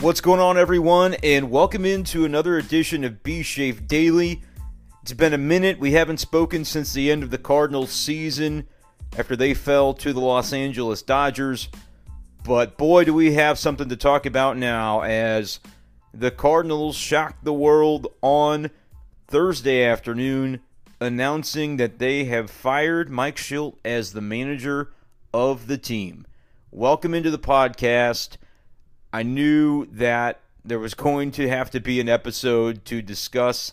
What's 0.00 0.22
going 0.22 0.40
on, 0.40 0.56
everyone, 0.56 1.12
and 1.22 1.50
welcome 1.50 1.84
into 1.84 2.24
another 2.24 2.56
edition 2.56 3.04
of 3.04 3.22
B 3.22 3.42
Shape 3.42 3.86
Daily. 3.86 4.40
It's 5.02 5.12
been 5.12 5.34
a 5.34 5.38
minute. 5.38 5.78
We 5.78 5.92
haven't 5.92 6.20
spoken 6.20 6.64
since 6.64 6.94
the 6.94 7.10
end 7.10 7.22
of 7.22 7.30
the 7.30 7.36
Cardinals 7.36 7.90
season 7.90 8.66
after 9.18 9.36
they 9.36 9.52
fell 9.52 9.92
to 9.92 10.14
the 10.14 10.20
Los 10.20 10.54
Angeles 10.54 11.02
Dodgers. 11.02 11.68
But 12.44 12.78
boy, 12.78 13.04
do 13.04 13.12
we 13.12 13.34
have 13.34 13.58
something 13.58 13.90
to 13.90 13.96
talk 13.96 14.24
about 14.24 14.56
now 14.56 15.02
as 15.02 15.60
the 16.14 16.30
Cardinals 16.30 16.96
shocked 16.96 17.44
the 17.44 17.52
world 17.52 18.06
on 18.22 18.70
Thursday 19.28 19.84
afternoon, 19.84 20.60
announcing 20.98 21.76
that 21.76 21.98
they 21.98 22.24
have 22.24 22.50
fired 22.50 23.10
Mike 23.10 23.36
Shildt 23.36 23.76
as 23.84 24.14
the 24.14 24.22
manager 24.22 24.92
of 25.34 25.66
the 25.66 25.76
team. 25.76 26.26
Welcome 26.70 27.12
into 27.12 27.30
the 27.30 27.38
podcast. 27.38 28.38
I 29.12 29.22
knew 29.22 29.86
that 29.86 30.40
there 30.64 30.78
was 30.78 30.94
going 30.94 31.32
to 31.32 31.48
have 31.48 31.70
to 31.70 31.80
be 31.80 32.00
an 32.00 32.08
episode 32.08 32.84
to 32.86 33.02
discuss 33.02 33.72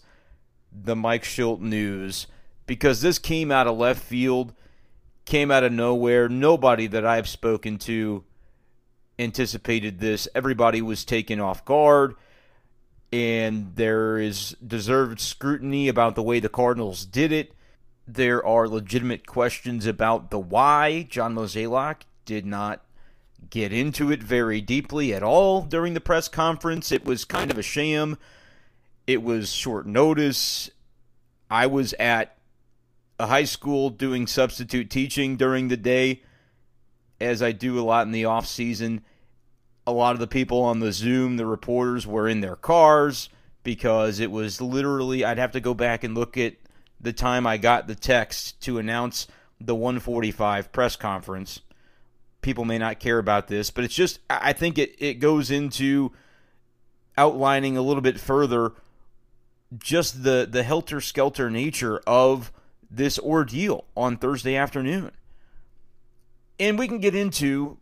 the 0.72 0.96
Mike 0.96 1.24
Shildt 1.24 1.60
news 1.60 2.28
because 2.66 3.02
this 3.02 3.20
came 3.20 3.52
out 3.52 3.68
of 3.68 3.78
left 3.78 4.02
field, 4.02 4.54
came 5.26 5.52
out 5.52 5.64
of 5.64 5.72
nowhere. 5.72 6.28
Nobody 6.28 6.88
that 6.88 7.06
I've 7.06 7.28
spoken 7.28 7.78
to 7.80 8.24
anticipated 9.20 10.00
this. 10.00 10.28
Everybody 10.34 10.82
was 10.82 11.06
taken 11.06 11.40
off 11.40 11.66
guard, 11.66 12.16
and 13.12 13.76
there 13.76 14.18
is 14.18 14.56
deserved 14.66 15.20
scrutiny 15.20 15.88
about 15.88 16.16
the 16.16 16.24
way 16.24 16.40
the 16.40 16.50
Cardinals 16.50 17.06
did 17.06 17.32
it. 17.32 17.54
There 18.08 18.46
are 18.46 18.68
legitimate 18.68 19.28
questions 19.28 19.86
about 19.86 20.32
the 20.32 20.40
why 20.40 21.04
John 21.10 21.36
Mozeliak 21.36 22.04
did 22.26 22.46
not 22.46 22.82
get 23.50 23.72
into 23.72 24.12
it 24.12 24.22
very 24.22 24.62
deeply 24.62 25.14
at 25.14 25.24
all 25.24 25.62
during 25.62 25.94
the 25.94 26.02
press 26.02 26.28
conference. 26.28 26.92
It 26.92 27.06
was 27.06 27.26
kind 27.26 27.52
of 27.52 27.58
a 27.58 27.64
sham. 27.64 28.18
It 29.06 29.24
was 29.24 29.52
short 29.52 29.86
notice. 29.86 30.70
I 31.50 31.68
was 31.68 31.94
at 31.94 32.38
a 33.20 33.28
high 33.28 33.46
school 33.46 33.90
doing 33.90 34.28
substitute 34.28 34.90
teaching 34.90 35.38
during 35.38 35.68
the 35.68 35.78
day, 35.78 36.22
as 37.20 37.42
I 37.42 37.52
do 37.52 37.80
a 37.80 37.82
lot 37.82 38.06
in 38.06 38.12
the 38.12 38.26
off 38.26 38.46
season. 38.46 39.02
A 39.86 39.92
lot 39.92 40.14
of 40.14 40.20
the 40.20 40.28
people 40.28 40.62
on 40.62 40.80
the 40.80 40.92
Zoom, 40.92 41.38
the 41.38 41.46
reporters, 41.46 42.06
were 42.06 42.28
in 42.28 42.42
their 42.42 42.58
cars 42.58 43.30
because 43.64 44.20
it 44.20 44.32
was 44.32 44.62
literally, 44.62 45.24
I'd 45.24 45.38
have 45.38 45.52
to 45.54 45.60
go 45.60 45.74
back 45.74 46.04
and 46.04 46.14
look 46.14 46.38
at 46.38 46.56
the 47.00 47.14
time 47.14 47.48
I 47.48 47.58
got 47.58 47.88
the 47.88 47.96
text 47.96 48.62
to 48.62 48.78
announce 48.78 49.28
the 49.60 49.76
145 49.76 50.72
press 50.72 50.96
conference 50.96 51.62
people 52.48 52.64
may 52.64 52.78
not 52.78 52.98
care 52.98 53.20
about 53.20 53.50
this, 53.50 53.72
but 53.72 53.84
it's 53.84 53.94
just 53.94 54.20
I 54.30 54.54
think 54.54 54.78
it, 54.78 54.96
it 55.00 55.16
goes 55.16 55.52
into 55.52 56.14
outlining 57.18 57.76
a 57.76 57.82
little 57.82 58.02
bit 58.02 58.22
further 58.22 58.72
just 59.78 60.24
the 60.24 60.48
the 60.50 60.64
helter 60.64 61.02
skelter 61.02 61.50
nature 61.50 62.02
of 62.08 62.54
this 62.90 63.20
ordeal 63.20 63.84
on 63.98 64.16
Thursday 64.16 64.56
afternoon. 64.56 65.12
And 66.58 66.80
we 66.80 66.88
can 66.88 67.00
get 67.00 67.16
into 67.16 67.80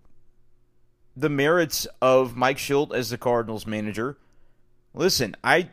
the 1.15 1.29
merits 1.29 1.85
of 2.01 2.35
Mike 2.35 2.57
Shildt 2.57 2.91
as 2.91 3.11
the 3.11 3.19
Cardinals 3.19 3.67
manager. 3.67 4.17
Listen, 4.95 5.35
I 5.43 5.69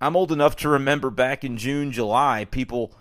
I'm 0.00 0.16
old 0.16 0.32
enough 0.32 0.56
to 0.56 0.70
remember 0.70 1.10
back 1.10 1.44
in 1.44 1.58
June, 1.58 1.92
July, 1.92 2.46
people 2.50 2.96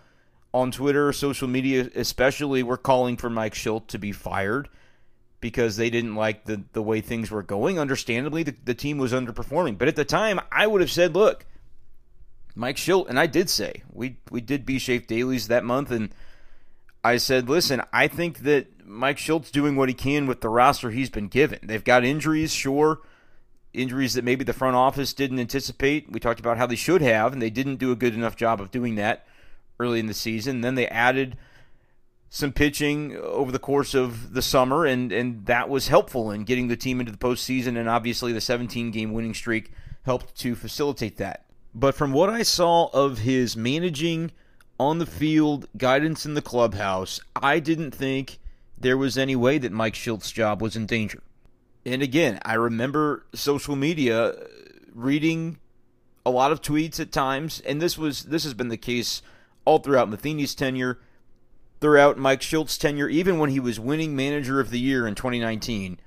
on 0.53 0.71
Twitter, 0.71 1.13
social 1.13 1.47
media 1.47 1.89
especially, 1.95 2.61
were 2.61 2.75
calling 2.75 3.15
for 3.15 3.29
Mike 3.29 3.53
Shildt 3.53 3.87
to 3.87 3.97
be 3.97 4.11
fired 4.11 4.67
because 5.43 5.75
they 5.75 5.89
didn't 5.89 6.15
like 6.15 6.45
the, 6.45 6.63
the 6.71 6.81
way 6.81 7.01
things 7.01 7.29
were 7.29 7.43
going. 7.43 7.77
Understandably, 7.77 8.43
the, 8.43 8.55
the 8.63 8.73
team 8.73 8.97
was 8.97 9.11
underperforming. 9.11 9.77
But 9.77 9.89
at 9.89 9.97
the 9.97 10.05
time, 10.05 10.39
I 10.49 10.67
would 10.67 10.79
have 10.79 10.89
said, 10.89 11.13
look, 11.13 11.45
Mike 12.55 12.77
Shildt, 12.77 13.09
and 13.09 13.19
I 13.19 13.27
did 13.27 13.49
say, 13.49 13.83
we, 13.91 14.15
we 14.31 14.39
did 14.39 14.65
B 14.65 14.79
Shape 14.79 15.05
dailies 15.05 15.49
that 15.49 15.65
month, 15.65 15.91
and 15.91 16.15
I 17.03 17.17
said, 17.17 17.49
listen, 17.49 17.81
I 17.91 18.07
think 18.07 18.39
that 18.39 18.87
Mike 18.87 19.17
Shildt's 19.17 19.51
doing 19.51 19.75
what 19.75 19.89
he 19.89 19.93
can 19.93 20.27
with 20.27 20.39
the 20.39 20.47
roster 20.47 20.91
he's 20.91 21.09
been 21.09 21.27
given. 21.27 21.59
They've 21.61 21.83
got 21.83 22.05
injuries, 22.05 22.53
sure, 22.53 23.01
injuries 23.73 24.13
that 24.13 24.23
maybe 24.23 24.45
the 24.45 24.53
front 24.53 24.77
office 24.77 25.11
didn't 25.11 25.39
anticipate. 25.39 26.09
We 26.09 26.21
talked 26.21 26.39
about 26.39 26.57
how 26.57 26.67
they 26.67 26.77
should 26.77 27.01
have, 27.01 27.33
and 27.33 27.41
they 27.41 27.49
didn't 27.49 27.79
do 27.79 27.91
a 27.91 27.97
good 27.97 28.15
enough 28.15 28.37
job 28.37 28.61
of 28.61 28.71
doing 28.71 28.95
that 28.95 29.27
early 29.77 29.99
in 29.99 30.07
the 30.07 30.13
season. 30.13 30.61
Then 30.61 30.75
they 30.75 30.87
added– 30.87 31.35
some 32.33 32.51
pitching 32.51 33.15
over 33.15 33.51
the 33.51 33.59
course 33.59 33.93
of 33.93 34.33
the 34.33 34.41
summer, 34.41 34.87
and, 34.87 35.11
and 35.11 35.45
that 35.45 35.69
was 35.69 35.89
helpful 35.89 36.31
in 36.31 36.45
getting 36.45 36.67
the 36.67 36.75
team 36.75 36.99
into 36.99 37.11
the 37.11 37.17
postseason. 37.19 37.77
And 37.77 37.87
obviously, 37.87 38.33
the 38.33 38.41
17 38.41 38.89
game 38.89 39.13
winning 39.13 39.35
streak 39.35 39.71
helped 40.01 40.33
to 40.39 40.55
facilitate 40.55 41.17
that. 41.17 41.45
But 41.75 41.93
from 41.93 42.11
what 42.11 42.31
I 42.31 42.41
saw 42.41 42.87
of 42.87 43.19
his 43.19 43.55
managing 43.55 44.31
on 44.79 44.97
the 44.97 45.05
field, 45.05 45.67
guidance 45.77 46.25
in 46.25 46.33
the 46.33 46.41
clubhouse, 46.41 47.19
I 47.35 47.59
didn't 47.59 47.91
think 47.91 48.39
there 48.79 48.97
was 48.97 49.15
any 49.15 49.35
way 49.35 49.59
that 49.59 49.71
Mike 49.71 49.93
Shildt's 49.93 50.31
job 50.31 50.59
was 50.59 50.75
in 50.75 50.87
danger. 50.87 51.21
And 51.85 52.01
again, 52.01 52.39
I 52.43 52.55
remember 52.55 53.27
social 53.35 53.75
media 53.75 54.29
uh, 54.29 54.45
reading 54.91 55.59
a 56.25 56.31
lot 56.31 56.51
of 56.51 56.63
tweets 56.63 56.99
at 56.99 57.11
times, 57.11 57.59
and 57.59 57.79
this 57.79 57.95
was 57.95 58.23
this 58.23 58.43
has 58.43 58.55
been 58.55 58.69
the 58.69 58.77
case 58.77 59.21
all 59.65 59.77
throughout 59.77 60.09
Matheny's 60.09 60.55
tenure 60.55 60.97
throughout 61.83 62.17
Mike 62.17 62.39
Shildt's 62.39 62.77
tenure, 62.77 63.09
even 63.09 63.39
when 63.39 63.49
he 63.49 63.59
was 63.59 63.77
winning 63.77 64.15
Manager 64.15 64.61
of 64.61 64.69
the 64.69 64.79
Year 64.79 65.05
in 65.05 65.15
2019, 65.15 65.99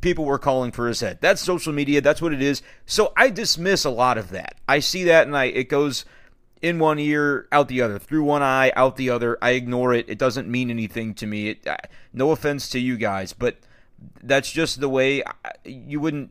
people 0.00 0.24
were 0.24 0.38
calling 0.38 0.72
for 0.72 0.88
his 0.88 1.00
head. 1.00 1.18
That's 1.20 1.42
social 1.42 1.74
media. 1.74 2.00
That's 2.00 2.22
what 2.22 2.32
it 2.32 2.40
is. 2.40 2.62
So 2.86 3.12
I 3.14 3.28
dismiss 3.28 3.84
a 3.84 3.90
lot 3.90 4.16
of 4.16 4.30
that. 4.30 4.54
I 4.66 4.78
see 4.78 5.04
that, 5.04 5.26
and 5.26 5.36
I 5.36 5.44
it 5.44 5.68
goes 5.68 6.06
in 6.62 6.78
one 6.78 6.98
ear, 6.98 7.46
out 7.52 7.68
the 7.68 7.82
other, 7.82 7.98
through 7.98 8.24
one 8.24 8.42
eye, 8.42 8.72
out 8.74 8.96
the 8.96 9.10
other. 9.10 9.36
I 9.42 9.50
ignore 9.50 9.92
it. 9.92 10.08
It 10.08 10.16
doesn't 10.16 10.48
mean 10.48 10.70
anything 10.70 11.12
to 11.16 11.26
me. 11.26 11.50
It, 11.50 11.68
no 12.14 12.30
offense 12.30 12.70
to 12.70 12.80
you 12.80 12.96
guys, 12.96 13.34
but 13.34 13.58
that's 14.22 14.50
just 14.50 14.80
the 14.80 14.88
way 14.88 15.22
you 15.62 16.00
wouldn't. 16.00 16.30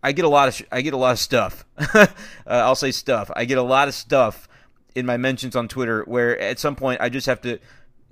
I 0.00 0.12
get 0.12 0.24
a 0.24 0.28
lot 0.28 0.46
of 0.46 0.64
I 0.70 0.80
get 0.82 0.94
a 0.94 0.96
lot 0.96 1.10
of 1.10 1.18
stuff. 1.18 1.66
uh, 1.92 2.06
I'll 2.46 2.76
say 2.76 2.92
stuff. 2.92 3.32
I 3.34 3.46
get 3.46 3.58
a 3.58 3.62
lot 3.62 3.88
of 3.88 3.94
stuff 3.94 4.48
in 4.94 5.06
my 5.06 5.16
mentions 5.16 5.56
on 5.56 5.68
Twitter 5.68 6.02
where 6.04 6.38
at 6.40 6.58
some 6.58 6.76
point 6.76 7.00
I 7.00 7.08
just 7.08 7.26
have 7.26 7.40
to 7.42 7.58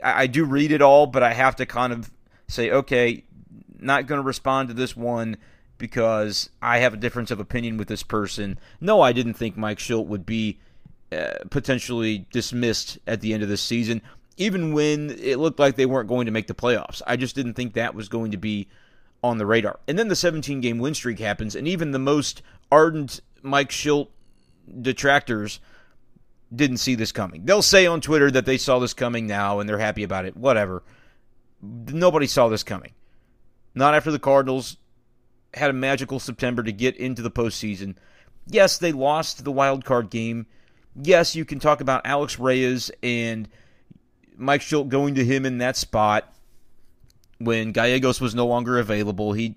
I, 0.02 0.22
I 0.22 0.26
do 0.26 0.44
read 0.44 0.72
it 0.72 0.82
all, 0.82 1.06
but 1.06 1.22
I 1.22 1.32
have 1.32 1.56
to 1.56 1.66
kind 1.66 1.92
of 1.92 2.10
say, 2.48 2.70
okay, 2.70 3.24
not 3.78 4.06
going 4.06 4.20
to 4.20 4.26
respond 4.26 4.68
to 4.68 4.74
this 4.74 4.96
one 4.96 5.36
because 5.78 6.50
I 6.60 6.78
have 6.78 6.94
a 6.94 6.98
difference 6.98 7.30
of 7.30 7.40
opinion 7.40 7.76
with 7.76 7.88
this 7.88 8.02
person. 8.02 8.58
No, 8.80 9.00
I 9.00 9.12
didn't 9.12 9.34
think 9.34 9.56
Mike 9.56 9.78
Shildt 9.78 10.06
would 10.06 10.24
be 10.24 10.60
uh, 11.10 11.32
potentially 11.50 12.26
dismissed 12.32 12.98
at 13.06 13.20
the 13.20 13.34
end 13.34 13.42
of 13.42 13.48
this 13.48 13.62
season, 13.62 14.00
even 14.36 14.72
when 14.72 15.10
it 15.10 15.38
looked 15.38 15.58
like 15.58 15.76
they 15.76 15.86
weren't 15.86 16.08
going 16.08 16.26
to 16.26 16.32
make 16.32 16.46
the 16.46 16.54
playoffs. 16.54 17.02
I 17.06 17.16
just 17.16 17.34
didn't 17.34 17.54
think 17.54 17.74
that 17.74 17.94
was 17.94 18.08
going 18.08 18.30
to 18.30 18.36
be 18.36 18.68
on 19.24 19.38
the 19.38 19.46
radar. 19.46 19.80
And 19.88 19.98
then 19.98 20.08
the 20.08 20.16
17 20.16 20.60
game 20.60 20.78
win 20.78 20.94
streak 20.94 21.18
happens, 21.18 21.54
and 21.56 21.66
even 21.66 21.90
the 21.90 21.98
most 21.98 22.42
ardent 22.70 23.20
Mike 23.42 23.70
Shildt 23.70 24.08
detractors 24.80 25.58
didn't 26.54 26.78
see 26.78 26.94
this 26.94 27.12
coming. 27.12 27.44
They'll 27.44 27.62
say 27.62 27.86
on 27.86 28.00
Twitter 28.00 28.30
that 28.30 28.46
they 28.46 28.58
saw 28.58 28.78
this 28.78 28.94
coming 28.94 29.26
now 29.26 29.60
and 29.60 29.68
they're 29.68 29.78
happy 29.78 30.02
about 30.02 30.24
it. 30.24 30.36
Whatever. 30.36 30.82
Nobody 31.62 32.26
saw 32.26 32.48
this 32.48 32.62
coming. 32.62 32.92
Not 33.74 33.94
after 33.94 34.10
the 34.10 34.18
Cardinals 34.18 34.76
had 35.54 35.70
a 35.70 35.74
magical 35.74 36.18
September 36.18 36.62
to 36.62 36.72
get 36.72 36.96
into 36.96 37.22
the 37.22 37.30
postseason. 37.30 37.96
Yes, 38.46 38.78
they 38.78 38.92
lost 38.92 39.44
the 39.44 39.52
wild 39.52 39.84
card 39.84 40.10
game. 40.10 40.46
Yes, 41.00 41.34
you 41.34 41.44
can 41.44 41.58
talk 41.58 41.80
about 41.80 42.06
Alex 42.06 42.38
Reyes 42.38 42.90
and 43.02 43.48
Mike 44.36 44.60
Shildt 44.60 44.88
going 44.88 45.14
to 45.14 45.24
him 45.24 45.46
in 45.46 45.58
that 45.58 45.76
spot 45.76 46.34
when 47.38 47.72
Gallegos 47.72 48.20
was 48.20 48.34
no 48.34 48.46
longer 48.46 48.78
available. 48.78 49.32
He 49.32 49.56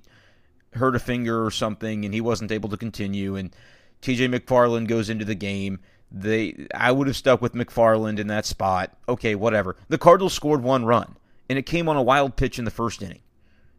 hurt 0.73 0.95
a 0.95 0.99
finger 0.99 1.45
or 1.45 1.51
something 1.51 2.05
and 2.05 2.13
he 2.13 2.21
wasn't 2.21 2.51
able 2.51 2.69
to 2.69 2.77
continue. 2.77 3.35
And 3.35 3.53
TJ 4.01 4.33
McFarland 4.33 4.87
goes 4.87 5.09
into 5.09 5.25
the 5.25 5.35
game. 5.35 5.79
They, 6.11 6.67
I 6.73 6.91
would 6.91 7.07
have 7.07 7.15
stuck 7.15 7.41
with 7.41 7.53
McFarland 7.53 8.19
in 8.19 8.27
that 8.27 8.45
spot. 8.45 8.95
Okay, 9.09 9.35
whatever. 9.35 9.75
The 9.89 9.97
Cardinals 9.97 10.33
scored 10.33 10.63
one 10.63 10.85
run, 10.85 11.17
and 11.49 11.57
it 11.59 11.65
came 11.65 11.89
on 11.89 11.97
a 11.97 12.01
wild 12.01 12.35
pitch 12.35 12.57
in 12.57 12.65
the 12.65 12.71
first 12.71 13.01
inning. 13.01 13.21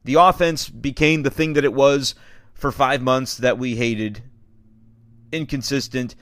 The 0.05 0.15
offense 0.15 0.69
became 0.69 1.23
the 1.23 1.31
thing 1.31 1.55
that 1.55 1.65
it 1.65 1.73
was 1.73 2.15
for 2.55 2.71
five 2.71 3.03
months 3.03 3.39
that 3.39 3.59
we 3.59 3.77
hated. 3.77 4.23
Inconsistent, 5.33 6.15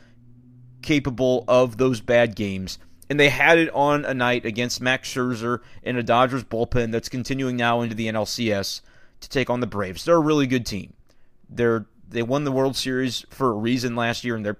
capable 0.82 1.44
of 1.48 1.76
those 1.76 2.00
bad 2.00 2.36
games. 2.36 2.78
And 3.10 3.20
they 3.20 3.28
had 3.28 3.58
it 3.58 3.70
on 3.74 4.04
a 4.04 4.14
night 4.14 4.46
against 4.46 4.80
Max 4.80 5.12
Scherzer 5.12 5.60
in 5.82 5.96
a 5.96 6.02
Dodgers 6.02 6.44
bullpen 6.44 6.92
that's 6.92 7.08
continuing 7.08 7.56
now 7.56 7.82
into 7.82 7.94
the 7.94 8.08
NLCS 8.08 8.80
to 9.20 9.28
take 9.28 9.50
on 9.50 9.60
the 9.60 9.66
Braves. 9.66 10.04
They're 10.04 10.16
a 10.16 10.20
really 10.20 10.46
good 10.46 10.64
team. 10.64 10.94
They're 11.48 11.86
they 12.08 12.22
won 12.22 12.44
the 12.44 12.52
World 12.52 12.76
Series 12.76 13.24
for 13.30 13.50
a 13.50 13.54
reason 13.54 13.96
last 13.96 14.24
year, 14.24 14.36
and 14.36 14.44
they're 14.44 14.58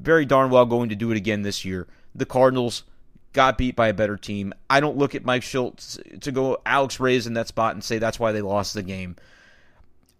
very 0.00 0.24
darn 0.24 0.50
well 0.50 0.66
going 0.66 0.88
to 0.88 0.96
do 0.96 1.10
it 1.10 1.16
again 1.16 1.42
this 1.42 1.64
year. 1.64 1.86
The 2.14 2.26
Cardinals 2.26 2.84
got 3.32 3.58
beat 3.58 3.76
by 3.76 3.88
a 3.88 3.94
better 3.94 4.16
team. 4.16 4.52
I 4.68 4.80
don't 4.80 4.96
look 4.96 5.14
at 5.14 5.24
Mike 5.24 5.42
Shildt 5.42 6.20
to 6.20 6.32
go 6.32 6.58
Alex 6.66 6.98
Reyes 6.98 7.26
in 7.26 7.34
that 7.34 7.48
spot 7.48 7.74
and 7.74 7.84
say 7.84 7.98
that's 7.98 8.18
why 8.18 8.32
they 8.32 8.40
lost 8.40 8.74
the 8.74 8.82
game. 8.82 9.16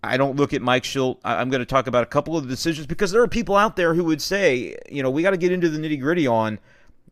I 0.03 0.17
don't 0.17 0.37
look 0.37 0.53
at 0.53 0.63
Mike 0.63 0.85
Shildt. 0.85 1.19
I'm 1.25 1.51
going 1.51 1.61
to 1.61 1.67
talk 1.67 1.87
about 1.87 2.05
a 2.05 2.07
couple 2.07 2.37
of 2.37 2.45
the 2.45 2.49
decisions 2.49 2.87
because 2.87 3.11
there 3.11 3.23
are 3.23 3.29
people 3.29 3.57
out 3.57 3.77
there 3.77 3.95
who 3.95 4.05
would 4.05 4.23
say, 4.23 4.77
you 4.91 5.03
know, 5.03 5.11
we 5.11 5.23
got 5.23 5.31
to 5.31 5.37
get 5.37 5.51
into 5.51 5.69
the 5.69 5.79
nitty 5.79 6.01
gritty 6.01 6.27
on 6.27 6.61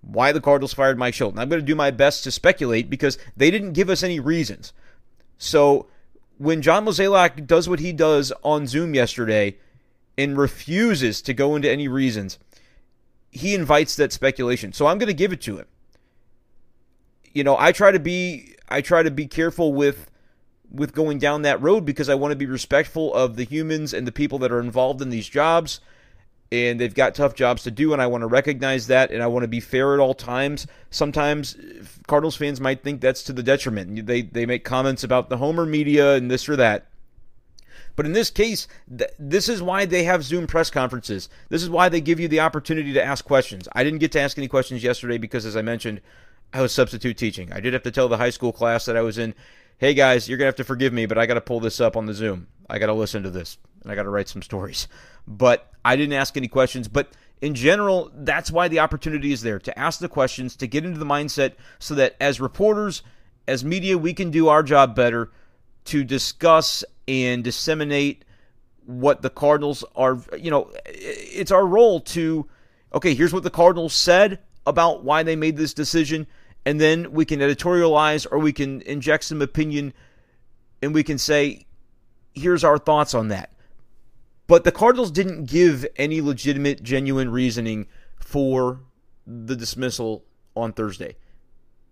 why 0.03 0.31
the 0.31 0.41
Cardinals 0.41 0.73
fired 0.73 0.99
Mike 0.99 1.15
Shildt. 1.15 1.31
And 1.31 1.41
I'm 1.41 1.49
going 1.49 1.61
to 1.61 1.67
do 1.67 1.75
my 1.75 1.91
best 1.91 2.23
to 2.25 2.31
speculate 2.31 2.89
because 2.89 3.19
they 3.37 3.51
didn't 3.51 3.73
give 3.73 3.91
us 3.91 4.05
any 4.05 4.21
reasons. 4.21 4.73
So 5.39 5.87
when 6.39 6.63
John 6.63 6.85
Mozeliak 6.85 7.47
does 7.47 7.69
what 7.69 7.81
he 7.81 7.93
does 7.93 8.33
on 8.45 8.67
Zoom 8.67 8.95
yesterday 8.95 9.57
and 10.17 10.39
refuses 10.39 11.21
to 11.23 11.35
go 11.35 11.57
into 11.57 11.71
any 11.71 11.89
reasons, 11.89 12.39
he 13.31 13.55
invites 13.55 13.97
that 13.97 14.13
speculation. 14.13 14.73
So 14.73 14.87
I'm 14.87 14.99
going 14.99 15.09
to 15.09 15.15
give 15.15 15.33
it 15.33 15.41
to 15.43 15.59
him. 15.59 15.67
You 17.33 17.45
know, 17.45 17.57
I 17.59 17.73
try 17.73 17.91
to 17.91 18.01
be 18.01 18.55
I 18.69 18.81
try 18.81 19.03
to 19.03 19.11
be 19.11 19.27
careful 19.27 19.73
with 19.73 20.11
with 20.71 20.95
going 20.95 21.19
down 21.19 21.43
that 21.43 21.61
road 21.63 21.85
because 21.85 22.09
I 22.09 22.15
want 22.15 22.33
to 22.33 22.37
be 22.37 22.47
respectful 22.47 23.15
of 23.15 23.37
the 23.37 23.45
humans 23.45 23.93
and 23.95 24.07
the 24.07 24.13
people 24.13 24.39
that 24.41 24.51
are 24.51 24.61
involved 24.61 25.01
in 25.03 25.11
these 25.11 25.29
jobs 25.29 25.81
and 26.53 26.81
they've 26.81 26.95
got 26.95 27.15
tough 27.15 27.35
jobs 27.35 27.63
to 27.65 27.71
do, 27.71 27.93
and 27.93 28.01
I 28.01 28.07
want 28.07 28.23
to 28.23 28.27
recognize 28.27 28.87
that, 28.87 29.11
and 29.11 29.23
I 29.23 29.27
want 29.27 29.43
to 29.43 29.49
be 29.49 29.61
fair 29.61 29.95
at 29.95 30.01
all 30.01 30.15
times. 30.15 30.67
Sometimes 30.91 31.57
Cardinals 32.07 32.37
fans 32.37 32.61
might 32.61 32.83
think 32.83 33.01
that's 33.01 33.23
to 33.25 33.33
the 33.33 33.43
detriment. 33.43 34.07
They 34.07 34.23
they 34.23 34.47
make 34.47 34.65
comments 34.65 35.03
about 35.03 35.29
the 35.29 35.39
Homer 35.39 35.67
media 35.67 36.15
and 36.15 36.31
this 36.31 36.49
or 36.49 36.57
that. 36.57 36.87
But 37.97 38.07
in 38.07 38.13
this 38.13 38.31
case, 38.31 38.69
th- 38.97 39.11
this 39.19 39.49
is 39.49 39.63
why 39.63 39.87
they 39.87 40.05
have 40.05 40.23
Zoom 40.23 40.47
press 40.47 40.71
conferences. 40.71 41.29
This 41.49 41.63
is 41.63 41.71
why 41.71 41.89
they 41.89 42.01
give 42.01 42.21
you 42.21 42.29
the 42.29 42.41
opportunity 42.41 42.93
to 42.93 43.03
ask 43.03 43.25
questions. 43.25 43.69
I 43.73 43.83
didn't 43.83 43.99
get 43.99 44.13
to 44.13 44.21
ask 44.21 44.39
any 44.39 44.49
questions 44.49 44.83
yesterday 44.83 45.19
because, 45.19 45.47
as 45.47 45.57
I 45.57 45.63
mentioned, 45.63 46.03
I 46.53 46.61
was 46.61 46.73
substitute 46.73 47.17
teaching. 47.17 47.53
I 47.53 47.61
did 47.61 47.73
have 47.73 47.83
to 47.83 47.91
tell 47.91 48.09
the 48.09 48.19
high 48.19 48.31
school 48.31 48.53
class 48.53 48.85
that 48.85 48.97
I 48.97 49.03
was 49.03 49.19
in, 49.19 49.35
hey 49.79 49.95
guys, 49.95 50.29
you're 50.29 50.39
going 50.39 50.45
to 50.45 50.49
have 50.49 50.57
to 50.57 50.65
forgive 50.65 50.93
me, 50.93 51.07
but 51.07 51.19
I 51.19 51.27
got 51.27 51.35
to 51.35 51.41
pull 51.41 51.61
this 51.61 51.81
up 51.81 51.97
on 51.97 52.07
the 52.07 52.15
Zoom. 52.15 52.47
I 52.69 52.79
got 52.79 52.87
to 52.87 52.95
listen 52.95 53.23
to 53.25 53.31
this, 53.31 53.59
and 53.83 53.91
I 53.91 53.95
got 53.95 54.05
to 54.05 54.11
write 54.11 54.29
some 54.29 54.43
stories. 54.43 54.89
But 55.27 55.71
I 55.85 55.97
didn't 55.97 56.15
ask 56.15 56.37
any 56.37 56.49
questions. 56.49 56.89
But 56.89 57.11
in 57.41 57.55
general, 57.55 58.11
that's 58.15 58.51
why 58.51 58.69
the 58.69 58.81
opportunity 58.81 59.33
is 59.33 59.43
there 59.43 59.59
to 59.61 59.79
ask 59.79 60.01
the 60.01 60.09
questions, 60.09 60.57
to 60.57 60.67
get 60.67 60.85
into 60.85 60.99
the 60.99 61.05
mindset 61.05 61.55
so 61.79 61.95
that 61.95 62.17
as 62.21 62.41
reporters, 62.41 63.03
as 63.47 63.65
media, 63.65 63.99
we 63.99 64.15
can 64.15 64.31
do 64.31 64.49
our 64.49 64.63
job 64.63 64.95
better 64.95 65.31
to 65.87 66.05
discuss 66.05 66.85
and 67.09 67.45
disseminate 67.45 68.25
what 68.85 69.23
the 69.23 69.31
Cardinals 69.31 69.85
are. 69.95 70.19
You 70.39 70.51
know, 70.51 70.73
it's 70.85 71.51
our 71.51 71.67
role 71.67 72.01
to, 72.01 72.49
okay, 72.95 73.15
here's 73.15 73.33
what 73.33 73.43
the 73.43 73.51
Cardinals 73.51 73.95
said 73.95 74.41
about 74.67 75.05
why 75.05 75.23
they 75.23 75.37
made 75.37 75.57
this 75.57 75.75
decision. 75.75 76.27
And 76.65 76.81
then 76.81 77.13
we 77.13 77.25
can 77.25 77.41
editorialize 77.41 78.27
or 78.31 78.39
we 78.39 78.53
can 78.53 78.83
inject 78.83 79.25
some 79.25 79.41
opinion 79.41 79.93
and 80.83 80.93
we 80.93 81.03
can 81.03 81.19
say, 81.19 81.67
here's 82.35 82.65
our 82.65 82.79
thoughts 82.79 83.15
on 83.15 83.29
that. 83.29 83.53
But 84.47 84.65
the 84.65 84.73
Cardinals 84.73 85.11
didn't 85.11 85.47
give 85.47 85.87
any 85.97 86.21
legitimate, 86.21 86.83
genuine 86.83 87.31
reasoning 87.31 87.87
for 88.17 88.81
the 89.27 89.57
dismissal 89.57 90.25
on 90.55 90.73
Thursday. 90.73 91.17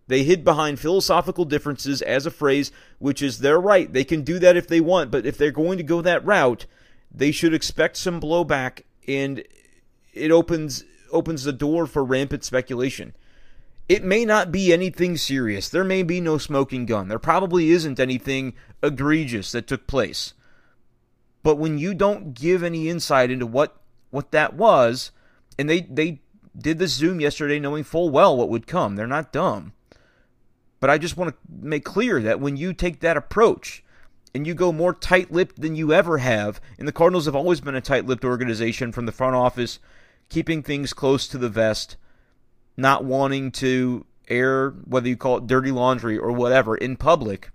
They 0.06 0.22
hid 0.22 0.44
behind 0.44 0.78
philosophical 0.78 1.44
differences 1.44 2.02
as 2.02 2.26
a 2.26 2.30
phrase, 2.30 2.70
which 2.98 3.22
is 3.22 3.38
their 3.38 3.58
right. 3.58 3.90
They 3.90 4.04
can 4.04 4.22
do 4.22 4.38
that 4.38 4.56
if 4.56 4.66
they 4.66 4.80
want, 4.80 5.10
but 5.10 5.24
if 5.24 5.38
they're 5.38 5.50
going 5.50 5.78
to 5.78 5.84
go 5.84 6.02
that 6.02 6.24
route, 6.24 6.66
they 7.10 7.32
should 7.32 7.54
expect 7.54 7.96
some 7.96 8.20
blowback 8.20 8.82
and 9.08 9.42
it 10.12 10.30
opens 10.30 10.84
opens 11.10 11.44
the 11.44 11.52
door 11.52 11.86
for 11.86 12.04
rampant 12.04 12.44
speculation. 12.44 13.14
It 13.88 14.02
may 14.02 14.24
not 14.24 14.50
be 14.50 14.72
anything 14.72 15.16
serious. 15.16 15.68
There 15.68 15.84
may 15.84 16.02
be 16.02 16.20
no 16.20 16.38
smoking 16.38 16.86
gun. 16.86 17.08
There 17.08 17.18
probably 17.18 17.70
isn't 17.70 18.00
anything 18.00 18.54
egregious 18.82 19.52
that 19.52 19.66
took 19.66 19.86
place. 19.86 20.32
But 21.42 21.56
when 21.56 21.78
you 21.78 21.94
don't 21.94 22.32
give 22.32 22.62
any 22.62 22.88
insight 22.88 23.30
into 23.30 23.46
what 23.46 23.76
what 24.10 24.32
that 24.32 24.54
was, 24.54 25.12
and 25.58 25.68
they 25.68 25.82
they 25.82 26.20
did 26.56 26.78
the 26.78 26.88
Zoom 26.88 27.20
yesterday 27.20 27.58
knowing 27.58 27.84
full 27.84 28.10
well 28.10 28.36
what 28.36 28.48
would 28.48 28.66
come. 28.66 28.96
They're 28.96 29.06
not 29.06 29.32
dumb. 29.32 29.72
But 30.84 30.90
I 30.90 30.98
just 30.98 31.16
want 31.16 31.30
to 31.30 31.36
make 31.48 31.82
clear 31.82 32.20
that 32.20 32.40
when 32.40 32.58
you 32.58 32.74
take 32.74 33.00
that 33.00 33.16
approach 33.16 33.82
and 34.34 34.46
you 34.46 34.52
go 34.52 34.70
more 34.70 34.92
tight 34.92 35.32
lipped 35.32 35.62
than 35.62 35.74
you 35.74 35.94
ever 35.94 36.18
have, 36.18 36.60
and 36.78 36.86
the 36.86 36.92
Cardinals 36.92 37.24
have 37.24 37.34
always 37.34 37.62
been 37.62 37.74
a 37.74 37.80
tight 37.80 38.04
lipped 38.04 38.22
organization 38.22 38.92
from 38.92 39.06
the 39.06 39.10
front 39.10 39.34
office, 39.34 39.78
keeping 40.28 40.62
things 40.62 40.92
close 40.92 41.26
to 41.28 41.38
the 41.38 41.48
vest, 41.48 41.96
not 42.76 43.02
wanting 43.02 43.50
to 43.52 44.04
air, 44.28 44.72
whether 44.84 45.08
you 45.08 45.16
call 45.16 45.38
it 45.38 45.46
dirty 45.46 45.70
laundry 45.70 46.18
or 46.18 46.32
whatever, 46.32 46.76
in 46.76 46.98
public. 46.98 47.48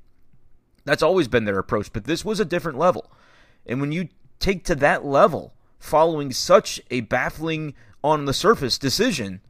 That's 0.86 1.04
always 1.04 1.28
been 1.28 1.46
their 1.46 1.60
approach. 1.60 1.94
But 1.94 2.06
this 2.06 2.26
was 2.26 2.40
a 2.40 2.46
different 2.46 2.80
level. 2.80 3.12
And 3.64 3.80
when 3.80 3.92
you 3.92 4.10
take 4.40 4.64
to 4.64 4.76
that 4.78 5.06
level, 5.06 5.54
following 5.78 6.31
such 6.31 6.81
a 6.90 7.02
baffling 7.02 7.76
on 8.04 8.26
the 8.26 8.34
surface 8.34 8.80
decision 8.80 9.42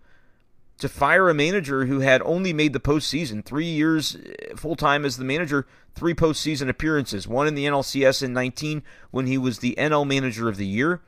to 0.80 0.90
fire 0.90 1.30
a 1.30 1.34
manager 1.34 1.86
who 1.86 2.00
had 2.00 2.22
only 2.24 2.54
made 2.54 2.74
the 2.74 2.80
postseason, 2.80 3.44
three 3.44 3.66
years 3.66 4.16
eh, 4.16 4.56
full 4.56 4.76
time 4.76 5.06
as 5.06 5.18
the 5.18 5.26
manager, 5.26 5.68
three 5.94 6.14
postseason 6.14 6.70
appearances, 6.70 7.28
one 7.28 7.48
in 7.48 7.56
the 7.56 7.66
NLCS 7.66 8.24
in 8.24 8.34
19 8.34 8.82
when 9.12 9.28
he 9.28 9.38
was 9.38 9.60
the 9.60 9.76
NL 9.78 10.08
manager 10.08 10.50
of 10.50 10.58
the 10.58 10.66
year. 10.66 11.02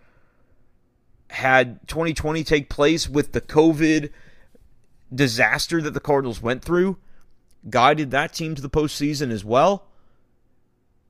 Had 1.29 1.87
2020 1.87 2.43
take 2.43 2.69
place 2.69 3.09
with 3.09 3.31
the 3.31 3.41
COVID 3.41 4.11
disaster 5.13 5.81
that 5.81 5.93
the 5.93 5.99
Cardinals 6.01 6.41
went 6.41 6.63
through, 6.63 6.97
guided 7.69 8.11
that 8.11 8.33
team 8.33 8.55
to 8.55 8.61
the 8.61 8.69
postseason 8.69 9.31
as 9.31 9.45
well. 9.45 9.87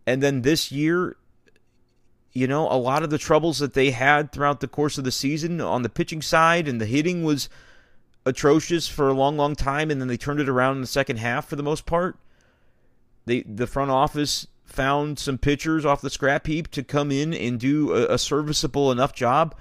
And 0.05 0.21
then 0.21 0.43
this 0.43 0.71
year, 0.71 1.17
you 2.31 2.47
know, 2.47 2.67
a 2.71 2.77
lot 2.77 3.01
of 3.01 3.09
the 3.09 3.17
troubles 3.17 3.57
that 3.59 3.73
they 3.73 3.91
had 3.91 4.31
throughout 4.31 4.59
the 4.59 4.67
course 4.67 4.99
of 4.99 5.03
the 5.03 5.11
season 5.11 5.59
on 5.59 5.81
the 5.81 5.89
pitching 5.89 6.21
side 6.21 6.67
and 6.67 6.79
the 6.79 6.85
hitting 6.85 7.23
was 7.23 7.49
atrocious 8.25 8.87
for 8.87 9.09
a 9.09 9.13
long, 9.13 9.37
long 9.37 9.55
time, 9.55 9.89
and 9.91 9.99
then 9.99 10.07
they 10.07 10.17
turned 10.17 10.39
it 10.39 10.49
around 10.49 10.75
in 10.75 10.81
the 10.81 10.87
second 10.87 11.17
half 11.17 11.47
for 11.47 11.55
the 11.55 11.63
most 11.63 11.85
part. 11.85 12.17
They 13.25 13.41
the 13.41 13.67
front 13.67 13.91
office 13.91 14.47
found 14.65 15.19
some 15.19 15.37
pitchers 15.37 15.85
off 15.85 16.01
the 16.01 16.09
scrap 16.09 16.47
heap 16.47 16.69
to 16.71 16.83
come 16.83 17.11
in 17.11 17.33
and 17.33 17.59
do 17.59 17.93
a, 17.93 18.13
a 18.13 18.17
serviceable 18.17 18.91
enough 18.91 19.13
job 19.13 19.55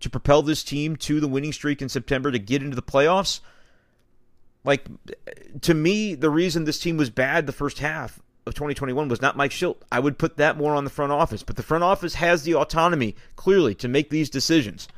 to 0.00 0.10
propel 0.10 0.42
this 0.42 0.62
team 0.62 0.96
to 0.96 1.20
the 1.20 1.28
winning 1.28 1.52
streak 1.52 1.80
in 1.82 1.88
September 1.88 2.30
to 2.30 2.38
get 2.38 2.62
into 2.62 2.76
the 2.76 2.82
playoffs. 2.82 3.40
Like 4.64 4.86
to 5.62 5.74
me, 5.74 6.14
the 6.14 6.30
reason 6.30 6.64
this 6.64 6.80
team 6.80 6.96
was 6.96 7.10
bad 7.10 7.46
the 7.46 7.52
first 7.52 7.78
half 7.78 8.20
of 8.46 8.54
2021 8.54 9.08
was 9.08 9.22
not 9.22 9.36
Mike 9.36 9.50
Shildt. 9.50 9.76
I 9.90 10.00
would 10.00 10.18
put 10.18 10.36
that 10.36 10.56
more 10.56 10.74
on 10.74 10.84
the 10.84 10.90
front 10.90 11.12
office, 11.12 11.42
but 11.42 11.56
the 11.56 11.62
front 11.62 11.84
office 11.84 12.14
has 12.14 12.42
the 12.42 12.54
autonomy 12.54 13.14
clearly 13.36 13.74
to 13.76 13.88
make 13.88 14.10
these 14.10 14.30
decisions. 14.30 14.88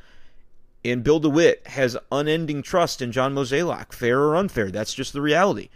And 0.85 1.03
Bill 1.03 1.19
DeWitt 1.19 1.65
has 1.67 1.97
unending 2.11 2.61
trust 2.61 3.01
in 3.01 3.11
John 3.11 3.33
Mozeliak, 3.33 3.93
fair 3.93 4.19
or 4.19 4.35
unfair. 4.35 4.69
That's 4.69 4.93
just 4.93 5.13
the 5.13 5.21
reality. 5.21 5.69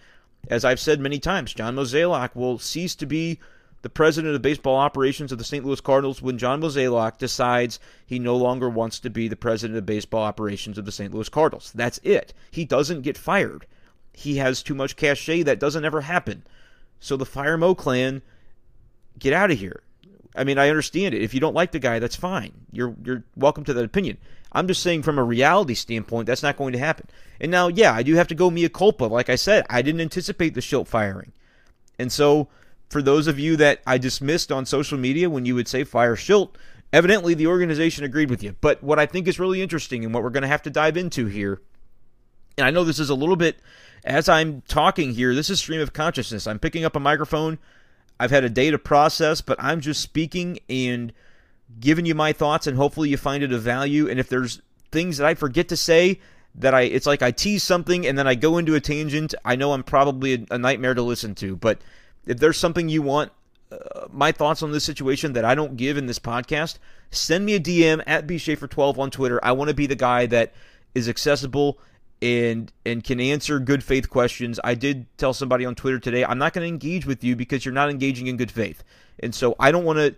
As 0.49 0.65
I've 0.65 0.79
said 0.79 0.99
many 0.99 1.19
times, 1.19 1.53
John 1.53 1.75
Mozeliak 1.75 2.35
will 2.35 2.59
cease 2.59 2.95
to 2.95 3.05
be 3.05 3.39
the 3.83 3.89
president 3.89 4.35
of 4.35 4.41
baseball 4.41 4.75
operations 4.75 5.31
of 5.31 5.37
the 5.37 5.43
St. 5.43 5.63
Louis 5.63 5.79
Cardinals 5.79 6.21
when 6.21 6.37
John 6.37 6.61
Mozeliak 6.61 7.17
decides 7.17 7.79
he 8.05 8.19
no 8.19 8.35
longer 8.35 8.69
wants 8.69 8.99
to 8.99 9.09
be 9.09 9.27
the 9.27 9.35
president 9.35 9.77
of 9.77 9.85
baseball 9.85 10.23
operations 10.23 10.77
of 10.77 10.85
the 10.85 10.91
St. 10.91 11.13
Louis 11.13 11.29
Cardinals. 11.29 11.71
That's 11.73 11.99
it. 12.03 12.33
He 12.51 12.65
doesn't 12.65 13.01
get 13.01 13.17
fired. 13.17 13.65
He 14.13 14.37
has 14.37 14.63
too 14.63 14.73
much 14.73 14.95
cachet. 14.95 15.43
That 15.43 15.59
doesn't 15.59 15.85
ever 15.85 16.01
happen. 16.01 16.43
So 16.99 17.15
the 17.15 17.25
Fire 17.25 17.57
Mo 17.57 17.75
clan, 17.75 18.23
get 19.19 19.31
out 19.31 19.51
of 19.51 19.59
here. 19.59 19.83
I 20.35 20.43
mean, 20.43 20.57
I 20.57 20.69
understand 20.69 21.15
it. 21.15 21.21
If 21.21 21.33
you 21.33 21.39
don't 21.39 21.55
like 21.55 21.71
the 21.71 21.79
guy, 21.79 21.99
that's 21.99 22.15
fine. 22.15 22.51
You're 22.71 22.95
you're 23.03 23.23
welcome 23.35 23.63
to 23.65 23.73
that 23.73 23.85
opinion. 23.85 24.17
I'm 24.51 24.67
just 24.67 24.81
saying 24.81 25.03
from 25.03 25.19
a 25.19 25.23
reality 25.23 25.73
standpoint, 25.73 26.27
that's 26.27 26.43
not 26.43 26.57
going 26.57 26.73
to 26.73 26.79
happen. 26.79 27.07
And 27.39 27.51
now, 27.51 27.67
yeah, 27.67 27.93
I 27.93 28.03
do 28.03 28.15
have 28.15 28.27
to 28.29 28.35
go 28.35 28.49
mea 28.49 28.69
culpa. 28.69 29.05
Like 29.05 29.29
I 29.29 29.35
said, 29.35 29.65
I 29.69 29.81
didn't 29.81 30.01
anticipate 30.01 30.53
the 30.53 30.61
Shildt 30.61 30.87
firing. 30.87 31.33
And 31.99 32.11
so 32.11 32.47
for 32.89 33.01
those 33.01 33.27
of 33.27 33.39
you 33.39 33.57
that 33.57 33.81
I 33.85 33.97
dismissed 33.97 34.51
on 34.51 34.65
social 34.65 34.97
media 34.97 35.29
when 35.29 35.45
you 35.45 35.55
would 35.55 35.67
say 35.67 35.83
fire 35.83 36.15
Shildt, 36.15 36.55
evidently 36.93 37.33
the 37.33 37.47
organization 37.47 38.05
agreed 38.05 38.29
with 38.29 38.43
you. 38.43 38.55
But 38.61 38.81
what 38.81 38.99
I 38.99 39.05
think 39.05 39.27
is 39.27 39.39
really 39.39 39.61
interesting 39.61 40.05
and 40.05 40.13
what 40.13 40.23
we're 40.23 40.29
going 40.29 40.43
to 40.43 40.47
have 40.47 40.63
to 40.63 40.69
dive 40.69 40.97
into 40.97 41.25
here, 41.25 41.61
and 42.57 42.65
I 42.65 42.71
know 42.71 42.83
this 42.83 42.99
is 42.99 43.09
a 43.09 43.15
little 43.15 43.35
bit 43.35 43.57
as 44.03 44.29
I'm 44.29 44.61
talking 44.67 45.13
here, 45.13 45.35
this 45.35 45.49
is 45.49 45.59
stream 45.59 45.81
of 45.81 45.93
consciousness. 45.93 46.47
I'm 46.47 46.59
picking 46.59 46.85
up 46.85 46.95
a 46.95 46.99
microphone. 46.99 47.59
I've 48.19 48.31
had 48.31 48.43
a 48.43 48.49
day 48.49 48.71
to 48.71 48.79
process, 48.79 49.41
but 49.41 49.61
I'm 49.61 49.81
just 49.81 50.01
speaking 50.01 50.59
and 50.69 51.13
giving 51.79 52.05
you 52.05 52.15
my 52.15 52.33
thoughts, 52.33 52.67
and 52.67 52.77
hopefully 52.77 53.09
you 53.09 53.17
find 53.17 53.43
it 53.43 53.51
of 53.51 53.61
value. 53.61 54.09
And 54.09 54.19
if 54.19 54.29
there's 54.29 54.61
things 54.91 55.17
that 55.17 55.27
I 55.27 55.35
forget 55.35 55.67
to 55.69 55.77
say, 55.77 56.19
that 56.57 56.73
I 56.73 56.81
it's 56.81 57.05
like 57.05 57.21
I 57.21 57.31
tease 57.31 57.63
something 57.63 58.05
and 58.05 58.17
then 58.17 58.27
I 58.27 58.35
go 58.35 58.57
into 58.57 58.75
a 58.75 58.79
tangent. 58.79 59.35
I 59.45 59.55
know 59.55 59.73
I'm 59.73 59.83
probably 59.83 60.33
a, 60.33 60.55
a 60.55 60.57
nightmare 60.57 60.95
to 60.95 61.01
listen 61.01 61.35
to, 61.35 61.55
but 61.55 61.79
if 62.25 62.39
there's 62.39 62.57
something 62.57 62.89
you 62.89 63.01
want 63.01 63.31
uh, 63.71 64.07
my 64.11 64.31
thoughts 64.31 64.63
on 64.63 64.71
this 64.71 64.83
situation 64.83 65.33
that 65.33 65.45
I 65.45 65.53
don't 65.53 65.77
give 65.77 65.97
in 65.97 66.07
this 66.07 66.19
podcast, 66.19 66.77
send 67.11 67.45
me 67.45 67.55
a 67.55 67.59
DM 67.59 68.01
at 68.07 68.25
bshafer12 68.25 68.97
on 68.97 69.11
Twitter. 69.11 69.39
I 69.43 69.51
want 69.51 69.69
to 69.69 69.75
be 69.75 69.87
the 69.87 69.95
guy 69.95 70.25
that 70.27 70.53
is 70.95 71.07
accessible 71.07 71.79
and 72.21 72.71
and 72.85 73.03
can 73.03 73.19
answer 73.19 73.59
good 73.59 73.83
faith 73.83 74.09
questions. 74.09 74.59
I 74.63 74.73
did 74.73 75.05
tell 75.17 75.33
somebody 75.33 75.65
on 75.65 75.75
Twitter 75.75 75.99
today, 75.99 76.25
I'm 76.25 76.39
not 76.39 76.53
going 76.53 76.63
to 76.63 76.69
engage 76.69 77.05
with 77.05 77.23
you 77.23 77.35
because 77.35 77.65
you're 77.65 77.73
not 77.73 77.89
engaging 77.89 78.27
in 78.27 78.37
good 78.37 78.51
faith. 78.51 78.83
And 79.19 79.33
so 79.35 79.55
I 79.59 79.71
don't 79.71 79.85
want 79.85 79.99
to 79.99 80.15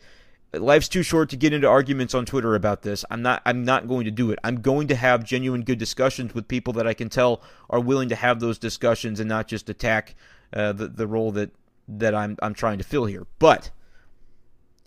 life's 0.53 0.89
too 0.89 1.03
short 1.03 1.29
to 1.29 1.36
get 1.36 1.53
into 1.53 1.68
arguments 1.68 2.15
on 2.15 2.25
Twitter 2.25 2.56
about 2.56 2.82
this. 2.82 3.06
I'm 3.10 3.22
not 3.22 3.41
I'm 3.46 3.63
not 3.63 3.88
going 3.88 4.06
to 4.06 4.12
do 4.12 4.32
it. 4.32 4.39
I'm 4.44 4.62
going 4.62 4.88
to 4.88 4.96
have 4.96 5.24
genuine 5.24 5.63
good 5.63 5.77
discussions 5.77 6.34
with 6.34 6.48
people 6.48 6.74
that 6.74 6.88
I 6.88 6.94
can 6.94 7.10
tell 7.10 7.41
are 7.70 7.79
willing 7.79 8.10
to 8.10 8.15
have 8.15 8.39
those 8.39 8.58
discussions 8.58 9.20
and 9.20 9.29
not 9.29 9.48
just 9.48 9.70
attack 9.70 10.15
uh, 10.53 10.72
the 10.74 10.88
the 10.88 11.08
role 11.08 11.32
that 11.34 11.51
that 11.88 12.15
I'm 12.15 12.38
I'm 12.41 12.53
trying 12.53 12.79
to 12.79 12.84
fill 12.84 13.06
here. 13.06 13.27
But 13.38 13.72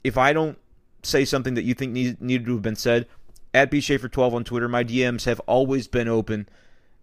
if 0.02 0.19
I 0.19 0.33
don't 0.33 0.59
say 1.02 1.25
something 1.25 1.54
that 1.54 1.64
you 1.64 1.75
think 1.75 1.92
need, 1.92 2.21
needed 2.21 2.47
to 2.47 2.52
have 2.54 2.62
been 2.62 2.76
said, 2.76 3.07
at 3.54 3.71
bshafer12 3.71 4.33
on 4.33 4.45
Twitter, 4.45 4.69
my 4.69 4.85
DMs 4.85 5.25
have 5.25 5.40
always 5.40 5.87
been 5.88 6.09
open 6.09 6.49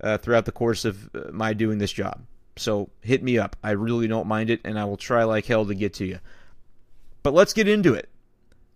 uh, 0.01 0.17
throughout 0.17 0.45
the 0.45 0.51
course 0.51 0.85
of 0.85 1.09
uh, 1.13 1.31
my 1.31 1.53
doing 1.53 1.77
this 1.77 1.91
job. 1.91 2.21
So 2.55 2.89
hit 3.01 3.23
me 3.23 3.37
up. 3.37 3.55
I 3.63 3.71
really 3.71 4.07
don't 4.07 4.27
mind 4.27 4.49
it, 4.49 4.59
and 4.65 4.77
I 4.77 4.85
will 4.85 4.97
try 4.97 5.23
like 5.23 5.45
hell 5.45 5.65
to 5.65 5.75
get 5.75 5.93
to 5.95 6.05
you. 6.05 6.19
But 7.23 7.33
let's 7.33 7.53
get 7.53 7.67
into 7.67 7.93
it. 7.93 8.09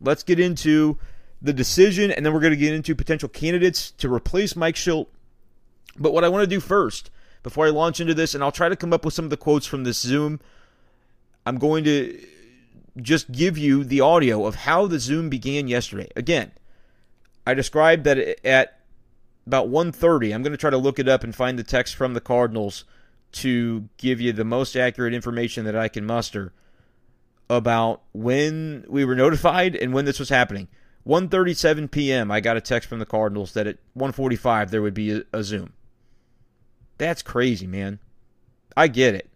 Let's 0.02 0.24
get 0.24 0.40
into 0.40 0.98
the 1.42 1.54
decision, 1.54 2.12
and 2.12 2.26
then 2.26 2.34
we're 2.34 2.40
going 2.40 2.52
to 2.52 2.58
get 2.58 2.74
into 2.74 2.96
potential 2.96 3.30
candidates 3.30 3.92
to 3.92 4.12
replace 4.12 4.56
Mike 4.56 4.76
Shildt. 4.76 5.08
But 5.98 6.14
what 6.14 6.24
I 6.24 6.30
want 6.30 6.44
to 6.44 6.48
do 6.48 6.60
first, 6.60 7.12
before 7.44 7.66
I 7.66 7.70
launch 7.70 8.00
into 8.00 8.14
this, 8.14 8.34
and 8.34 8.44
I'll 8.44 8.52
try 8.52 8.70
to 8.70 8.76
come 8.76 8.94
up 8.94 9.06
with 9.06 9.14
some 9.14 9.26
of 9.26 9.32
the 9.32 9.38
quotes 9.38 9.66
from 9.66 9.84
this 9.84 10.00
Zoom, 10.00 10.40
I'm 11.46 11.58
going 11.58 11.84
to 11.84 12.26
just 13.02 13.32
give 13.32 13.58
you 13.58 13.84
the 13.84 14.02
audio 14.02 14.46
of 14.46 14.56
how 14.56 14.88
the 14.88 15.00
Zoom 15.00 15.30
began 15.30 15.68
yesterday. 15.68 16.10
Again, 16.16 16.52
I 17.46 17.54
described 17.54 18.06
that 18.06 18.18
at 18.46 18.80
about 19.46 19.68
1:30, 19.68 20.34
I'm 20.34 20.44
going 20.44 20.52
to 20.52 20.58
try 20.58 20.70
to 20.70 20.78
look 20.78 21.00
it 21.00 21.10
up 21.10 21.24
and 21.24 21.36
find 21.36 21.60
the 21.60 21.64
text 21.64 21.96
from 21.96 22.14
the 22.14 22.22
Cardinals 22.22 22.86
to 23.34 23.90
give 23.98 24.22
you 24.22 24.32
the 24.32 24.46
most 24.46 24.76
accurate 24.78 25.14
information 25.14 25.66
that 25.66 25.76
I 25.76 25.88
can 25.90 26.06
muster 26.06 26.54
about 27.50 28.02
when 28.14 28.86
we 28.88 29.06
were 29.06 29.16
notified 29.16 29.76
and 29.76 29.94
when 29.94 30.06
this 30.06 30.20
was 30.20 30.30
happening. 30.30 30.68
1:37 31.08 31.92
p.m. 31.92 32.32
I 32.32 32.40
got 32.40 32.58
a 32.58 32.62
text 32.62 32.88
from 32.88 33.00
the 33.00 33.06
Cardinals 33.06 33.54
that 33.54 33.68
at 33.68 33.78
1:45 33.98 34.70
there 34.70 34.82
would 34.82 34.94
be 34.94 35.12
a, 35.12 35.24
a 35.34 35.44
Zoom. 35.44 35.74
That's 36.98 37.22
crazy, 37.22 37.68
man. 37.68 38.00
I 38.78 38.88
get 38.88 39.16
it. 39.16 39.30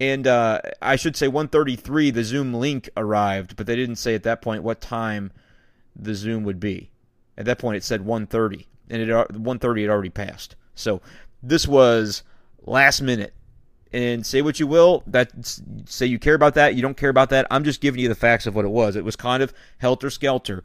And 0.00 0.26
uh, 0.26 0.60
I 0.80 0.96
should 0.96 1.16
say 1.16 1.26
1:33 1.26 2.14
the 2.14 2.22
Zoom 2.22 2.54
link 2.54 2.88
arrived, 2.96 3.56
but 3.56 3.66
they 3.66 3.76
didn't 3.76 3.96
say 3.96 4.14
at 4.14 4.22
that 4.22 4.42
point 4.42 4.62
what 4.62 4.80
time 4.80 5.32
the 5.96 6.14
Zoom 6.14 6.44
would 6.44 6.60
be. 6.60 6.90
At 7.36 7.46
that 7.46 7.58
point 7.58 7.76
it 7.76 7.84
said 7.84 8.02
1:30 8.02 8.66
and 8.90 9.02
it 9.02 9.12
130 9.12 9.82
had 9.82 9.90
already 9.90 10.10
passed. 10.10 10.54
So 10.74 11.00
this 11.42 11.66
was 11.66 12.22
last 12.64 13.02
minute 13.02 13.34
and 13.92 14.24
say 14.24 14.42
what 14.42 14.60
you 14.60 14.66
will 14.66 15.02
that 15.06 15.30
say 15.86 16.04
you 16.04 16.18
care 16.18 16.34
about 16.34 16.54
that 16.54 16.74
you 16.74 16.82
don't 16.82 16.96
care 16.96 17.08
about 17.08 17.30
that 17.30 17.46
i'm 17.50 17.64
just 17.64 17.80
giving 17.80 18.00
you 18.00 18.08
the 18.08 18.14
facts 18.14 18.46
of 18.46 18.54
what 18.54 18.64
it 18.64 18.70
was. 18.70 18.96
It 18.96 19.04
was 19.04 19.16
kind 19.16 19.42
of 19.42 19.52
helter 19.78 20.10
skelter. 20.10 20.64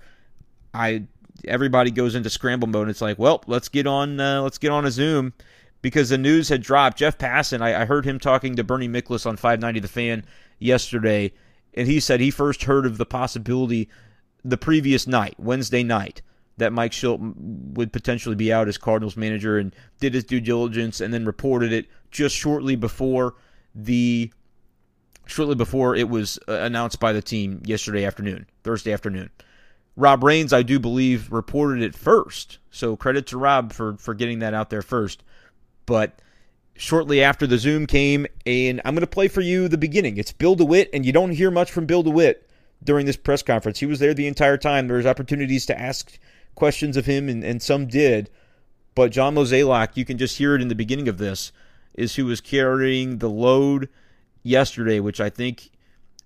I 0.74 1.04
everybody 1.46 1.92
goes 1.92 2.16
into 2.16 2.30
scramble 2.30 2.68
mode 2.68 2.90
it's 2.90 3.02
like 3.02 3.18
well 3.20 3.44
let's 3.48 3.70
get 3.70 3.88
on 3.88 4.20
uh, 4.20 4.42
let's 4.42 4.58
get 4.58 4.72
on 4.72 4.86
a 4.86 4.92
zoom 4.92 5.34
because 5.82 6.10
the 6.10 6.18
news 6.18 6.50
had 6.50 6.62
dropped. 6.62 6.98
Jeff 6.98 7.18
passan 7.18 7.62
I, 7.62 7.82
I 7.82 7.86
heard 7.86 8.06
him 8.06 8.20
talking 8.20 8.56
to 8.56 8.64
bernie 8.64 8.90
miklasz 8.90 9.26
on 9.26 9.38
590 9.38 9.80
the 9.80 9.88
fan 9.88 10.26
yesterday 10.60 11.32
and 11.74 11.88
he 11.88 12.00
said 12.00 12.20
he 12.20 12.32
first 12.32 12.64
heard 12.64 12.86
of 12.86 12.98
the 12.98 13.06
possibility 13.06 13.90
the 14.44 14.58
previous 14.58 15.08
night 15.08 15.36
wednesday 15.38 15.84
night 15.84 16.22
that 16.58 16.74
Mike 16.74 16.92
Shildt 16.92 17.20
would 17.76 17.92
potentially 17.92 18.36
be 18.36 18.54
out 18.54 18.68
as 18.68 18.78
Cardinals 18.78 19.18
manager 19.18 19.58
and 19.58 19.76
did 20.00 20.14
his 20.14 20.24
due 20.24 20.42
diligence 20.42 21.02
and 21.02 21.14
then 21.14 21.26
reported 21.26 21.74
it 21.74 21.88
just 22.12 22.36
shortly 22.36 22.76
before 22.76 23.36
the 23.74 24.32
shortly 25.26 25.56
before 25.56 25.96
it 25.96 26.10
was 26.10 26.38
uh, 26.48 26.54
announced 26.54 27.00
by 27.00 27.14
the 27.14 27.22
team 27.22 27.62
yesterday 27.66 28.06
afternoon, 28.06 28.46
Thursday 28.64 28.92
afternoon. 28.92 29.30
Rob 29.96 30.24
Rains, 30.24 30.54
I 30.54 30.64
do 30.64 30.80
believe, 30.80 31.32
reported 31.32 31.82
it 31.82 31.96
first. 31.96 32.60
So 32.72 32.96
credit 32.96 33.28
to 33.28 33.38
Rob 33.38 33.72
for 33.74 33.98
for 33.98 34.14
getting 34.14 34.40
that 34.40 34.54
out 34.54 34.70
there 34.70 34.82
first. 34.82 35.24
But 35.86 36.20
shortly 36.76 37.24
after 37.24 37.46
the 37.48 37.58
Zoom 37.58 37.86
came, 37.86 38.26
and 38.46 38.82
I'm 38.86 38.96
going 38.96 39.02
to 39.02 39.08
play 39.08 39.28
for 39.28 39.42
you 39.42 39.68
the 39.68 39.78
beginning. 39.78 40.18
It's 40.18 40.32
Bill 40.32 40.56
DeWitt, 40.56 40.90
and 40.94 41.06
you 41.06 41.12
don't 41.12 41.32
hear 41.32 41.52
much 41.52 41.72
from 41.72 41.86
Bill 41.86 42.04
DeWitt 42.04 42.50
during 42.84 43.06
this 43.06 43.18
press 43.18 43.42
conference. 43.42 43.80
He 43.80 43.86
was 43.86 44.00
there 44.00 44.14
the 44.14 44.28
entire 44.28 44.58
time. 44.58 44.88
There 44.88 44.98
was 44.98 45.06
opportunities 45.06 45.66
to 45.68 45.80
ask 45.80 46.18
questions 46.56 46.98
of 46.98 47.06
him, 47.06 47.30
and, 47.30 47.44
and 47.44 47.62
some 47.62 47.88
did. 47.88 48.30
But 48.96 49.12
John 49.12 49.36
Mozeliak, 49.36 49.96
you 49.96 50.06
can 50.06 50.18
just 50.18 50.38
hear 50.38 50.56
it 50.56 50.62
in 50.62 50.68
the 50.68 50.76
beginning 50.76 51.08
of 51.08 51.18
this, 51.18 51.52
is 51.94 52.16
who 52.16 52.26
was 52.26 52.42
carrying 52.42 53.18
the 53.18 53.30
load 53.30 53.90
yesterday, 54.44 55.00
which 55.00 55.20
I 55.20 55.30
think, 55.30 55.72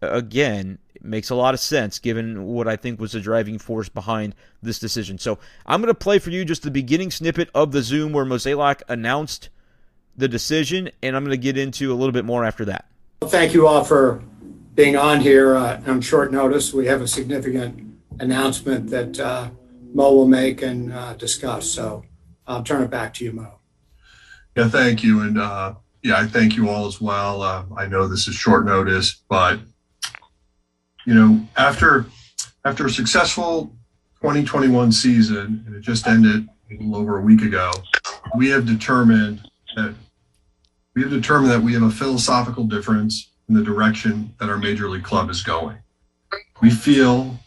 again, 0.01 0.79
makes 1.01 1.29
a 1.29 1.35
lot 1.35 1.53
of 1.53 1.59
sense 1.59 1.99
given 1.99 2.43
what 2.43 2.67
I 2.67 2.75
think 2.75 2.99
was 2.99 3.11
the 3.11 3.19
driving 3.19 3.59
force 3.59 3.87
behind 3.87 4.35
this 4.61 4.79
decision. 4.79 5.17
So 5.17 5.39
I'm 5.65 5.81
going 5.81 5.93
to 5.93 5.99
play 5.99 6.19
for 6.19 6.31
you 6.31 6.43
just 6.43 6.63
the 6.63 6.71
beginning 6.71 7.11
snippet 7.11 7.49
of 7.53 7.71
the 7.71 7.81
Zoom 7.81 8.11
where 8.13 8.25
Mozeliak 8.25 8.81
announced 8.89 9.49
the 10.15 10.27
decision, 10.27 10.89
and 11.03 11.15
I'm 11.15 11.23
going 11.23 11.31
to 11.31 11.41
get 11.41 11.57
into 11.57 11.93
a 11.93 11.95
little 11.95 12.11
bit 12.11 12.25
more 12.25 12.43
after 12.43 12.65
that. 12.65 12.85
Thank 13.21 13.53
you 13.53 13.67
all 13.67 13.83
for 13.83 14.23
being 14.75 14.95
on 14.95 15.21
here 15.21 15.55
uh, 15.55 15.81
on 15.85 16.01
short 16.01 16.31
notice. 16.31 16.73
We 16.73 16.87
have 16.87 17.01
a 17.01 17.07
significant 17.07 17.99
announcement 18.19 18.89
that 18.89 19.19
uh, 19.19 19.49
Mo 19.97 20.13
will 20.13 20.27
make 20.27 20.61
and 20.61 20.93
uh, 20.93 21.15
discuss. 21.15 21.67
So 21.71 22.05
I'll 22.45 22.61
turn 22.61 22.83
it 22.83 22.91
back 22.91 23.15
to 23.15 23.25
you, 23.25 23.31
Mo. 23.31 23.53
Yeah, 24.55 24.69
thank 24.69 25.03
you. 25.03 25.21
And 25.21 25.39
uh, 25.39 25.73
yeah, 26.03 26.19
I 26.19 26.27
thank 26.27 26.55
you 26.55 26.69
all 26.69 26.85
as 26.85 27.01
well. 27.01 27.41
Uh, 27.41 27.63
I 27.75 27.87
know 27.87 28.07
this 28.07 28.27
is 28.27 28.35
short 28.35 28.63
notice, 28.63 29.23
but 29.27 29.59
you 31.07 31.15
know, 31.15 31.41
after 31.57 32.05
after 32.63 32.85
a 32.85 32.91
successful 32.91 33.73
2021 34.21 34.91
season, 34.91 35.63
and 35.65 35.75
it 35.75 35.81
just 35.81 36.05
ended 36.05 36.47
a 36.69 36.73
little 36.75 36.95
over 36.95 37.17
a 37.17 37.21
week 37.21 37.41
ago, 37.41 37.71
we 38.35 38.49
have 38.49 38.67
determined 38.67 39.41
that 39.75 39.95
we 40.93 41.01
have 41.01 41.09
determined 41.09 41.51
that 41.51 41.61
we 41.61 41.73
have 41.73 41.81
a 41.81 41.89
philosophical 41.89 42.65
difference 42.65 43.31
in 43.49 43.55
the 43.55 43.63
direction 43.63 44.35
that 44.39 44.47
our 44.47 44.59
major 44.59 44.89
league 44.89 45.03
club 45.03 45.31
is 45.31 45.41
going. 45.41 45.79
We 46.61 46.69
feel 46.69 47.39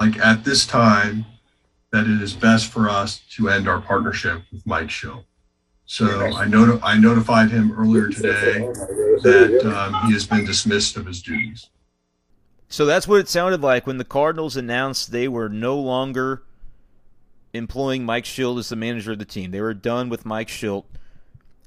like 0.00 0.18
at 0.18 0.42
this 0.42 0.66
time 0.66 1.26
that 1.96 2.06
it 2.06 2.20
is 2.20 2.34
best 2.34 2.66
for 2.66 2.90
us 2.90 3.20
to 3.30 3.48
end 3.48 3.66
our 3.66 3.80
partnership 3.80 4.42
with 4.52 4.66
Mike 4.66 4.88
Shildt. 4.88 5.24
So 5.86 6.26
I, 6.26 6.44
not- 6.46 6.80
I 6.82 6.98
notified 6.98 7.50
him 7.50 7.72
earlier 7.72 8.08
today 8.08 8.58
that 9.22 9.62
um, 9.64 10.06
he 10.06 10.12
has 10.12 10.26
been 10.26 10.44
dismissed 10.44 10.96
of 10.96 11.06
his 11.06 11.22
duties. 11.22 11.70
So 12.68 12.84
that's 12.84 13.08
what 13.08 13.20
it 13.20 13.28
sounded 13.28 13.62
like 13.62 13.86
when 13.86 13.96
the 13.96 14.04
Cardinals 14.04 14.56
announced 14.56 15.10
they 15.10 15.28
were 15.28 15.48
no 15.48 15.78
longer 15.78 16.42
employing 17.54 18.04
Mike 18.04 18.24
Shildt 18.24 18.58
as 18.58 18.68
the 18.68 18.76
manager 18.76 19.12
of 19.12 19.18
the 19.18 19.24
team. 19.24 19.52
They 19.52 19.60
were 19.60 19.72
done 19.72 20.08
with 20.10 20.26
Mike 20.26 20.48
Shildt, 20.48 20.84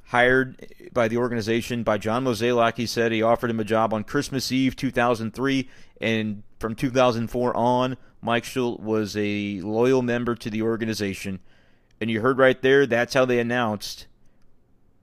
hired 0.08 0.64
by 0.94 1.08
the 1.08 1.18
organization 1.18 1.82
by 1.84 1.98
John 1.98 2.26
Mozeliak. 2.26 2.76
He 2.78 2.86
said 2.86 3.12
he 3.12 3.24
offered 3.24 3.50
him 3.50 3.60
a 3.60 3.64
job 3.64 3.94
on 3.94 4.04
Christmas 4.04 4.52
Eve 4.52 4.76
2003, 4.76 5.68
and 6.02 6.44
from 6.60 6.76
2004 6.76 7.56
on, 7.56 7.98
Mike 8.22 8.44
Shildt 8.44 8.80
was 8.80 9.16
a 9.18 9.62
loyal 9.62 10.02
member 10.02 10.36
to 10.36 10.50
the 10.50 10.62
organization. 10.62 11.40
And 12.02 12.10
you 12.10 12.22
heard 12.22 12.38
right 12.38 12.62
there, 12.62 12.86
that's 12.86 13.14
how 13.14 13.26
they 13.26 13.40
announced 13.40 14.08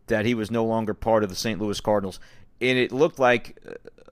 that 0.06 0.25
he 0.25 0.35
was 0.35 0.50
no 0.50 0.64
longer 0.64 0.94
part 0.94 1.25
of 1.25 1.30
the 1.30 1.37
St. 1.37 1.61
Louis 1.61 1.80
Cardinals. 1.80 2.20
And 2.61 2.78
it 2.78 2.92
looked 2.92 3.18
like 3.18 3.58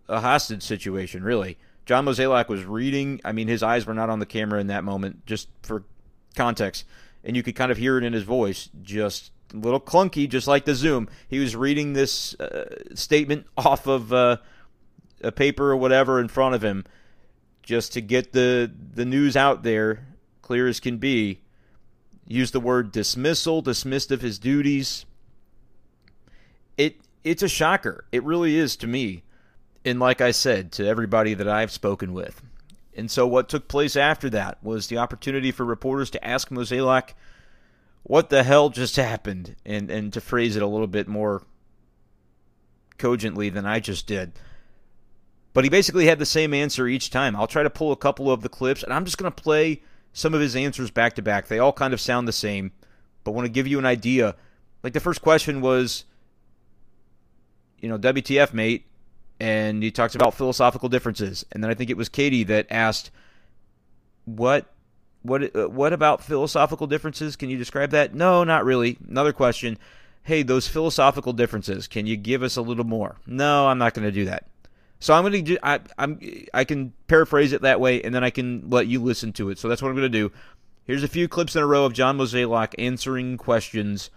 a 0.08 0.20
hostage 0.20 0.62
situation, 0.62 1.22
really. 1.22 1.56
John 1.86 2.04
Mozeliak 2.06 2.48
was 2.48 2.64
reading. 2.64 3.20
I 3.24 3.32
mean, 3.32 3.48
his 3.48 3.62
eyes 3.62 3.86
were 3.86 3.94
not 3.94 4.10
on 4.10 4.18
the 4.18 4.26
camera 4.26 4.60
in 4.60 4.68
that 4.68 4.84
moment, 4.84 5.26
just 5.26 5.48
for 5.62 5.84
context. 6.34 6.84
And 7.22 7.36
you 7.36 7.42
could 7.42 7.56
kind 7.56 7.70
of 7.70 7.78
hear 7.78 7.96
it 7.98 8.04
in 8.04 8.12
his 8.12 8.22
voice, 8.22 8.70
just 8.82 9.32
a 9.52 9.56
little 9.56 9.80
clunky, 9.80 10.28
just 10.28 10.48
like 10.48 10.64
the 10.64 10.74
Zoom. 10.74 11.08
He 11.28 11.38
was 11.38 11.54
reading 11.54 11.92
this 11.92 12.38
uh, 12.40 12.84
statement 12.94 13.46
off 13.56 13.86
of 13.86 14.12
uh, 14.12 14.38
a 15.22 15.32
paper 15.32 15.70
or 15.70 15.76
whatever 15.76 16.20
in 16.20 16.28
front 16.28 16.54
of 16.54 16.62
him 16.62 16.84
just 17.64 17.92
to 17.94 18.00
get 18.00 18.32
the 18.32 18.70
the 18.94 19.04
news 19.04 19.36
out 19.36 19.62
there 19.62 20.06
clear 20.42 20.68
as 20.68 20.78
can 20.78 20.98
be. 20.98 21.40
Use 22.26 22.52
the 22.52 22.60
word 22.60 22.92
dismissal, 22.92 23.60
dismissed 23.60 24.12
of 24.12 24.20
his 24.20 24.38
duties. 24.38 25.04
It 26.76 26.96
it's 27.24 27.42
a 27.42 27.48
shocker. 27.48 28.04
It 28.12 28.22
really 28.22 28.56
is 28.56 28.76
to 28.76 28.86
me. 28.86 29.24
And 29.84 29.98
like 29.98 30.20
I 30.20 30.30
said, 30.30 30.72
to 30.72 30.86
everybody 30.86 31.34
that 31.34 31.48
I've 31.48 31.72
spoken 31.72 32.12
with. 32.12 32.42
And 32.96 33.10
so 33.10 33.26
what 33.26 33.48
took 33.48 33.68
place 33.68 33.96
after 33.96 34.30
that 34.30 34.62
was 34.62 34.86
the 34.86 34.98
opportunity 34.98 35.50
for 35.50 35.64
reporters 35.64 36.10
to 36.10 36.24
ask 36.24 36.48
Mozeliak 36.48 37.10
what 38.04 38.30
the 38.30 38.44
hell 38.44 38.68
just 38.68 38.96
happened 38.96 39.56
and, 39.64 39.90
and 39.90 40.12
to 40.12 40.20
phrase 40.20 40.56
it 40.56 40.62
a 40.62 40.66
little 40.66 40.86
bit 40.86 41.08
more 41.08 41.42
cogently 42.98 43.48
than 43.48 43.66
I 43.66 43.80
just 43.80 44.06
did. 44.06 44.32
But 45.54 45.64
he 45.64 45.70
basically 45.70 46.06
had 46.06 46.18
the 46.18 46.26
same 46.26 46.52
answer 46.52 46.86
each 46.86 47.10
time. 47.10 47.34
I'll 47.36 47.46
try 47.46 47.62
to 47.62 47.70
pull 47.70 47.92
a 47.92 47.96
couple 47.96 48.30
of 48.30 48.42
the 48.42 48.48
clips, 48.48 48.82
and 48.82 48.92
I'm 48.92 49.04
just 49.04 49.16
going 49.16 49.32
to 49.32 49.42
play 49.42 49.80
some 50.12 50.34
of 50.34 50.40
his 50.40 50.56
answers 50.56 50.90
back 50.90 51.14
to 51.14 51.22
back. 51.22 51.46
They 51.46 51.60
all 51.60 51.72
kind 51.72 51.94
of 51.94 52.00
sound 52.00 52.28
the 52.28 52.32
same, 52.32 52.72
but 53.22 53.32
want 53.32 53.46
to 53.46 53.52
give 53.52 53.66
you 53.66 53.78
an 53.78 53.86
idea. 53.86 54.34
Like 54.82 54.92
the 54.92 55.00
first 55.00 55.22
question 55.22 55.60
was, 55.60 56.04
you 57.80 57.88
know, 57.88 57.98
WTF, 57.98 58.52
mate? 58.52 58.86
And 59.38 59.82
he 59.82 59.90
talks 59.90 60.14
about 60.14 60.34
philosophical 60.34 60.88
differences. 60.88 61.46
And 61.52 61.62
then 61.62 61.70
I 61.70 61.74
think 61.74 61.88
it 61.88 61.96
was 61.96 62.08
Katie 62.08 62.44
that 62.44 62.66
asked, 62.70 63.10
what 64.24 64.72
what 65.22 65.54
uh, 65.56 65.68
what 65.68 65.92
about 65.92 66.22
philosophical 66.22 66.86
differences? 66.86 67.36
Can 67.36 67.48
you 67.48 67.56
describe 67.56 67.90
that? 67.90 68.14
No, 68.14 68.44
not 68.44 68.64
really. 68.64 68.98
Another 69.08 69.32
question. 69.32 69.78
Hey, 70.22 70.42
those 70.42 70.66
philosophical 70.66 71.32
differences, 71.32 71.86
can 71.86 72.06
you 72.06 72.16
give 72.16 72.42
us 72.42 72.56
a 72.56 72.62
little 72.62 72.84
more? 72.84 73.16
No, 73.26 73.68
I'm 73.68 73.78
not 73.78 73.92
going 73.92 74.06
to 74.06 74.12
do 74.12 74.24
that. 74.24 74.46
So 75.04 75.12
I'm 75.12 75.22
going 75.30 75.44
to 75.44 75.58
I 75.62 75.80
I'm 75.98 76.18
I 76.54 76.64
can 76.64 76.94
paraphrase 77.08 77.52
it 77.52 77.60
that 77.60 77.78
way 77.78 78.00
and 78.00 78.14
then 78.14 78.24
I 78.24 78.30
can 78.30 78.70
let 78.70 78.86
you 78.86 79.02
listen 79.02 79.34
to 79.34 79.50
it. 79.50 79.58
So 79.58 79.68
that's 79.68 79.82
what 79.82 79.90
I'm 79.90 79.96
going 79.96 80.10
to 80.10 80.18
do. 80.18 80.32
Here's 80.84 81.02
a 81.02 81.08
few 81.08 81.28
clips 81.28 81.54
in 81.54 81.62
a 81.62 81.66
row 81.66 81.84
of 81.84 81.92
John 81.92 82.16
Mozeliak 82.16 82.74
answering 82.78 83.36
questions 83.36 84.08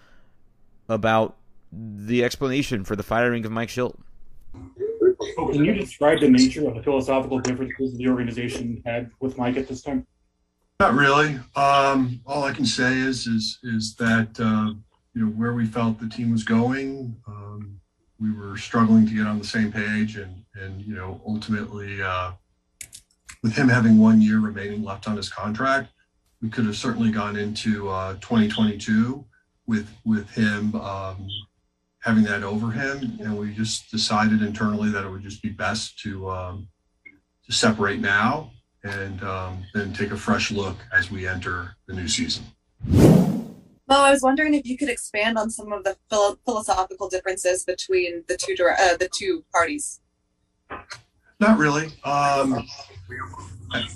about 0.88 1.36
the 1.74 2.24
explanation 2.24 2.86
for 2.86 2.96
the 2.96 3.03
firing 3.03 3.46
of 3.46 3.51
Mike 3.51 3.67
Shildt. 3.67 3.98
Oh, 5.38 5.50
can 5.51 5.65
you 5.65 5.74
describe 5.74 6.22
the 6.22 6.29
nature 6.29 6.65
of 6.65 6.75
the 6.75 6.84
philosophical 6.84 7.39
differences 7.39 7.98
the 7.98 8.08
organization 8.08 8.82
had 8.86 9.12
with 9.20 9.38
Mike 9.38 9.58
at 9.58 9.67
this 9.67 9.82
time? 9.82 10.08
Not 10.79 10.94
really. 10.94 11.38
Um, 11.58 12.22
all 12.25 12.44
I 12.44 12.53
can 12.53 12.65
say 12.65 12.98
is 12.98 13.27
is 13.27 13.60
is 13.62 13.94
that 13.96 14.39
uh, 14.39 14.74
you 15.13 15.25
know 15.25 15.32
where 15.32 15.51
we 15.51 15.65
felt 15.65 16.00
the 16.00 16.08
team 16.08 16.32
was 16.32 16.46
going. 16.46 17.17
Um, 17.27 17.82
we 18.22 18.32
were 18.32 18.56
struggling 18.58 19.06
to 19.06 19.13
get 19.13 19.27
on 19.27 19.38
the 19.38 19.46
same 19.46 19.70
page, 19.70 20.15
and 20.15 20.46
and 20.62 20.82
you 20.82 20.96
know 20.96 21.22
ultimately 21.26 22.02
uh, 22.02 22.32
with 23.44 23.56
him 23.56 23.70
having 23.70 23.98
one 23.98 24.22
year 24.22 24.40
remaining 24.40 24.84
left 24.84 25.08
on 25.08 25.16
his 25.16 25.30
contract, 25.30 25.92
we 26.42 26.50
could 26.50 26.66
have 26.66 26.76
certainly 26.76 27.12
gone 27.12 27.36
into 27.36 27.90
uh, 27.90 28.14
2022 28.16 29.24
with 29.66 29.90
with 30.06 30.30
him 30.32 30.76
um, 30.76 31.28
having 32.00 32.24
that 32.24 32.44
over 32.44 32.72
him, 32.72 33.18
and 33.22 33.38
we 33.38 33.54
just 33.54 33.92
decided 33.92 34.42
internally 34.42 34.90
that 34.90 35.04
it 35.04 35.10
would 35.10 35.24
just 35.24 35.42
be 35.42 35.50
best 35.50 36.00
to 36.00 36.30
um, 36.30 36.68
to 37.46 37.52
separate 37.52 38.00
now 38.00 38.52
and 38.84 39.24
um, 39.24 39.64
then 39.74 39.92
take 39.94 40.12
a 40.12 40.18
fresh 40.18 40.52
look 40.52 40.78
as 40.94 41.12
we 41.12 41.28
enter 41.28 41.76
the 41.88 41.94
new 41.94 42.08
season. 42.08 42.46
Well, 42.86 44.02
I 44.02 44.12
was 44.12 44.22
wondering 44.22 44.54
if 44.54 44.66
you 44.66 44.78
could 44.78 44.90
expand 44.90 45.38
on 45.38 45.50
some 45.50 45.72
of 45.72 45.84
the 45.84 45.98
philosophical 46.46 47.10
differences 47.10 47.64
between 47.64 48.24
the 48.28 48.38
two 48.38 48.56
uh, 48.64 48.98
the 48.98 49.10
two 49.14 49.46
parties. 49.54 50.02
Not 51.39 51.57
really. 51.57 51.91
Um, 52.03 52.67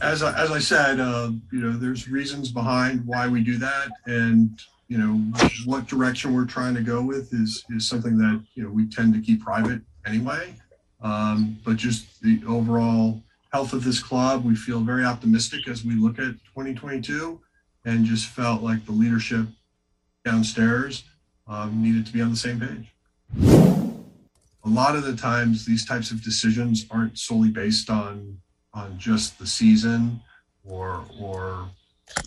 as 0.02 0.22
I, 0.22 0.38
as 0.40 0.52
I 0.52 0.60
said, 0.60 1.00
uh, 1.00 1.32
you 1.52 1.60
know, 1.60 1.72
there's 1.72 2.08
reasons 2.08 2.52
behind 2.52 3.06
why 3.06 3.28
we 3.28 3.42
do 3.42 3.58
that, 3.58 3.90
and 4.06 4.60
you 4.88 4.98
know 4.98 5.16
what 5.66 5.88
direction 5.88 6.36
we're 6.36 6.46
trying 6.46 6.76
to 6.76 6.82
go 6.82 7.02
with 7.02 7.34
is 7.34 7.64
is 7.70 7.88
something 7.88 8.18
that 8.18 8.44
you 8.56 8.64
know 8.64 8.70
we 8.70 8.88
tend 8.88 9.14
to 9.14 9.22
keep 9.22 9.42
private 9.42 9.82
anyway. 10.06 10.54
Um, 11.02 11.58
but 11.66 11.78
just 11.78 12.22
the 12.22 12.42
overall 12.48 13.24
health 13.52 13.74
of 13.74 13.84
this 13.84 14.02
club. 14.02 14.46
We 14.46 14.56
feel 14.56 14.82
very 14.82 15.04
optimistic 15.04 15.68
as 15.68 15.84
we 15.84 15.96
look 15.96 16.20
at 16.20 16.34
2022 16.56 17.40
and 17.86 18.06
just 18.06 18.28
felt 18.28 18.62
like 18.62 18.86
the 18.86 18.92
leadership 18.92 19.48
downstairs 20.24 21.04
um, 21.48 21.82
needed 21.82 22.06
to 22.06 22.14
be 22.14 22.22
on 22.22 22.30
the 22.30 22.38
same 22.38 22.60
page. 22.60 23.81
A 24.64 24.70
lot 24.70 24.96
of 24.96 25.04
the 25.04 25.16
times, 25.16 25.66
these 25.66 25.86
types 25.86 26.12
of 26.12 26.24
decisions 26.24 26.86
aren't 26.92 27.18
solely 27.18 27.50
based 27.50 27.90
on 27.90 28.38
on 28.74 28.98
just 28.98 29.38
the 29.38 29.46
season 29.48 30.22
or 30.64 31.04
or 31.20 31.68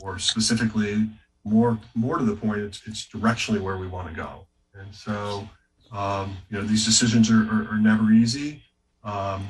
or 0.02 0.18
specifically 0.18 1.08
more 1.44 1.78
more 1.94 2.18
to 2.18 2.24
the 2.24 2.36
point 2.36 2.60
it's, 2.60 2.82
it's 2.86 3.06
directionally 3.06 3.60
where 3.60 3.76
we 3.76 3.86
want 3.86 4.08
to 4.08 4.14
go. 4.14 4.46
And 4.74 4.94
so 4.94 5.48
um, 5.92 6.36
you 6.50 6.58
know 6.58 6.64
these 6.64 6.84
decisions 6.84 7.30
are, 7.30 7.42
are, 7.50 7.68
are 7.70 7.78
never 7.78 8.10
easy 8.12 8.62
um, 9.04 9.46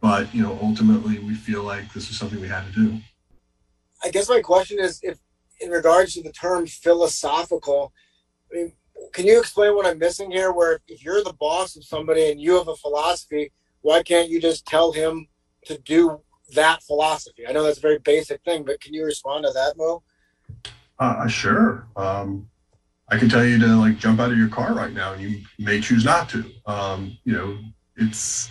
but 0.00 0.32
you 0.34 0.42
know 0.42 0.58
ultimately 0.60 1.18
we 1.18 1.34
feel 1.34 1.62
like 1.62 1.92
this 1.92 2.10
is 2.10 2.18
something 2.18 2.40
we 2.40 2.48
had 2.48 2.66
to 2.66 2.72
do. 2.72 3.00
I 4.02 4.10
guess 4.10 4.28
my 4.28 4.40
question 4.40 4.78
is 4.78 5.00
if 5.02 5.18
in 5.60 5.70
regards 5.70 6.14
to 6.14 6.22
the 6.22 6.32
term 6.32 6.66
philosophical 6.66 7.92
i 8.52 8.56
mean 8.56 8.72
can 9.16 9.26
you 9.26 9.40
explain 9.40 9.74
what 9.74 9.86
i'm 9.86 9.98
missing 9.98 10.30
here? 10.30 10.52
Where 10.52 10.80
if 10.86 11.02
you're 11.02 11.24
the 11.24 11.32
boss 11.32 11.74
of 11.76 11.84
somebody 11.84 12.30
and 12.30 12.40
you 12.40 12.56
have 12.56 12.68
a 12.68 12.76
philosophy 12.76 13.50
why 13.80 14.02
can't 14.02 14.28
you 14.28 14.40
just 14.40 14.66
tell 14.66 14.92
him 14.92 15.28
to 15.64 15.78
do 15.78 16.20
that 16.54 16.82
philosophy? 16.82 17.46
I 17.48 17.52
know 17.52 17.62
that's 17.62 17.78
a 17.78 17.80
very 17.80 17.98
basic 17.98 18.42
thing 18.44 18.64
but 18.64 18.80
can 18.80 18.92
you 18.94 19.04
respond 19.04 19.44
to 19.46 19.52
that 19.52 19.74
mo? 19.76 20.02
Uh, 20.98 21.26
sure. 21.26 21.88
Um, 21.96 22.48
i 23.08 23.16
can 23.16 23.28
tell 23.28 23.44
you 23.44 23.58
to 23.58 23.66
like 23.66 23.98
jump 23.98 24.20
out 24.20 24.32
of 24.32 24.38
your 24.38 24.48
car 24.48 24.74
right 24.74 24.92
now 24.92 25.14
and 25.14 25.22
you 25.22 25.40
may 25.58 25.80
choose 25.80 26.04
not 26.04 26.28
to. 26.30 26.44
Um, 26.66 27.16
you 27.24 27.32
know 27.32 27.58
it's 27.96 28.50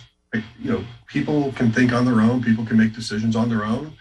you 0.60 0.72
know, 0.72 0.84
people 1.06 1.52
can 1.52 1.70
think 1.70 1.92
on 1.92 2.04
their 2.04 2.20
own, 2.20 2.42
people 2.42 2.64
can 2.64 2.76
make 2.76 2.92
decisions 2.92 3.36
on 3.36 3.48
their 3.48 3.64
own. 3.64 3.92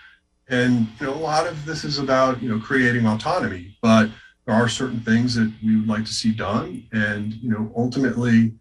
And, 0.47 0.87
you 0.99 1.07
know, 1.07 1.13
a 1.13 1.15
lot 1.15 1.47
of 1.47 1.65
this 1.65 1.83
is 1.83 1.97
about, 1.97 2.41
you 2.41 2.49
know, 2.49 2.59
creating 2.59 3.05
autonomy, 3.05 3.77
but 3.81 4.09
there 4.45 4.55
are 4.55 4.69
certain 4.69 4.99
things 4.99 5.35
that 5.35 5.51
we 5.63 5.75
would 5.77 5.87
like 5.87 6.05
to 6.05 6.13
see 6.13 6.31
done. 6.31 6.87
And, 6.91 7.33
you 7.33 7.49
know, 7.49 7.71
ultimately, 7.75 8.53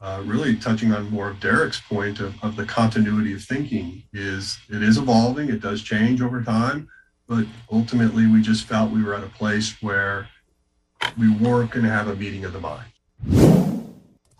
uh, 0.00 0.22
really 0.24 0.56
touching 0.56 0.92
on 0.92 1.10
more 1.10 1.28
of 1.30 1.40
Derek's 1.40 1.80
point 1.80 2.20
of, 2.20 2.34
of 2.42 2.56
the 2.56 2.64
continuity 2.64 3.34
of 3.34 3.42
thinking 3.42 4.02
is 4.12 4.58
it 4.70 4.82
is 4.82 4.96
evolving, 4.96 5.50
it 5.50 5.60
does 5.60 5.82
change 5.82 6.22
over 6.22 6.42
time, 6.42 6.88
but 7.28 7.44
ultimately 7.70 8.26
we 8.26 8.40
just 8.40 8.66
felt 8.66 8.90
we 8.90 9.02
were 9.02 9.14
at 9.14 9.24
a 9.24 9.28
place 9.28 9.76
where 9.82 10.28
we 11.18 11.30
weren't 11.36 11.70
going 11.70 11.84
to 11.84 11.90
have 11.90 12.08
a 12.08 12.16
meeting 12.16 12.44
of 12.44 12.52
the 12.52 12.60
mind. 12.60 12.86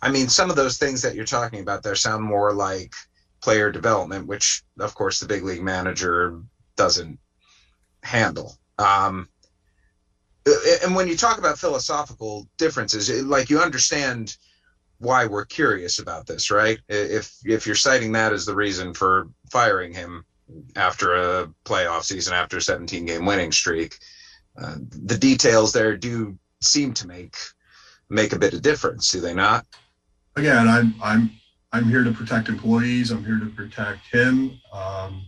I 0.02 0.10
mean, 0.10 0.28
some 0.28 0.48
of 0.48 0.56
those 0.56 0.78
things 0.78 1.02
that 1.02 1.14
you're 1.14 1.26
talking 1.26 1.60
about 1.60 1.82
there 1.82 1.94
sound 1.94 2.24
more 2.24 2.54
like 2.54 2.94
player 3.42 3.70
development, 3.70 4.26
which, 4.26 4.62
of 4.78 4.94
course, 4.94 5.20
the 5.20 5.26
big 5.26 5.44
league 5.44 5.62
manager 5.62 6.40
doesn't 6.76 7.18
handle. 8.02 8.56
Um, 8.78 9.28
and 10.82 10.94
when 10.94 11.08
you 11.08 11.16
talk 11.16 11.38
about 11.38 11.58
philosophical 11.58 12.48
differences, 12.56 13.10
like 13.24 13.50
you 13.50 13.60
understand 13.60 14.36
why 14.98 15.26
we're 15.26 15.44
curious 15.44 15.98
about 15.98 16.26
this, 16.26 16.50
right? 16.50 16.78
If 16.88 17.34
if 17.44 17.66
you're 17.66 17.76
citing 17.76 18.12
that 18.12 18.32
as 18.32 18.46
the 18.46 18.54
reason 18.54 18.94
for 18.94 19.28
firing 19.50 19.92
him 19.92 20.24
after 20.76 21.14
a 21.14 21.48
playoff 21.64 22.02
season, 22.04 22.34
after 22.34 22.56
a 22.56 22.62
17 22.62 23.06
game 23.06 23.24
winning 23.24 23.52
streak, 23.52 23.98
uh, 24.60 24.76
the 25.06 25.16
details 25.18 25.72
there 25.72 25.96
do 25.96 26.38
seem 26.60 26.92
to 26.94 27.06
make 27.06 27.36
make 28.08 28.32
a 28.32 28.38
bit 28.38 28.54
of 28.54 28.62
difference, 28.62 29.10
do 29.10 29.20
they 29.20 29.34
not? 29.34 29.64
again, 30.36 30.68
I'm 30.68 30.94
I'm 31.02 31.30
I'm 31.72 31.84
here 31.84 32.02
to 32.02 32.12
protect 32.12 32.48
employees. 32.48 33.10
I'm 33.10 33.24
here 33.24 33.38
to 33.38 33.46
protect 33.46 34.06
him. 34.12 34.60
Um, 34.72 35.26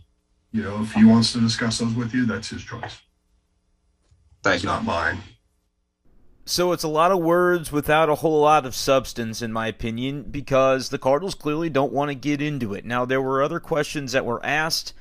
you 0.51 0.61
know, 0.61 0.81
if 0.81 0.91
he 0.93 1.05
wants 1.05 1.33
to 1.33 1.39
discuss 1.39 1.79
those 1.79 1.93
with 1.93 2.13
you, 2.13 2.25
that's 2.25 2.49
his 2.49 2.63
choice. 2.63 3.01
You. 4.45 4.67
Not 4.67 4.83
mine. 4.83 5.19
So 6.45 6.73
it's 6.73 6.83
a 6.83 6.89
lot 6.89 7.11
of 7.11 7.19
words 7.19 7.71
without 7.71 8.09
a 8.09 8.15
whole 8.15 8.41
lot 8.41 8.65
of 8.65 8.75
substance, 8.75 9.41
in 9.41 9.53
my 9.53 9.67
opinion, 9.67 10.23
because 10.23 10.89
the 10.89 10.97
Cardinals 10.97 11.35
clearly 11.35 11.69
don't 11.69 11.93
want 11.93 12.09
to 12.09 12.15
get 12.15 12.41
into 12.41 12.73
it. 12.73 12.83
Now, 12.83 13.05
there 13.05 13.21
were 13.21 13.41
other 13.41 13.61
questions 13.61 14.11
that 14.11 14.25
were 14.25 14.45
asked. 14.45 14.93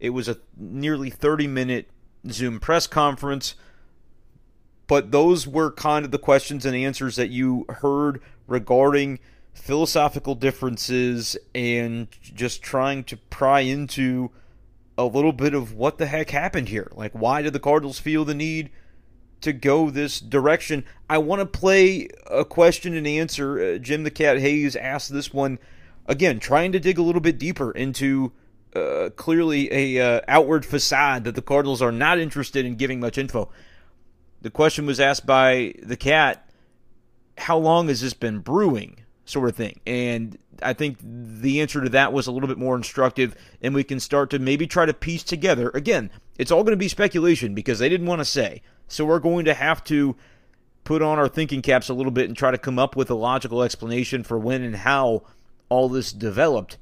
It 0.00 0.10
was 0.10 0.28
a 0.28 0.38
nearly 0.56 1.10
30 1.10 1.46
minute 1.46 1.88
Zoom 2.28 2.58
press 2.58 2.88
conference, 2.88 3.54
but 4.88 5.12
those 5.12 5.46
were 5.46 5.70
kind 5.70 6.04
of 6.04 6.10
the 6.10 6.18
questions 6.18 6.66
and 6.66 6.74
answers 6.74 7.14
that 7.14 7.30
you 7.30 7.64
heard 7.68 8.20
regarding 8.48 9.20
philosophical 9.52 10.34
differences 10.34 11.36
and 11.54 12.08
just 12.22 12.60
trying 12.60 13.04
to 13.04 13.16
pry 13.16 13.60
into 13.60 14.30
a 14.96 15.04
little 15.04 15.32
bit 15.32 15.54
of 15.54 15.74
what 15.74 15.98
the 15.98 16.06
heck 16.06 16.30
happened 16.30 16.68
here. 16.68 16.90
Like, 16.92 17.12
why 17.12 17.42
did 17.42 17.52
the 17.52 17.60
Cardinals 17.60 18.00
feel 18.00 18.24
the 18.24 18.34
need 18.34 18.70
to 19.40 19.52
go 19.52 19.90
this 19.90 20.20
direction? 20.20 20.84
I 21.08 21.18
want 21.18 21.40
to 21.40 21.46
play 21.46 22.08
a 22.26 22.44
question 22.44 22.94
and 22.94 23.06
answer. 23.06 23.58
Uh, 23.58 23.78
Jim 23.78 24.04
the 24.04 24.10
Cat 24.10 24.38
Hayes 24.38 24.76
asked 24.76 25.12
this 25.12 25.32
one 25.32 25.58
again, 26.06 26.40
trying 26.40 26.72
to 26.72 26.80
dig 26.80 26.98
a 26.98 27.02
little 27.02 27.20
bit 27.20 27.38
deeper 27.38 27.70
into 27.70 28.32
uh, 28.74 29.10
clearly 29.16 29.72
a 29.72 30.16
uh, 30.16 30.20
outward 30.28 30.64
facade 30.64 31.24
that 31.24 31.34
the 31.34 31.42
Cardinals 31.42 31.82
are 31.82 31.92
not 31.92 32.18
interested 32.18 32.64
in 32.64 32.76
giving 32.76 33.00
much 33.00 33.18
info. 33.18 33.50
The 34.40 34.50
question 34.50 34.86
was 34.86 35.00
asked 35.00 35.26
by 35.26 35.74
the 35.82 35.96
Cat, 35.96 36.48
"How 37.38 37.58
long 37.58 37.88
has 37.88 38.00
this 38.00 38.14
been 38.14 38.40
brewing?" 38.40 39.04
sort 39.28 39.48
of 39.48 39.56
thing. 39.56 39.80
And 39.86 40.38
I 40.62 40.72
think 40.72 40.98
the 41.02 41.60
answer 41.60 41.82
to 41.82 41.88
that 41.90 42.12
was 42.12 42.26
a 42.26 42.32
little 42.32 42.48
bit 42.48 42.58
more 42.58 42.76
instructive, 42.76 43.36
and 43.62 43.74
we 43.74 43.84
can 43.84 44.00
start 44.00 44.30
to 44.30 44.38
maybe 44.38 44.66
try 44.66 44.86
to 44.86 44.94
piece 44.94 45.22
together. 45.22 45.70
Again, 45.74 46.10
it's 46.38 46.50
all 46.50 46.62
going 46.62 46.72
to 46.72 46.78
be 46.78 46.88
speculation 46.88 47.54
because 47.54 47.78
they 47.78 47.88
didn't 47.88 48.06
want 48.06 48.20
to 48.20 48.24
say. 48.24 48.62
So 48.88 49.04
we're 49.04 49.18
going 49.20 49.44
to 49.44 49.54
have 49.54 49.84
to 49.84 50.16
put 50.84 51.02
on 51.02 51.18
our 51.18 51.28
thinking 51.28 51.62
caps 51.62 51.88
a 51.88 51.94
little 51.94 52.10
bit 52.10 52.28
and 52.28 52.36
try 52.36 52.50
to 52.50 52.58
come 52.58 52.78
up 52.78 52.96
with 52.96 53.10
a 53.10 53.14
logical 53.14 53.62
explanation 53.62 54.24
for 54.24 54.38
when 54.38 54.62
and 54.62 54.74
how 54.74 55.22
all 55.68 55.88
this 55.88 56.12
developed. 56.12 56.78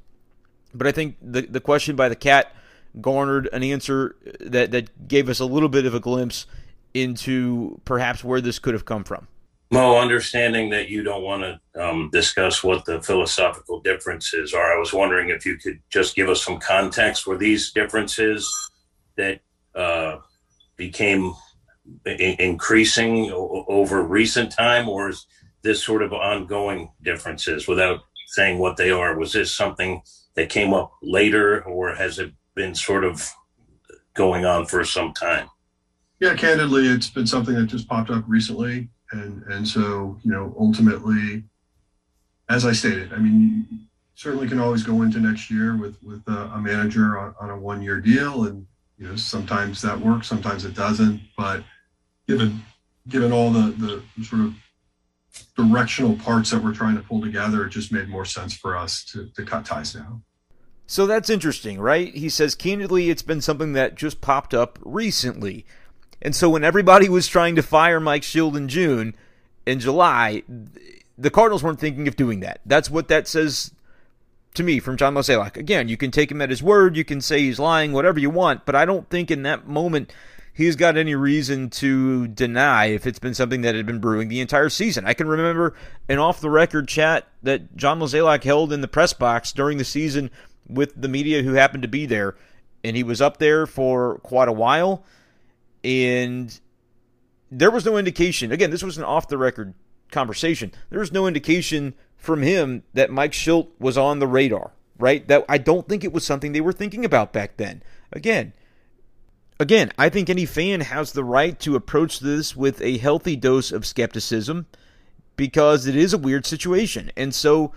But 0.73 0.87
I 0.87 0.91
think 0.91 1.17
the 1.21 1.41
the 1.41 1.59
question 1.59 1.95
by 1.95 2.09
the 2.09 2.15
cat 2.15 2.55
garnered 3.01 3.49
an 3.51 3.63
answer 3.63 4.15
that 4.39 4.71
that 4.71 5.07
gave 5.07 5.29
us 5.29 5.39
a 5.39 5.45
little 5.45 5.69
bit 5.69 5.85
of 5.85 5.93
a 5.93 5.99
glimpse 5.99 6.45
into 6.93 7.79
perhaps 7.85 8.23
where 8.23 8.41
this 8.41 8.59
could 8.59 8.73
have 8.73 8.85
come 8.85 9.03
from. 9.03 9.27
Mo, 9.69 9.99
understanding 9.99 10.69
that 10.69 10.87
you 10.87 11.03
don't 11.03 11.23
want 11.23 11.43
to 11.43 11.83
um, 11.83 12.09
discuss 12.13 12.63
what 12.63 12.85
the 12.85 13.01
philosophical 13.01 13.81
differences 13.81 14.53
are, 14.53 14.73
I 14.73 14.79
was 14.79 14.93
wondering 14.93 15.29
if 15.29 15.45
you 15.45 15.57
could 15.57 15.81
just 15.89 16.15
give 16.15 16.29
us 16.29 16.41
some 16.41 16.59
context. 16.59 17.27
Were 17.27 17.37
these 17.37 17.71
differences 17.71 18.49
that 19.17 19.41
uh, 19.75 20.19
became 20.77 21.33
increasing 22.05 23.31
over 23.31 24.03
recent 24.03 24.51
time, 24.51 24.87
or 24.87 25.09
is 25.09 25.25
this 25.61 25.83
sort 25.83 26.01
of 26.01 26.13
ongoing 26.13 26.91
differences 27.01 27.67
without 27.67 28.01
saying 28.27 28.59
what 28.59 28.77
they 28.77 28.91
are? 28.91 29.17
Was 29.17 29.33
this 29.33 29.53
something 29.53 30.01
that 30.35 30.49
came 30.49 30.73
up 30.73 30.91
later, 31.01 31.63
or 31.63 31.95
has 31.95 32.19
it 32.19 32.31
been 32.55 32.75
sort 32.75 33.03
of 33.03 33.33
going 34.13 34.45
on 34.45 34.65
for 34.65 34.83
some 34.83 35.13
time? 35.13 35.49
Yeah, 36.19 36.35
candidly, 36.35 36.87
it's 36.87 37.09
been 37.09 37.27
something 37.27 37.55
that 37.55 37.67
just 37.67 37.87
popped 37.87 38.09
up 38.09 38.23
recently, 38.27 38.89
and 39.11 39.43
and 39.43 39.67
so 39.67 40.17
you 40.23 40.31
know, 40.31 40.55
ultimately, 40.59 41.43
as 42.49 42.65
I 42.65 42.71
stated, 42.71 43.13
I 43.13 43.17
mean, 43.17 43.67
you 43.69 43.77
certainly 44.15 44.47
can 44.47 44.59
always 44.59 44.83
go 44.83 45.03
into 45.03 45.19
next 45.19 45.51
year 45.51 45.77
with 45.77 46.01
with 46.03 46.23
a, 46.27 46.51
a 46.53 46.59
manager 46.59 47.19
on, 47.19 47.35
on 47.39 47.49
a 47.51 47.57
one 47.57 47.81
year 47.81 48.01
deal, 48.01 48.45
and 48.45 48.65
you 48.97 49.07
know, 49.07 49.15
sometimes 49.15 49.81
that 49.83 49.99
works, 49.99 50.27
sometimes 50.27 50.65
it 50.65 50.73
doesn't. 50.73 51.21
But 51.37 51.63
given 52.27 52.61
given 53.07 53.31
all 53.31 53.51
the 53.51 54.03
the 54.17 54.23
sort 54.23 54.41
of 54.41 54.55
directional 55.55 56.15
parts 56.15 56.51
that 56.51 56.63
we're 56.63 56.73
trying 56.73 56.95
to 56.95 57.01
pull 57.01 57.21
together, 57.21 57.65
it 57.65 57.69
just 57.69 57.91
made 57.91 58.09
more 58.09 58.25
sense 58.25 58.55
for 58.55 58.75
us 58.75 59.03
to 59.05 59.29
to 59.35 59.43
cut 59.43 59.65
ties 59.65 59.95
now. 59.95 60.21
So 60.89 61.05
that's 61.05 61.29
interesting, 61.29 61.81
right? 61.81 62.13
He 62.15 62.29
says, 62.29 62.55
candidly, 62.55 63.09
it's 63.09 63.21
been 63.21 63.41
something 63.41 63.73
that 63.73 63.95
just 63.95 64.21
popped 64.21 64.53
up 64.53 64.79
recently. 64.83 65.65
And 66.21 66.33
so 66.33 66.49
when 66.49 66.63
everybody 66.63 67.09
was 67.09 67.27
trying 67.27 67.55
to 67.57 67.61
fire 67.61 67.99
Mike 67.99 68.21
Shildt 68.21 68.55
in 68.55 68.69
June, 68.69 69.13
in 69.65 69.81
July, 69.81 70.43
the 71.17 71.29
Cardinals 71.29 71.61
weren't 71.61 71.79
thinking 71.79 72.07
of 72.07 72.15
doing 72.15 72.39
that. 72.39 72.61
That's 72.65 72.89
what 72.89 73.09
that 73.09 73.27
says 73.27 73.73
to 74.53 74.63
me 74.63 74.79
from 74.79 74.95
John 74.95 75.13
Mozeliak. 75.13 75.57
Again, 75.57 75.89
you 75.89 75.97
can 75.97 76.09
take 76.09 76.31
him 76.31 76.41
at 76.41 76.49
his 76.49 76.63
word, 76.63 76.95
you 76.95 77.03
can 77.03 77.19
say 77.19 77.41
he's 77.41 77.59
lying, 77.59 77.91
whatever 77.91 78.17
you 78.17 78.29
want, 78.29 78.65
but 78.65 78.73
I 78.73 78.85
don't 78.85 79.09
think 79.09 79.29
in 79.29 79.43
that 79.43 79.67
moment 79.67 80.13
he's 80.57 80.75
got 80.75 80.97
any 80.97 81.13
reason 81.13 81.69
to 81.69 82.27
deny 82.27 82.87
if 82.87 83.05
it's 83.05 83.19
been 83.19 83.35
something 83.35 83.61
that 83.61 83.75
had 83.75 83.85
been 83.85 83.99
brewing 83.99 84.27
the 84.27 84.41
entire 84.41 84.69
season. 84.69 85.05
I 85.05 85.13
can 85.13 85.27
remember 85.27 85.75
an 86.09 86.17
off 86.17 86.41
the 86.41 86.49
record 86.49 86.87
chat 86.87 87.27
that 87.43 87.77
John 87.77 87.99
Mozeliak 87.99 88.43
held 88.43 88.73
in 88.73 88.81
the 88.81 88.87
press 88.87 89.13
box 89.13 89.51
during 89.51 89.77
the 89.77 89.85
season 89.85 90.31
with 90.67 90.99
the 90.99 91.07
media 91.07 91.43
who 91.43 91.53
happened 91.53 91.83
to 91.83 91.87
be 91.87 92.07
there, 92.07 92.35
and 92.83 92.97
he 92.97 93.03
was 93.03 93.21
up 93.21 93.37
there 93.37 93.67
for 93.67 94.17
quite 94.19 94.47
a 94.47 94.53
while, 94.53 95.05
and 95.83 96.59
there 97.51 97.71
was 97.71 97.85
no 97.85 97.95
indication. 97.95 98.51
Again, 98.51 98.71
this 98.71 98.83
was 98.83 98.97
an 98.97 99.03
off 99.03 99.27
the 99.27 99.37
record 99.37 99.75
conversation. 100.11 100.71
There 100.89 100.99
was 100.99 101.11
no 101.11 101.27
indication 101.27 101.93
from 102.17 102.41
him 102.41 102.81
that 102.95 103.11
Mike 103.11 103.31
Shildt 103.31 103.67
was 103.79 103.95
on 103.95 104.17
the 104.17 104.27
radar, 104.27 104.71
right? 104.97 105.25
That 105.27 105.45
I 105.47 105.59
don't 105.59 105.87
think 105.87 106.03
it 106.03 106.11
was 106.11 106.25
something 106.25 106.51
they 106.51 106.61
were 106.61 106.73
thinking 106.73 107.05
about 107.05 107.31
back 107.31 107.57
then. 107.57 107.83
Again, 108.11 108.53
again, 109.59 109.91
I 109.97 110.09
think 110.09 110.29
any 110.29 110.45
fan 110.45 110.81
has 110.81 111.11
the 111.11 111.23
right 111.23 111.59
to 111.61 111.75
approach 111.75 112.19
this 112.19 112.55
with 112.55 112.81
a 112.81 112.97
healthy 112.97 113.35
dose 113.35 113.71
of 113.71 113.85
skepticism 113.85 114.65
because 115.35 115.87
it 115.87 115.95
is 115.95 116.13
a 116.13 116.17
weird 116.17 116.45
situation. 116.45 117.11
And 117.15 117.33
so 117.33 117.73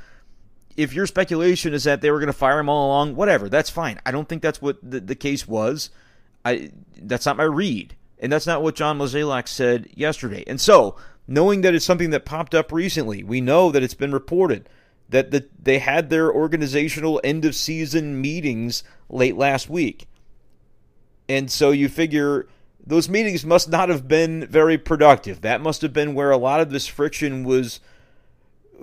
if 0.76 0.94
your 0.94 1.06
speculation 1.06 1.74
is 1.74 1.84
that 1.84 2.00
they 2.00 2.10
were 2.10 2.18
going 2.18 2.28
to 2.28 2.32
fire 2.32 2.58
him 2.58 2.68
all 2.68 2.88
along, 2.88 3.16
whatever, 3.16 3.48
that's 3.48 3.70
fine. 3.70 4.00
I 4.06 4.10
don't 4.10 4.28
think 4.28 4.42
that's 4.42 4.62
what 4.62 4.78
the, 4.82 5.00
the 5.00 5.14
case 5.14 5.46
was. 5.46 5.90
I 6.44 6.70
that's 6.96 7.26
not 7.26 7.36
my 7.36 7.44
read, 7.44 7.96
and 8.18 8.32
that's 8.32 8.46
not 8.46 8.62
what 8.62 8.74
John 8.74 8.98
Mozeliak 8.98 9.46
said 9.46 9.88
yesterday. 9.94 10.42
And 10.46 10.58
so, 10.58 10.96
knowing 11.28 11.60
that 11.60 11.74
it's 11.74 11.84
something 11.84 12.10
that 12.10 12.24
popped 12.24 12.54
up 12.54 12.72
recently, 12.72 13.22
we 13.22 13.42
know 13.42 13.70
that 13.70 13.82
it's 13.82 13.94
been 13.94 14.12
reported 14.12 14.68
that 15.10 15.32
the, 15.32 15.46
they 15.60 15.80
had 15.80 16.08
their 16.08 16.32
organizational 16.32 17.20
end 17.22 17.44
of 17.44 17.54
season 17.54 18.20
meetings 18.20 18.82
late 19.10 19.36
last 19.36 19.68
week, 19.68 20.06
and 21.30 21.48
so 21.48 21.70
you 21.70 21.88
figure 21.88 22.48
those 22.84 23.08
meetings 23.08 23.46
must 23.46 23.68
not 23.68 23.88
have 23.88 24.08
been 24.08 24.48
very 24.48 24.76
productive. 24.76 25.42
That 25.42 25.60
must 25.60 25.80
have 25.82 25.92
been 25.92 26.14
where 26.14 26.32
a 26.32 26.36
lot 26.36 26.58
of 26.58 26.70
this 26.70 26.88
friction 26.88 27.44
was 27.44 27.78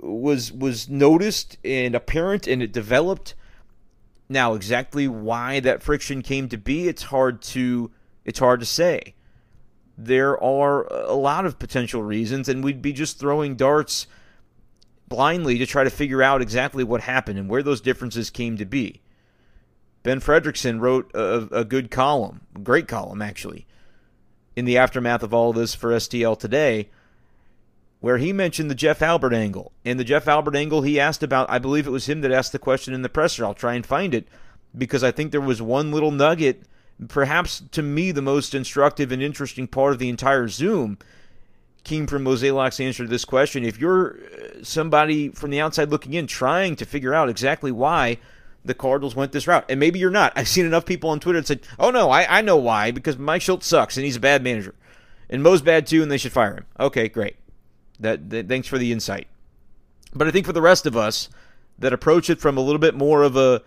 was 0.00 0.50
was 0.50 0.88
noticed 0.88 1.58
and 1.62 1.94
apparent 1.94 2.46
and 2.46 2.62
it 2.62 2.72
developed. 2.72 3.34
Now, 4.30 4.54
exactly 4.54 5.06
why 5.06 5.60
that 5.60 5.82
friction 5.82 6.22
came 6.22 6.48
to 6.48 6.56
be, 6.56 6.88
it's 6.88 7.02
hard 7.04 7.42
to 7.42 7.90
it's 8.24 8.38
hard 8.38 8.60
to 8.60 8.66
say. 8.66 9.14
There 9.98 10.42
are 10.42 10.86
a 10.86 11.14
lot 11.14 11.44
of 11.44 11.58
potential 11.58 12.02
reasons, 12.02 12.48
and 12.48 12.64
we'd 12.64 12.80
be 12.80 12.94
just 12.94 13.18
throwing 13.18 13.56
darts 13.56 14.06
blindly 15.06 15.58
to 15.58 15.66
try 15.66 15.84
to 15.84 15.90
figure 15.90 16.22
out 16.22 16.40
exactly 16.40 16.84
what 16.84 17.02
happened 17.02 17.38
and 17.38 17.50
where 17.50 17.62
those 17.62 17.82
differences 17.82 18.30
came 18.30 18.56
to 18.56 18.64
be. 18.64 19.02
Ben 20.08 20.20
Frederickson 20.20 20.80
wrote 20.80 21.10
a, 21.12 21.46
a 21.52 21.64
good 21.66 21.90
column, 21.90 22.40
great 22.62 22.88
column 22.88 23.20
actually, 23.20 23.66
in 24.56 24.64
the 24.64 24.78
aftermath 24.78 25.22
of 25.22 25.34
all 25.34 25.50
of 25.50 25.56
this 25.56 25.74
for 25.74 25.90
STL 25.90 26.38
today 26.38 26.88
where 28.00 28.16
he 28.16 28.32
mentioned 28.32 28.70
the 28.70 28.74
Jeff 28.74 29.02
Albert 29.02 29.34
angle. 29.34 29.70
And 29.84 30.00
the 30.00 30.04
Jeff 30.04 30.26
Albert 30.26 30.56
angle 30.56 30.80
he 30.80 30.98
asked 30.98 31.22
about, 31.22 31.50
I 31.50 31.58
believe 31.58 31.86
it 31.86 31.90
was 31.90 32.08
him 32.08 32.22
that 32.22 32.32
asked 32.32 32.52
the 32.52 32.58
question 32.58 32.94
in 32.94 33.02
the 33.02 33.10
presser. 33.10 33.44
I'll 33.44 33.52
try 33.52 33.74
and 33.74 33.84
find 33.84 34.14
it 34.14 34.26
because 34.74 35.04
I 35.04 35.10
think 35.10 35.30
there 35.30 35.42
was 35.42 35.60
one 35.60 35.92
little 35.92 36.10
nugget, 36.10 36.62
perhaps 37.08 37.62
to 37.72 37.82
me 37.82 38.10
the 38.10 38.22
most 38.22 38.54
instructive 38.54 39.12
and 39.12 39.22
interesting 39.22 39.66
part 39.66 39.92
of 39.92 39.98
the 39.98 40.08
entire 40.08 40.48
Zoom 40.48 40.96
came 41.84 42.06
from 42.06 42.24
Mozeliak's 42.24 42.80
answer 42.80 43.04
to 43.04 43.10
this 43.10 43.26
question. 43.26 43.62
If 43.62 43.78
you're 43.78 44.16
uh, 44.16 44.64
somebody 44.64 45.28
from 45.28 45.50
the 45.50 45.60
outside 45.60 45.90
looking 45.90 46.14
in 46.14 46.26
trying 46.26 46.76
to 46.76 46.86
figure 46.86 47.12
out 47.12 47.28
exactly 47.28 47.70
why 47.70 48.16
the 48.68 48.74
Cardinals 48.74 49.16
went 49.16 49.32
this 49.32 49.48
route, 49.48 49.64
and 49.68 49.80
maybe 49.80 49.98
you're 49.98 50.10
not. 50.10 50.32
I've 50.36 50.46
seen 50.46 50.66
enough 50.66 50.86
people 50.86 51.10
on 51.10 51.18
Twitter 51.18 51.40
that 51.40 51.46
said, 51.46 51.60
oh 51.78 51.90
no, 51.90 52.10
I, 52.10 52.38
I 52.38 52.40
know 52.42 52.56
why, 52.56 52.92
because 52.92 53.18
Mike 53.18 53.42
Shildt 53.42 53.64
sucks 53.64 53.96
and 53.96 54.04
he's 54.04 54.16
a 54.16 54.20
bad 54.20 54.44
manager. 54.44 54.74
And 55.28 55.42
Mo's 55.42 55.62
bad 55.62 55.86
too, 55.86 56.02
and 56.02 56.10
they 56.10 56.18
should 56.18 56.32
fire 56.32 56.54
him. 56.54 56.66
Okay, 56.78 57.08
great. 57.08 57.36
That, 57.98 58.30
that 58.30 58.48
thanks 58.48 58.68
for 58.68 58.78
the 58.78 58.92
insight. 58.92 59.26
But 60.14 60.28
I 60.28 60.30
think 60.30 60.46
for 60.46 60.52
the 60.52 60.62
rest 60.62 60.86
of 60.86 60.96
us 60.96 61.28
that 61.78 61.92
approach 61.92 62.30
it 62.30 62.40
from 62.40 62.56
a 62.56 62.60
little 62.60 62.78
bit 62.78 62.94
more 62.94 63.22
of 63.22 63.36
a 63.36 63.62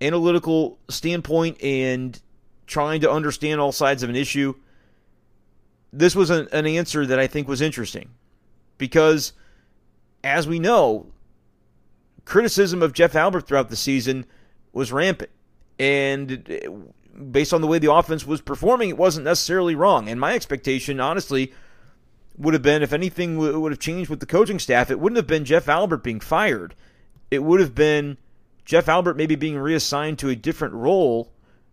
analytical 0.00 0.78
standpoint 0.88 1.62
and 1.62 2.20
trying 2.66 3.00
to 3.02 3.10
understand 3.10 3.60
all 3.60 3.72
sides 3.72 4.02
of 4.02 4.10
an 4.10 4.16
issue, 4.16 4.54
this 5.92 6.14
was 6.14 6.30
an, 6.30 6.48
an 6.52 6.66
answer 6.66 7.04
that 7.06 7.18
I 7.18 7.26
think 7.26 7.48
was 7.48 7.60
interesting 7.60 8.10
because, 8.78 9.32
as 10.24 10.46
we 10.46 10.58
know, 10.58 11.06
criticism 12.30 12.80
of 12.80 12.92
Jeff 12.92 13.16
Albert 13.16 13.46
throughout 13.46 13.68
the 13.68 13.76
season 13.76 14.24
was 14.72 14.92
rampant. 14.92 15.30
And 15.78 16.92
based 17.30 17.52
on 17.52 17.60
the 17.60 17.66
way 17.66 17.78
the 17.78 17.92
offense 17.92 18.24
was 18.24 18.40
performing, 18.40 18.88
it 18.88 18.96
wasn't 18.96 19.24
necessarily 19.24 19.74
wrong. 19.74 20.08
And 20.08 20.20
my 20.20 20.34
expectation, 20.34 21.00
honestly, 21.00 21.52
would 22.38 22.54
have 22.54 22.62
been 22.62 22.82
if 22.82 22.92
anything 22.92 23.36
would 23.36 23.72
have 23.72 23.80
changed 23.80 24.08
with 24.08 24.20
the 24.20 24.26
coaching 24.26 24.60
staff, 24.60 24.90
it 24.90 25.00
wouldn't 25.00 25.16
have 25.16 25.26
been 25.26 25.44
Jeff 25.44 25.68
Albert 25.68 26.04
being 26.04 26.20
fired. 26.20 26.74
It 27.30 27.42
would 27.42 27.60
have 27.60 27.74
been 27.74 28.16
Jeff 28.64 28.88
Albert 28.88 29.16
maybe 29.16 29.34
being 29.34 29.58
reassigned 29.58 30.18
to 30.20 30.28
a 30.28 30.36
different 30.36 30.74
role 30.74 31.32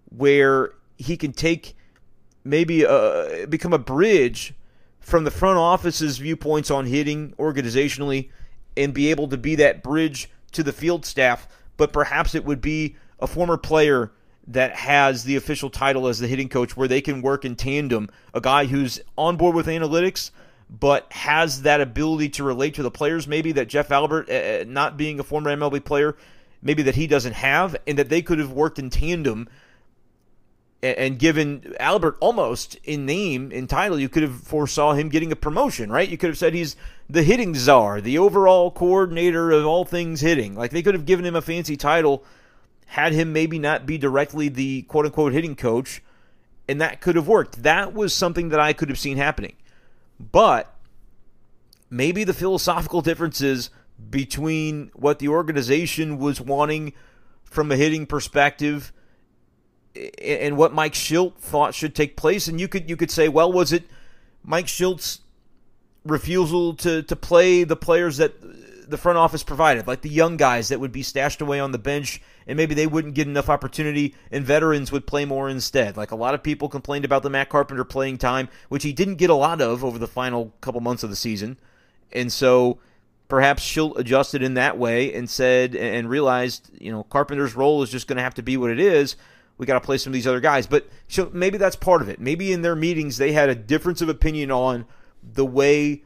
where 0.09 0.73
he 0.97 1.15
can 1.17 1.33
take 1.33 1.75
maybe 2.43 2.85
uh, 2.85 3.45
become 3.45 3.73
a 3.73 3.79
bridge 3.79 4.55
from 4.99 5.23
the 5.23 5.31
front 5.31 5.59
office's 5.59 6.17
viewpoints 6.17 6.71
on 6.71 6.87
hitting 6.87 7.33
organizationally 7.37 8.29
and 8.75 8.93
be 8.93 9.11
able 9.11 9.27
to 9.27 9.37
be 9.37 9.55
that 9.55 9.83
bridge 9.83 10.29
to 10.51 10.63
the 10.63 10.73
field 10.73 11.05
staff. 11.05 11.47
But 11.77 11.93
perhaps 11.93 12.35
it 12.35 12.45
would 12.45 12.61
be 12.61 12.95
a 13.19 13.27
former 13.27 13.57
player 13.57 14.11
that 14.47 14.75
has 14.75 15.23
the 15.23 15.35
official 15.35 15.69
title 15.69 16.07
as 16.07 16.19
the 16.19 16.27
hitting 16.27 16.49
coach 16.49 16.77
where 16.77 16.87
they 16.87 17.01
can 17.01 17.21
work 17.21 17.45
in 17.45 17.55
tandem. 17.55 18.09
A 18.33 18.41
guy 18.41 18.65
who's 18.65 18.99
on 19.17 19.37
board 19.37 19.55
with 19.55 19.67
analytics 19.67 20.31
but 20.69 21.11
has 21.13 21.61
that 21.61 21.81
ability 21.81 22.29
to 22.29 22.43
relate 22.43 22.73
to 22.75 22.83
the 22.83 22.91
players, 22.91 23.27
maybe 23.27 23.53
that 23.53 23.67
Jeff 23.67 23.91
Albert, 23.91 24.29
uh, 24.29 24.65
not 24.67 24.97
being 24.97 25.19
a 25.19 25.23
former 25.23 25.55
MLB 25.55 25.83
player, 25.83 26.17
maybe 26.61 26.83
that 26.83 26.95
he 26.95 27.07
doesn't 27.07 27.33
have, 27.33 27.75
and 27.87 27.97
that 27.97 28.09
they 28.09 28.21
could 28.21 28.39
have 28.39 28.51
worked 28.51 28.79
in 28.79 28.89
tandem 28.89 29.47
and, 30.83 31.17
given 31.17 31.75
Albert 31.79 32.17
almost 32.19 32.75
in 32.83 33.05
name, 33.05 33.51
in 33.51 33.65
title, 33.67 33.99
you 33.99 34.09
could 34.09 34.23
have 34.23 34.41
foresaw 34.41 34.93
him 34.93 35.09
getting 35.09 35.31
a 35.31 35.35
promotion, 35.35 35.91
right? 35.91 36.07
You 36.07 36.17
could 36.17 36.29
have 36.29 36.37
said 36.37 36.53
he's 36.53 36.75
the 37.09 37.23
hitting 37.23 37.55
czar, 37.55 37.99
the 37.99 38.19
overall 38.19 38.69
coordinator 38.69 39.51
of 39.51 39.65
all 39.65 39.85
things 39.85 40.21
hitting. 40.21 40.55
Like 40.55 40.71
they 40.71 40.83
could 40.83 40.93
have 40.93 41.05
given 41.05 41.25
him 41.25 41.35
a 41.35 41.41
fancy 41.41 41.77
title, 41.77 42.23
had 42.87 43.13
him 43.13 43.33
maybe 43.33 43.57
not 43.57 43.85
be 43.85 43.97
directly 43.97 44.49
the 44.49 44.83
quote 44.83 45.05
unquote 45.05 45.33
hitting 45.33 45.55
coach, 45.55 46.03
and 46.69 46.79
that 46.79 47.01
could 47.01 47.15
have 47.15 47.27
worked. 47.27 47.63
That 47.63 47.93
was 47.93 48.13
something 48.13 48.49
that 48.49 48.59
I 48.59 48.73
could 48.73 48.89
have 48.89 48.99
seen 48.99 49.17
happening. 49.17 49.55
But 50.19 50.73
maybe 51.89 52.23
the 52.23 52.33
philosophical 52.33 53.01
differences 53.01 53.71
between 54.09 54.91
what 54.93 55.17
the 55.17 55.27
organization 55.27 56.19
was 56.19 56.39
wanting 56.39 56.93
from 57.43 57.71
a 57.71 57.77
hitting 57.77 58.05
perspective 58.05 58.91
and 60.21 60.57
what 60.57 60.73
Mike 60.73 60.93
Shildt 60.93 61.35
thought 61.35 61.73
should 61.73 61.95
take 61.95 62.17
place. 62.17 62.47
And 62.47 62.59
you 62.59 62.67
could 62.67 62.89
you 62.89 62.95
could 62.95 63.11
say, 63.11 63.29
well, 63.29 63.51
was 63.51 63.73
it 63.73 63.83
Mike 64.43 64.67
Shildt's 64.67 65.21
refusal 66.05 66.73
to, 66.75 67.03
to 67.03 67.15
play 67.15 67.63
the 67.63 67.75
players 67.75 68.17
that 68.17 68.33
the 68.89 68.97
front 68.97 69.17
office 69.17 69.43
provided, 69.43 69.85
like 69.85 70.01
the 70.01 70.09
young 70.09 70.37
guys 70.37 70.69
that 70.69 70.79
would 70.79 70.91
be 70.91 71.03
stashed 71.03 71.41
away 71.41 71.59
on 71.59 71.71
the 71.71 71.77
bench 71.77 72.21
and 72.47 72.55
maybe 72.55 72.73
they 72.73 72.87
wouldn't 72.87 73.15
get 73.15 73.27
enough 73.27 73.49
opportunity 73.49 74.15
and 74.31 74.45
veterans 74.45 74.91
would 74.91 75.05
play 75.05 75.25
more 75.25 75.49
instead. 75.49 75.97
Like 75.97 76.11
a 76.11 76.15
lot 76.15 76.33
of 76.33 76.41
people 76.41 76.69
complained 76.69 77.03
about 77.03 77.23
the 77.23 77.29
Matt 77.29 77.49
Carpenter 77.49 77.83
playing 77.83 78.17
time, 78.17 78.47
which 78.69 78.83
he 78.83 78.93
didn't 78.93 79.15
get 79.15 79.29
a 79.29 79.35
lot 79.35 79.59
of 79.59 79.83
over 79.83 79.99
the 79.99 80.07
final 80.07 80.53
couple 80.61 80.79
months 80.79 81.03
of 81.03 81.09
the 81.09 81.15
season. 81.17 81.57
And 82.13 82.31
so 82.31 82.79
perhaps 83.27 83.61
Shildt 83.61 83.97
adjusted 83.97 84.41
in 84.41 84.53
that 84.53 84.77
way 84.77 85.13
and 85.13 85.29
said 85.29 85.75
and 85.75 86.09
realized, 86.09 86.69
you 86.79 86.91
know, 86.91 87.03
Carpenter's 87.03 87.55
role 87.55 87.83
is 87.83 87.89
just 87.89 88.07
going 88.07 88.17
to 88.17 88.23
have 88.23 88.35
to 88.35 88.41
be 88.41 88.55
what 88.55 88.71
it 88.71 88.79
is. 88.79 89.17
We 89.57 89.65
got 89.65 89.73
to 89.73 89.85
play 89.85 89.97
some 89.97 90.11
of 90.11 90.13
these 90.13 90.27
other 90.27 90.39
guys. 90.39 90.67
But 90.67 90.87
so 91.07 91.29
maybe 91.33 91.57
that's 91.57 91.75
part 91.75 92.01
of 92.01 92.09
it. 92.09 92.19
Maybe 92.19 92.51
in 92.51 92.61
their 92.61 92.75
meetings 92.75 93.17
they 93.17 93.31
had 93.31 93.49
a 93.49 93.55
difference 93.55 94.01
of 94.01 94.09
opinion 94.09 94.51
on 94.51 94.85
the 95.23 95.45
way 95.45 96.03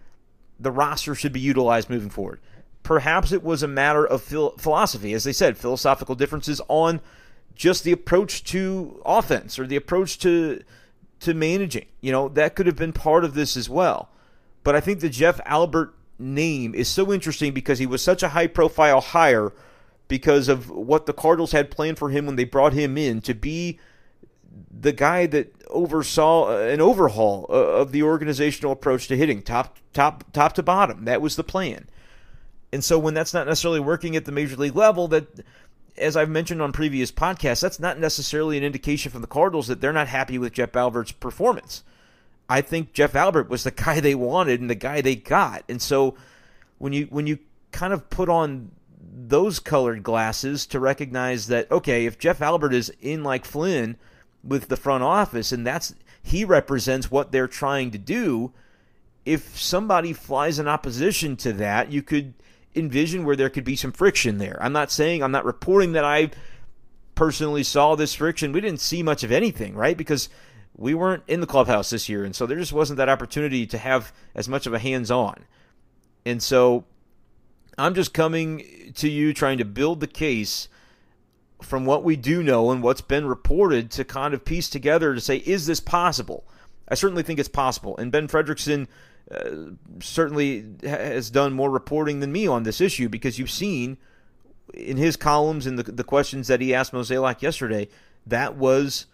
the 0.59 0.71
roster 0.71 1.15
should 1.15 1.33
be 1.33 1.39
utilized 1.39 1.89
moving 1.89 2.09
forward. 2.09 2.39
Perhaps 2.83 3.31
it 3.31 3.43
was 3.43 3.61
a 3.61 3.67
matter 3.67 4.05
of 4.05 4.23
philosophy, 4.23 5.13
as 5.13 5.23
they 5.23 5.33
said, 5.33 5.57
philosophical 5.57 6.15
differences 6.15 6.61
on 6.67 6.99
just 7.53 7.83
the 7.83 7.91
approach 7.91 8.43
to 8.45 9.01
offense 9.05 9.59
or 9.59 9.67
the 9.67 9.75
approach 9.75 10.17
to 10.19 10.63
to 11.19 11.33
managing. 11.35 11.85
You 11.99 12.11
know, 12.11 12.29
that 12.29 12.55
could 12.55 12.65
have 12.65 12.75
been 12.75 12.93
part 12.93 13.23
of 13.23 13.35
this 13.35 13.55
as 13.55 13.69
well. 13.69 14.09
But 14.63 14.75
I 14.75 14.79
think 14.79 14.99
the 14.99 15.09
Jeff 15.09 15.39
Albert 15.45 15.93
name 16.17 16.73
is 16.73 16.87
so 16.87 17.11
interesting 17.11 17.53
because 17.53 17.79
he 17.79 17.85
was 17.85 18.01
such 18.01 18.23
a 18.23 18.29
high 18.29 18.47
profile 18.47 19.01
hire 19.01 19.53
because 20.11 20.49
of 20.49 20.69
what 20.69 21.05
the 21.05 21.13
Cardinals 21.13 21.53
had 21.53 21.71
planned 21.71 21.97
for 21.97 22.09
him 22.09 22.25
when 22.25 22.35
they 22.35 22.43
brought 22.43 22.73
him 22.73 22.97
in 22.97 23.21
to 23.21 23.33
be 23.33 23.79
the 24.69 24.91
guy 24.91 25.25
that 25.25 25.55
oversaw 25.69 26.49
uh, 26.49 26.67
an 26.67 26.81
overhaul 26.81 27.45
uh, 27.49 27.53
of 27.53 27.93
the 27.93 28.03
organizational 28.03 28.73
approach 28.73 29.07
to 29.07 29.15
hitting 29.15 29.41
top 29.41 29.77
top 29.93 30.25
top 30.33 30.51
to 30.51 30.61
bottom. 30.61 31.05
That 31.05 31.21
was 31.21 31.37
the 31.37 31.45
plan. 31.45 31.87
And 32.73 32.83
so 32.83 32.99
when 32.99 33.13
that's 33.13 33.33
not 33.33 33.47
necessarily 33.47 33.79
working 33.79 34.17
at 34.17 34.25
the 34.25 34.33
major 34.33 34.57
league 34.57 34.75
level, 34.75 35.07
that 35.07 35.27
as 35.97 36.17
I've 36.17 36.29
mentioned 36.29 36.61
on 36.61 36.73
previous 36.73 37.09
podcasts, 37.09 37.61
that's 37.61 37.79
not 37.79 37.97
necessarily 37.97 38.57
an 38.57 38.65
indication 38.65 39.13
from 39.13 39.21
the 39.21 39.27
Cardinals 39.27 39.67
that 39.67 39.79
they're 39.79 39.93
not 39.93 40.09
happy 40.09 40.37
with 40.37 40.51
Jeff 40.51 40.75
Albert's 40.75 41.13
performance. 41.13 41.85
I 42.49 42.59
think 42.59 42.91
Jeff 42.91 43.15
Albert 43.15 43.49
was 43.49 43.63
the 43.63 43.71
guy 43.85 44.01
they 44.01 44.15
wanted 44.15 44.59
and 44.59 44.69
the 44.69 44.75
guy 44.75 44.99
they 44.99 45.15
got. 45.15 45.63
And 45.69 45.81
so 45.81 46.17
when 46.79 46.91
you 46.91 47.05
when 47.05 47.27
you 47.27 47.39
kind 47.71 47.93
of 47.93 48.09
put 48.09 48.27
on 48.27 48.71
those 49.13 49.59
colored 49.59 50.03
glasses 50.03 50.65
to 50.67 50.79
recognize 50.79 51.47
that 51.47 51.69
okay, 51.71 52.05
if 52.05 52.17
Jeff 52.17 52.41
Albert 52.41 52.73
is 52.73 52.91
in 53.01 53.23
like 53.23 53.45
Flynn 53.45 53.97
with 54.43 54.69
the 54.69 54.77
front 54.77 55.03
office 55.03 55.51
and 55.51 55.67
that's 55.67 55.93
he 56.23 56.45
represents 56.45 57.11
what 57.11 57.31
they're 57.31 57.47
trying 57.47 57.91
to 57.91 57.97
do, 57.97 58.51
if 59.25 59.59
somebody 59.59 60.13
flies 60.13 60.59
in 60.59 60.67
opposition 60.67 61.35
to 61.37 61.53
that, 61.53 61.91
you 61.91 62.01
could 62.01 62.33
envision 62.75 63.25
where 63.25 63.35
there 63.35 63.49
could 63.49 63.63
be 63.63 63.75
some 63.75 63.91
friction 63.91 64.37
there. 64.37 64.57
I'm 64.61 64.73
not 64.73 64.91
saying, 64.91 65.23
I'm 65.23 65.31
not 65.31 65.45
reporting 65.45 65.91
that 65.93 66.05
I 66.05 66.31
personally 67.15 67.63
saw 67.63 67.95
this 67.95 68.13
friction. 68.13 68.51
We 68.51 68.61
didn't 68.61 68.79
see 68.79 69.03
much 69.03 69.23
of 69.23 69.31
anything, 69.31 69.75
right? 69.75 69.97
Because 69.97 70.29
we 70.75 70.93
weren't 70.93 71.23
in 71.27 71.41
the 71.41 71.47
clubhouse 71.47 71.89
this 71.89 72.07
year, 72.07 72.23
and 72.23 72.35
so 72.35 72.45
there 72.45 72.57
just 72.57 72.73
wasn't 72.73 72.97
that 72.97 73.09
opportunity 73.09 73.67
to 73.67 73.77
have 73.77 74.13
as 74.33 74.47
much 74.47 74.65
of 74.65 74.73
a 74.73 74.79
hands 74.79 75.11
on. 75.11 75.45
And 76.25 76.41
so 76.41 76.85
I'm 77.77 77.93
just 77.93 78.13
coming 78.13 78.93
to 78.95 79.09
you 79.09 79.33
trying 79.33 79.57
to 79.57 79.65
build 79.65 79.99
the 79.99 80.07
case 80.07 80.67
from 81.61 81.85
what 81.85 82.03
we 82.03 82.15
do 82.15 82.43
know 82.43 82.71
and 82.71 82.81
what's 82.81 83.01
been 83.01 83.25
reported 83.25 83.91
to 83.91 84.03
kind 84.03 84.33
of 84.33 84.43
piece 84.43 84.69
together 84.69 85.13
to 85.13 85.21
say, 85.21 85.37
is 85.37 85.67
this 85.67 85.79
possible? 85.79 86.43
I 86.89 86.95
certainly 86.95 87.23
think 87.23 87.39
it's 87.39 87.49
possible. 87.49 87.95
And 87.97 88.11
Ben 88.11 88.27
Frederickson 88.27 88.87
uh, 89.29 89.73
certainly 90.01 90.65
has 90.83 91.29
done 91.29 91.53
more 91.53 91.69
reporting 91.69 92.19
than 92.19 92.31
me 92.31 92.47
on 92.47 92.63
this 92.63 92.81
issue 92.81 93.07
because 93.07 93.39
you've 93.39 93.51
seen 93.51 93.97
in 94.73 94.97
his 94.97 95.15
columns 95.15 95.65
and 95.65 95.77
the, 95.77 95.83
the 95.83 96.03
questions 96.03 96.47
that 96.47 96.61
he 96.61 96.73
asked 96.73 96.93
Mozeliak 96.93 97.41
yesterday, 97.41 97.87
that 98.25 98.55
was 98.55 99.05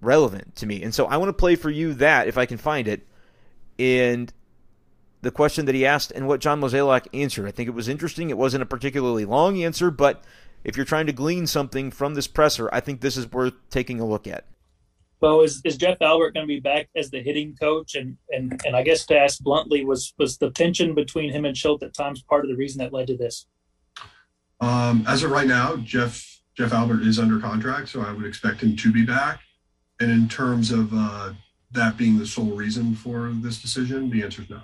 relevant 0.00 0.56
to 0.56 0.66
me. 0.66 0.82
And 0.82 0.94
so 0.94 1.06
I 1.06 1.16
want 1.16 1.28
to 1.28 1.34
play 1.34 1.56
for 1.56 1.70
you 1.70 1.94
that 1.94 2.28
if 2.28 2.38
I 2.38 2.46
can 2.46 2.58
find 2.58 2.88
it. 2.88 3.06
And 3.78 4.32
the 5.22 5.30
question 5.30 5.66
that 5.66 5.74
he 5.74 5.86
asked 5.86 6.12
and 6.12 6.28
what 6.28 6.40
John 6.40 6.60
Mozeliak 6.60 7.06
answered. 7.14 7.46
I 7.46 7.52
think 7.52 7.68
it 7.68 7.74
was 7.74 7.88
interesting. 7.88 8.30
It 8.30 8.36
wasn't 8.36 8.62
a 8.62 8.66
particularly 8.66 9.24
long 9.24 9.62
answer, 9.62 9.90
but 9.90 10.22
if 10.64 10.76
you're 10.76 10.86
trying 10.86 11.06
to 11.06 11.12
glean 11.12 11.46
something 11.46 11.90
from 11.90 12.14
this 12.14 12.26
presser, 12.26 12.68
I 12.72 12.80
think 12.80 13.00
this 13.00 13.16
is 13.16 13.30
worth 13.30 13.54
taking 13.70 14.00
a 14.00 14.06
look 14.06 14.26
at. 14.26 14.46
Well, 15.20 15.40
is, 15.42 15.62
is 15.64 15.76
Jeff 15.76 15.98
Albert 16.00 16.34
going 16.34 16.44
to 16.44 16.48
be 16.48 16.58
back 16.58 16.88
as 16.96 17.10
the 17.10 17.22
hitting 17.22 17.54
coach? 17.54 17.94
And, 17.94 18.16
and 18.30 18.60
and 18.66 18.74
I 18.74 18.82
guess 18.82 19.06
to 19.06 19.16
ask 19.16 19.38
bluntly, 19.38 19.84
was 19.84 20.12
was 20.18 20.36
the 20.38 20.50
tension 20.50 20.96
between 20.96 21.30
him 21.30 21.44
and 21.44 21.54
Shildt 21.54 21.84
at 21.84 21.94
times 21.94 22.22
part 22.22 22.44
of 22.44 22.50
the 22.50 22.56
reason 22.56 22.80
that 22.80 22.92
led 22.92 23.06
to 23.06 23.16
this? 23.16 23.46
Um, 24.60 25.04
as 25.06 25.22
of 25.22 25.30
right 25.30 25.46
now, 25.46 25.76
Jeff 25.76 26.40
Jeff 26.56 26.72
Albert 26.72 27.02
is 27.02 27.20
under 27.20 27.38
contract, 27.38 27.88
so 27.88 28.00
I 28.00 28.12
would 28.12 28.26
expect 28.26 28.62
him 28.62 28.74
to 28.76 28.92
be 28.92 29.04
back. 29.04 29.40
And 30.00 30.10
in 30.10 30.28
terms 30.28 30.72
of 30.72 30.92
uh, 30.92 31.34
that 31.70 31.96
being 31.96 32.18
the 32.18 32.26
sole 32.26 32.56
reason 32.56 32.96
for 32.96 33.30
this 33.32 33.62
decision, 33.62 34.10
the 34.10 34.24
answer 34.24 34.42
is 34.42 34.50
no. 34.50 34.62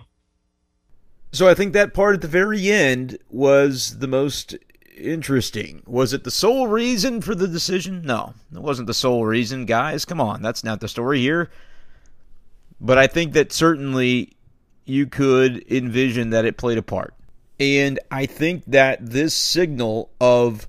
So 1.31 1.49
I 1.49 1.55
think 1.55 1.73
that 1.73 1.93
part 1.93 2.15
at 2.15 2.21
the 2.23 2.29
very 2.29 2.71
end 2.71 3.19
was 3.29 3.99
the 3.99 4.09
most 4.09 4.57
interesting. 4.97 5.83
Was 5.87 6.13
it 6.13 6.25
the 6.25 6.31
sole 6.31 6.69
reason 6.69 7.21
for 7.21 7.35
the 7.35 7.47
decision? 7.47 8.03
No, 8.03 8.35
it 8.53 8.61
wasn't 8.61 8.87
the 8.87 8.95
sole 8.95 9.25
reason, 9.25 9.67
guys. 9.67 10.05
Come 10.05 10.21
on, 10.21 10.43
that's 10.43 10.65
not 10.65 10.81
the 10.81 10.89
story 10.89 11.21
here. 11.21 11.51
But 12.81 12.99
I 12.99 13.07
think 13.07 13.33
that 13.35 13.53
certainly 13.53 14.37
you 14.85 15.07
could 15.07 15.65
envision 15.71 16.31
that 16.31 16.45
it 16.45 16.57
played 16.57 16.79
a 16.79 16.83
part. 16.83 17.15
And 17.61 17.99
I 18.11 18.27
think 18.27 18.65
that 18.67 19.05
this 19.05 19.35
signal 19.35 20.11
of 20.21 20.67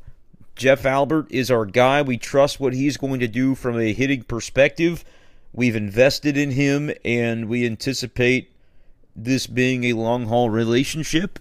Jeff 0.55 0.85
Albert 0.85 1.27
is 1.29 1.49
our 1.49 1.65
guy. 1.65 2.01
We 2.01 2.17
trust 2.17 2.59
what 2.59 2.73
he's 2.73 2.97
going 2.97 3.21
to 3.21 3.27
do 3.27 3.55
from 3.55 3.79
a 3.79 3.93
hitting 3.93 4.23
perspective. 4.23 5.05
We've 5.53 5.75
invested 5.75 6.35
in 6.35 6.51
him 6.51 6.91
and 7.05 7.47
we 7.47 7.65
anticipate 7.65 8.51
this 9.23 9.47
being 9.47 9.83
a 9.83 9.93
long 9.93 10.25
haul 10.25 10.49
relationship. 10.49 11.39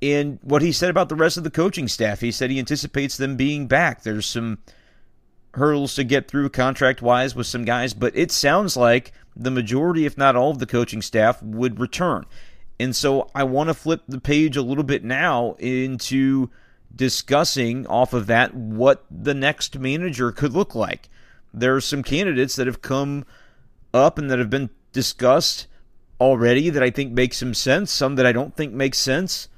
And 0.00 0.38
what 0.42 0.62
he 0.62 0.72
said 0.72 0.90
about 0.90 1.08
the 1.08 1.14
rest 1.14 1.36
of 1.36 1.44
the 1.44 1.50
coaching 1.50 1.88
staff, 1.88 2.20
he 2.20 2.32
said 2.32 2.50
he 2.50 2.58
anticipates 2.58 3.16
them 3.16 3.36
being 3.36 3.66
back. 3.66 4.02
There's 4.02 4.26
some 4.26 4.58
hurdles 5.54 5.94
to 5.94 6.04
get 6.04 6.28
through 6.28 6.48
contract 6.48 7.02
wise 7.02 7.34
with 7.34 7.46
some 7.46 7.64
guys, 7.64 7.94
but 7.94 8.16
it 8.16 8.32
sounds 8.32 8.76
like 8.76 9.12
the 9.36 9.50
majority, 9.50 10.06
if 10.06 10.18
not 10.18 10.34
all 10.34 10.50
of 10.50 10.58
the 10.58 10.66
coaching 10.66 11.02
staff, 11.02 11.42
would 11.42 11.78
return. 11.78 12.24
And 12.80 12.96
so 12.96 13.30
I 13.34 13.44
want 13.44 13.68
to 13.68 13.74
flip 13.74 14.02
the 14.08 14.20
page 14.20 14.56
a 14.56 14.62
little 14.62 14.84
bit 14.84 15.04
now 15.04 15.54
into 15.58 16.50
discussing 16.94 17.86
off 17.86 18.12
of 18.12 18.26
that 18.26 18.54
what 18.54 19.04
the 19.10 19.34
next 19.34 19.78
manager 19.78 20.32
could 20.32 20.52
look 20.52 20.74
like. 20.74 21.08
There 21.54 21.76
are 21.76 21.80
some 21.80 22.02
candidates 22.02 22.56
that 22.56 22.66
have 22.66 22.82
come 22.82 23.24
up 23.94 24.18
and 24.18 24.30
that 24.30 24.38
have 24.38 24.50
been 24.50 24.70
discussed 24.92 25.68
already 26.22 26.70
that 26.70 26.82
I 26.82 26.90
think 26.90 27.12
make 27.12 27.34
some 27.34 27.52
sense, 27.52 27.90
some 27.90 28.14
that 28.14 28.26
I 28.26 28.32
don't 28.32 28.56
think 28.56 28.72
make 28.72 28.94
sense. 28.94 29.48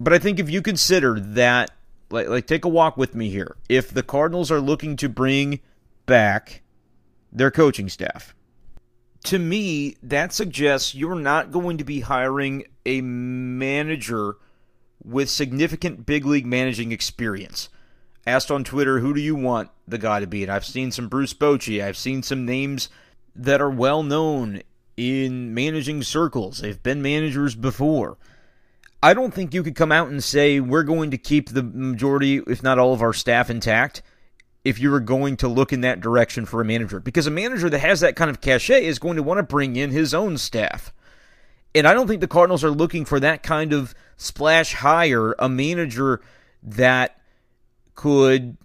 But 0.00 0.14
I 0.14 0.18
think 0.18 0.38
if 0.38 0.48
you 0.48 0.62
consider 0.62 1.20
that, 1.20 1.70
like, 2.10 2.28
like 2.28 2.46
take 2.46 2.64
a 2.64 2.68
walk 2.68 2.96
with 2.96 3.14
me 3.14 3.28
here. 3.28 3.56
If 3.68 3.90
the 3.90 4.02
Cardinals 4.02 4.50
are 4.50 4.60
looking 4.60 4.96
to 4.96 5.08
bring 5.10 5.60
back 6.06 6.62
their 7.30 7.50
coaching 7.50 7.90
staff, 7.90 8.34
to 9.24 9.38
me, 9.38 9.96
that 10.02 10.32
suggests 10.32 10.94
you're 10.94 11.14
not 11.14 11.50
going 11.50 11.76
to 11.78 11.84
be 11.84 12.00
hiring 12.00 12.64
a 12.86 13.02
manager 13.02 14.36
with 15.04 15.28
significant 15.28 16.06
big 16.06 16.24
league 16.24 16.46
managing 16.46 16.92
experience. 16.92 17.68
Asked 18.26 18.50
on 18.50 18.64
Twitter, 18.64 19.00
who 19.00 19.12
do 19.12 19.20
you 19.20 19.34
want 19.34 19.70
the 19.86 19.98
guy 19.98 20.20
to 20.20 20.26
be? 20.26 20.42
And 20.42 20.50
I've 20.50 20.64
seen 20.64 20.90
some 20.90 21.08
Bruce 21.08 21.34
Bochy. 21.34 21.84
I've 21.84 21.96
seen 21.96 22.22
some 22.22 22.46
names 22.46 22.88
that 23.34 23.60
are 23.60 23.70
well 23.70 24.02
known 24.02 24.62
in 24.96 25.54
managing 25.54 26.02
circles. 26.02 26.58
They've 26.58 26.82
been 26.82 27.02
managers 27.02 27.54
before. 27.54 28.16
I 29.02 29.14
don't 29.14 29.34
think 29.34 29.52
you 29.52 29.62
could 29.62 29.74
come 29.74 29.92
out 29.92 30.08
and 30.08 30.24
say 30.24 30.58
we're 30.58 30.82
going 30.82 31.10
to 31.10 31.18
keep 31.18 31.50
the 31.50 31.62
majority, 31.62 32.38
if 32.46 32.62
not 32.62 32.78
all 32.78 32.92
of 32.92 33.02
our 33.02 33.12
staff 33.12 33.50
intact, 33.50 34.02
if 34.64 34.80
you 34.80 34.90
were 34.90 35.00
going 35.00 35.36
to 35.36 35.48
look 35.48 35.72
in 35.72 35.82
that 35.82 36.00
direction 36.00 36.46
for 36.46 36.60
a 36.60 36.64
manager. 36.64 36.98
Because 36.98 37.26
a 37.26 37.30
manager 37.30 37.70
that 37.70 37.78
has 37.78 38.00
that 38.00 38.16
kind 38.16 38.30
of 38.30 38.40
cachet 38.40 38.84
is 38.84 38.98
going 38.98 39.16
to 39.16 39.22
want 39.22 39.38
to 39.38 39.42
bring 39.42 39.76
in 39.76 39.90
his 39.90 40.14
own 40.14 40.38
staff. 40.38 40.92
And 41.74 41.86
I 41.86 41.92
don't 41.92 42.08
think 42.08 42.20
the 42.20 42.26
Cardinals 42.26 42.64
are 42.64 42.70
looking 42.70 43.04
for 43.04 43.20
that 43.20 43.42
kind 43.42 43.72
of 43.72 43.94
splash 44.16 44.72
hire, 44.72 45.34
a 45.38 45.48
manager 45.48 46.22
that 46.62 47.20
could 47.94 48.56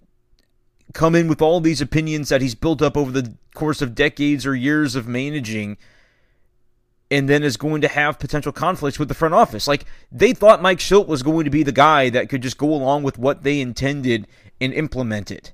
come 0.94 1.14
in 1.14 1.28
with 1.28 1.42
all 1.42 1.60
these 1.60 1.80
opinions 1.80 2.30
that 2.30 2.40
he's 2.40 2.54
built 2.54 2.82
up 2.82 2.96
over 2.96 3.10
the 3.10 3.34
course 3.54 3.82
of 3.82 3.94
decades 3.94 4.46
or 4.46 4.54
years 4.54 4.96
of 4.96 5.06
managing 5.06 5.76
and 7.12 7.28
then 7.28 7.42
is 7.42 7.58
going 7.58 7.82
to 7.82 7.88
have 7.88 8.18
potential 8.18 8.52
conflicts 8.52 8.98
with 8.98 9.08
the 9.08 9.14
front 9.14 9.34
office. 9.34 9.68
Like 9.68 9.84
they 10.10 10.32
thought 10.32 10.62
Mike 10.62 10.78
Shildt 10.78 11.06
was 11.06 11.22
going 11.22 11.44
to 11.44 11.50
be 11.50 11.62
the 11.62 11.70
guy 11.70 12.08
that 12.08 12.30
could 12.30 12.40
just 12.40 12.56
go 12.56 12.72
along 12.72 13.02
with 13.02 13.18
what 13.18 13.42
they 13.42 13.60
intended 13.60 14.26
and 14.62 14.72
implement 14.72 15.30
it. 15.30 15.52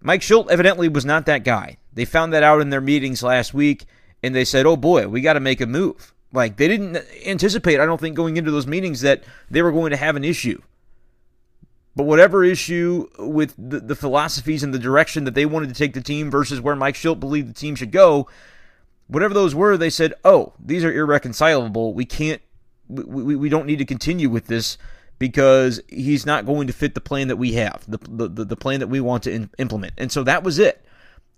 Mike 0.00 0.20
Shildt 0.20 0.48
evidently 0.48 0.88
was 0.88 1.04
not 1.04 1.26
that 1.26 1.42
guy. 1.42 1.78
They 1.92 2.04
found 2.04 2.32
that 2.32 2.44
out 2.44 2.60
in 2.60 2.70
their 2.70 2.80
meetings 2.80 3.20
last 3.20 3.52
week 3.52 3.84
and 4.22 4.32
they 4.32 4.44
said, 4.44 4.64
"Oh 4.64 4.76
boy, 4.76 5.08
we 5.08 5.20
got 5.20 5.32
to 5.32 5.40
make 5.40 5.60
a 5.60 5.66
move." 5.66 6.14
Like 6.32 6.56
they 6.56 6.68
didn't 6.68 7.04
anticipate, 7.26 7.80
I 7.80 7.84
don't 7.84 8.00
think, 8.00 8.14
going 8.14 8.36
into 8.36 8.52
those 8.52 8.68
meetings 8.68 9.00
that 9.00 9.24
they 9.50 9.62
were 9.62 9.72
going 9.72 9.90
to 9.90 9.96
have 9.96 10.14
an 10.14 10.22
issue. 10.22 10.62
But 11.96 12.04
whatever 12.04 12.44
issue 12.44 13.08
with 13.18 13.56
the, 13.58 13.80
the 13.80 13.96
philosophies 13.96 14.62
and 14.62 14.72
the 14.72 14.78
direction 14.78 15.24
that 15.24 15.34
they 15.34 15.46
wanted 15.46 15.70
to 15.70 15.74
take 15.74 15.94
the 15.94 16.00
team 16.00 16.30
versus 16.30 16.60
where 16.60 16.76
Mike 16.76 16.94
Shildt 16.94 17.18
believed 17.18 17.48
the 17.48 17.54
team 17.54 17.74
should 17.74 17.90
go, 17.90 18.28
whatever 19.10 19.34
those 19.34 19.54
were, 19.54 19.76
they 19.76 19.90
said, 19.90 20.14
"Oh, 20.24 20.54
these 20.58 20.84
are 20.84 20.92
irreconcilable. 20.92 21.92
We 21.94 22.04
can't. 22.04 22.40
We, 22.88 23.22
we, 23.22 23.36
we 23.36 23.48
don't 23.48 23.66
need 23.66 23.78
to 23.78 23.84
continue 23.84 24.30
with 24.30 24.46
this." 24.46 24.78
Because 25.18 25.82
he's 25.90 26.24
not 26.24 26.46
going 26.46 26.66
to 26.66 26.72
fit 26.72 26.94
the 26.94 27.00
plan 27.02 27.28
that 27.28 27.36
we 27.36 27.52
have, 27.52 27.84
the, 27.86 27.98
the, 28.26 28.42
the 28.42 28.56
plan 28.56 28.80
that 28.80 28.86
we 28.86 29.02
want 29.02 29.24
to 29.24 29.30
in, 29.30 29.50
implement. 29.58 29.92
And 29.98 30.10
so 30.10 30.22
that 30.22 30.42
was 30.42 30.58
it. 30.58 30.82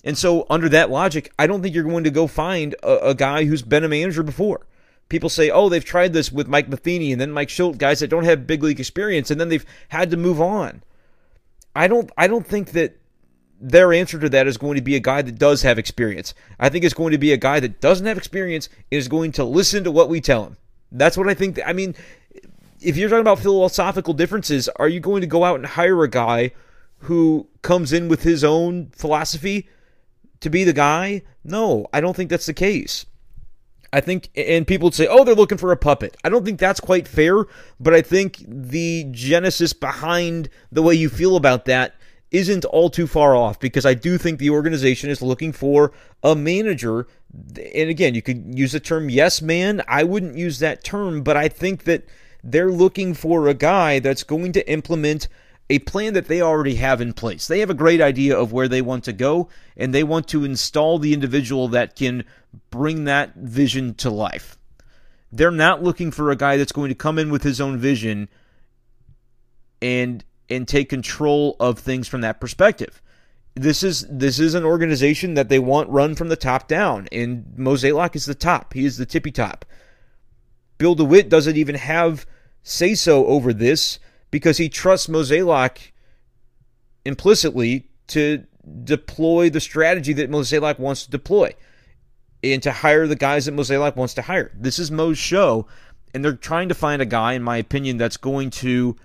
And 0.04 0.18
so, 0.18 0.46
under 0.50 0.68
that 0.68 0.90
logic, 0.90 1.32
I 1.38 1.46
don't 1.46 1.62
think 1.62 1.74
you're 1.74 1.84
going 1.84 2.04
to 2.04 2.10
go 2.10 2.26
find 2.26 2.74
a, 2.82 3.08
a, 3.08 3.14
guy 3.14 3.44
who's 3.44 3.62
been 3.62 3.84
a 3.84 3.88
manager 3.88 4.22
before. 4.22 4.66
People 5.08 5.28
say, 5.28 5.50
oh, 5.50 5.68
they've 5.68 5.84
tried 5.84 6.12
this 6.12 6.32
with 6.32 6.48
Mike 6.48 6.68
Matheny 6.68 7.12
and 7.12 7.20
then 7.20 7.30
Mike 7.30 7.48
Shildt, 7.48 7.78
guys 7.78 8.00
that 8.00 8.08
don't 8.08 8.24
have 8.24 8.46
big 8.46 8.62
league 8.62 8.80
experience, 8.80 9.30
and 9.30 9.40
then 9.40 9.48
they've 9.48 9.66
had 9.88 10.10
to 10.10 10.16
move 10.16 10.40
on. 10.40 10.82
I 11.74 11.86
don't, 11.86 12.10
I 12.16 12.26
don't 12.26 12.46
think 12.46 12.72
that 12.72 12.98
their 13.62 13.92
answer 13.92 14.18
to 14.18 14.28
that 14.28 14.48
is 14.48 14.58
going 14.58 14.74
to 14.74 14.82
be 14.82 14.96
a 14.96 15.00
guy 15.00 15.22
that 15.22 15.38
does 15.38 15.62
have 15.62 15.78
experience. 15.78 16.34
I 16.58 16.68
think 16.68 16.84
it's 16.84 16.94
going 16.94 17.12
to 17.12 17.18
be 17.18 17.32
a 17.32 17.36
guy 17.36 17.60
that 17.60 17.80
doesn't 17.80 18.06
have 18.06 18.18
experience 18.18 18.68
is 18.90 19.06
going 19.06 19.30
to 19.32 19.44
listen 19.44 19.84
to 19.84 19.92
what 19.92 20.08
we 20.08 20.20
tell 20.20 20.44
him. 20.44 20.56
That's 20.90 21.16
what 21.16 21.28
I 21.28 21.34
think. 21.34 21.60
I 21.64 21.72
mean, 21.72 21.94
if 22.80 22.96
you're 22.96 23.08
talking 23.08 23.20
about 23.20 23.38
philosophical 23.38 24.14
differences, 24.14 24.68
are 24.76 24.88
you 24.88 24.98
going 24.98 25.20
to 25.20 25.28
go 25.28 25.44
out 25.44 25.60
and 25.60 25.66
hire 25.66 26.02
a 26.02 26.10
guy 26.10 26.50
who 26.98 27.46
comes 27.62 27.92
in 27.92 28.08
with 28.08 28.24
his 28.24 28.42
own 28.42 28.90
philosophy 28.96 29.68
to 30.40 30.50
be 30.50 30.64
the 30.64 30.72
guy? 30.72 31.22
No, 31.44 31.86
I 31.92 32.00
don't 32.00 32.16
think 32.16 32.30
that's 32.30 32.46
the 32.46 32.52
case. 32.52 33.06
I 33.92 34.00
think, 34.00 34.30
and 34.34 34.66
people 34.66 34.86
would 34.86 34.94
say, 34.94 35.06
oh, 35.06 35.22
they're 35.22 35.36
looking 35.36 35.58
for 35.58 35.70
a 35.70 35.76
puppet. 35.76 36.16
I 36.24 36.30
don't 36.30 36.44
think 36.44 36.58
that's 36.58 36.80
quite 36.80 37.06
fair, 37.06 37.44
but 37.78 37.94
I 37.94 38.02
think 38.02 38.42
the 38.48 39.06
genesis 39.12 39.72
behind 39.72 40.48
the 40.72 40.82
way 40.82 40.94
you 40.94 41.08
feel 41.08 41.36
about 41.36 41.66
that 41.66 41.94
isn't 42.32 42.64
all 42.64 42.90
too 42.90 43.06
far 43.06 43.36
off 43.36 43.60
because 43.60 43.86
I 43.86 43.94
do 43.94 44.18
think 44.18 44.38
the 44.38 44.50
organization 44.50 45.10
is 45.10 45.22
looking 45.22 45.52
for 45.52 45.92
a 46.22 46.34
manager. 46.34 47.06
And 47.56 47.90
again, 47.90 48.14
you 48.14 48.22
could 48.22 48.58
use 48.58 48.72
the 48.72 48.80
term 48.80 49.10
yes 49.10 49.40
man. 49.40 49.82
I 49.86 50.02
wouldn't 50.02 50.36
use 50.36 50.58
that 50.58 50.82
term, 50.82 51.22
but 51.22 51.36
I 51.36 51.48
think 51.48 51.84
that 51.84 52.04
they're 52.42 52.72
looking 52.72 53.14
for 53.14 53.46
a 53.46 53.54
guy 53.54 53.98
that's 53.98 54.24
going 54.24 54.52
to 54.52 54.68
implement 54.68 55.28
a 55.70 55.78
plan 55.80 56.14
that 56.14 56.26
they 56.26 56.42
already 56.42 56.74
have 56.76 57.00
in 57.00 57.12
place. 57.12 57.46
They 57.46 57.60
have 57.60 57.70
a 57.70 57.74
great 57.74 58.00
idea 58.00 58.36
of 58.36 58.52
where 58.52 58.68
they 58.68 58.82
want 58.82 59.04
to 59.04 59.12
go, 59.12 59.48
and 59.76 59.94
they 59.94 60.02
want 60.02 60.26
to 60.28 60.44
install 60.44 60.98
the 60.98 61.14
individual 61.14 61.68
that 61.68 61.96
can 61.96 62.24
bring 62.70 63.04
that 63.04 63.34
vision 63.36 63.94
to 63.94 64.10
life. 64.10 64.58
They're 65.30 65.50
not 65.50 65.82
looking 65.82 66.10
for 66.10 66.30
a 66.30 66.36
guy 66.36 66.56
that's 66.56 66.72
going 66.72 66.88
to 66.90 66.94
come 66.94 67.18
in 67.18 67.30
with 67.30 67.42
his 67.42 67.60
own 67.60 67.78
vision 67.78 68.28
and 69.80 70.24
and 70.52 70.68
take 70.68 70.88
control 70.88 71.56
of 71.58 71.78
things 71.78 72.06
from 72.06 72.20
that 72.20 72.40
perspective. 72.40 73.00
This 73.54 73.82
is 73.82 74.06
this 74.08 74.38
is 74.38 74.54
an 74.54 74.64
organization 74.64 75.34
that 75.34 75.48
they 75.48 75.58
want 75.58 75.90
run 75.90 76.14
from 76.14 76.28
the 76.28 76.36
top 76.36 76.68
down, 76.68 77.08
and 77.12 77.44
Mozeliak 77.56 78.14
is 78.16 78.26
the 78.26 78.34
top. 78.34 78.72
He 78.74 78.84
is 78.84 78.96
the 78.96 79.06
tippy 79.06 79.30
top. 79.30 79.64
Bill 80.78 80.94
DeWitt 80.94 81.28
doesn't 81.28 81.56
even 81.56 81.74
have 81.74 82.26
say 82.62 82.94
so 82.94 83.26
over 83.26 83.52
this 83.52 83.98
because 84.30 84.56
he 84.58 84.68
trusts 84.68 85.06
Mozeliak 85.06 85.92
implicitly 87.04 87.88
to 88.08 88.44
deploy 88.84 89.50
the 89.50 89.60
strategy 89.60 90.12
that 90.14 90.30
Mozeliak 90.30 90.78
wants 90.78 91.04
to 91.04 91.10
deploy 91.10 91.54
and 92.42 92.62
to 92.62 92.72
hire 92.72 93.06
the 93.06 93.16
guys 93.16 93.46
that 93.46 93.54
Mozeliak 93.54 93.96
wants 93.96 94.14
to 94.14 94.22
hire. 94.22 94.50
This 94.54 94.78
is 94.78 94.90
Mo's 94.90 95.18
show, 95.18 95.66
and 96.14 96.24
they're 96.24 96.32
trying 96.32 96.68
to 96.68 96.74
find 96.74 97.02
a 97.02 97.06
guy, 97.06 97.34
in 97.34 97.42
my 97.42 97.58
opinion, 97.58 97.98
that's 97.98 98.16
going 98.16 98.50
to 98.50 98.96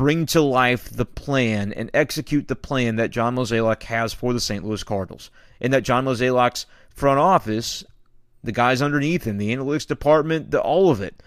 bring 0.00 0.24
to 0.24 0.40
life 0.40 0.88
the 0.88 1.04
plan 1.04 1.74
and 1.74 1.90
execute 1.92 2.48
the 2.48 2.56
plan 2.56 2.96
that 2.96 3.10
John 3.10 3.36
Mozeliak 3.36 3.82
has 3.82 4.14
for 4.14 4.32
the 4.32 4.40
St. 4.40 4.64
Louis 4.64 4.82
Cardinals. 4.82 5.30
And 5.60 5.74
that 5.74 5.82
John 5.82 6.06
Mozeliak's 6.06 6.64
front 6.88 7.18
office 7.18 7.84
the 8.42 8.50
guys 8.50 8.80
underneath 8.80 9.24
him, 9.24 9.36
the 9.36 9.54
analytics 9.54 9.86
department, 9.86 10.52
the, 10.52 10.58
all 10.62 10.90
of 10.90 11.02
it. 11.02 11.22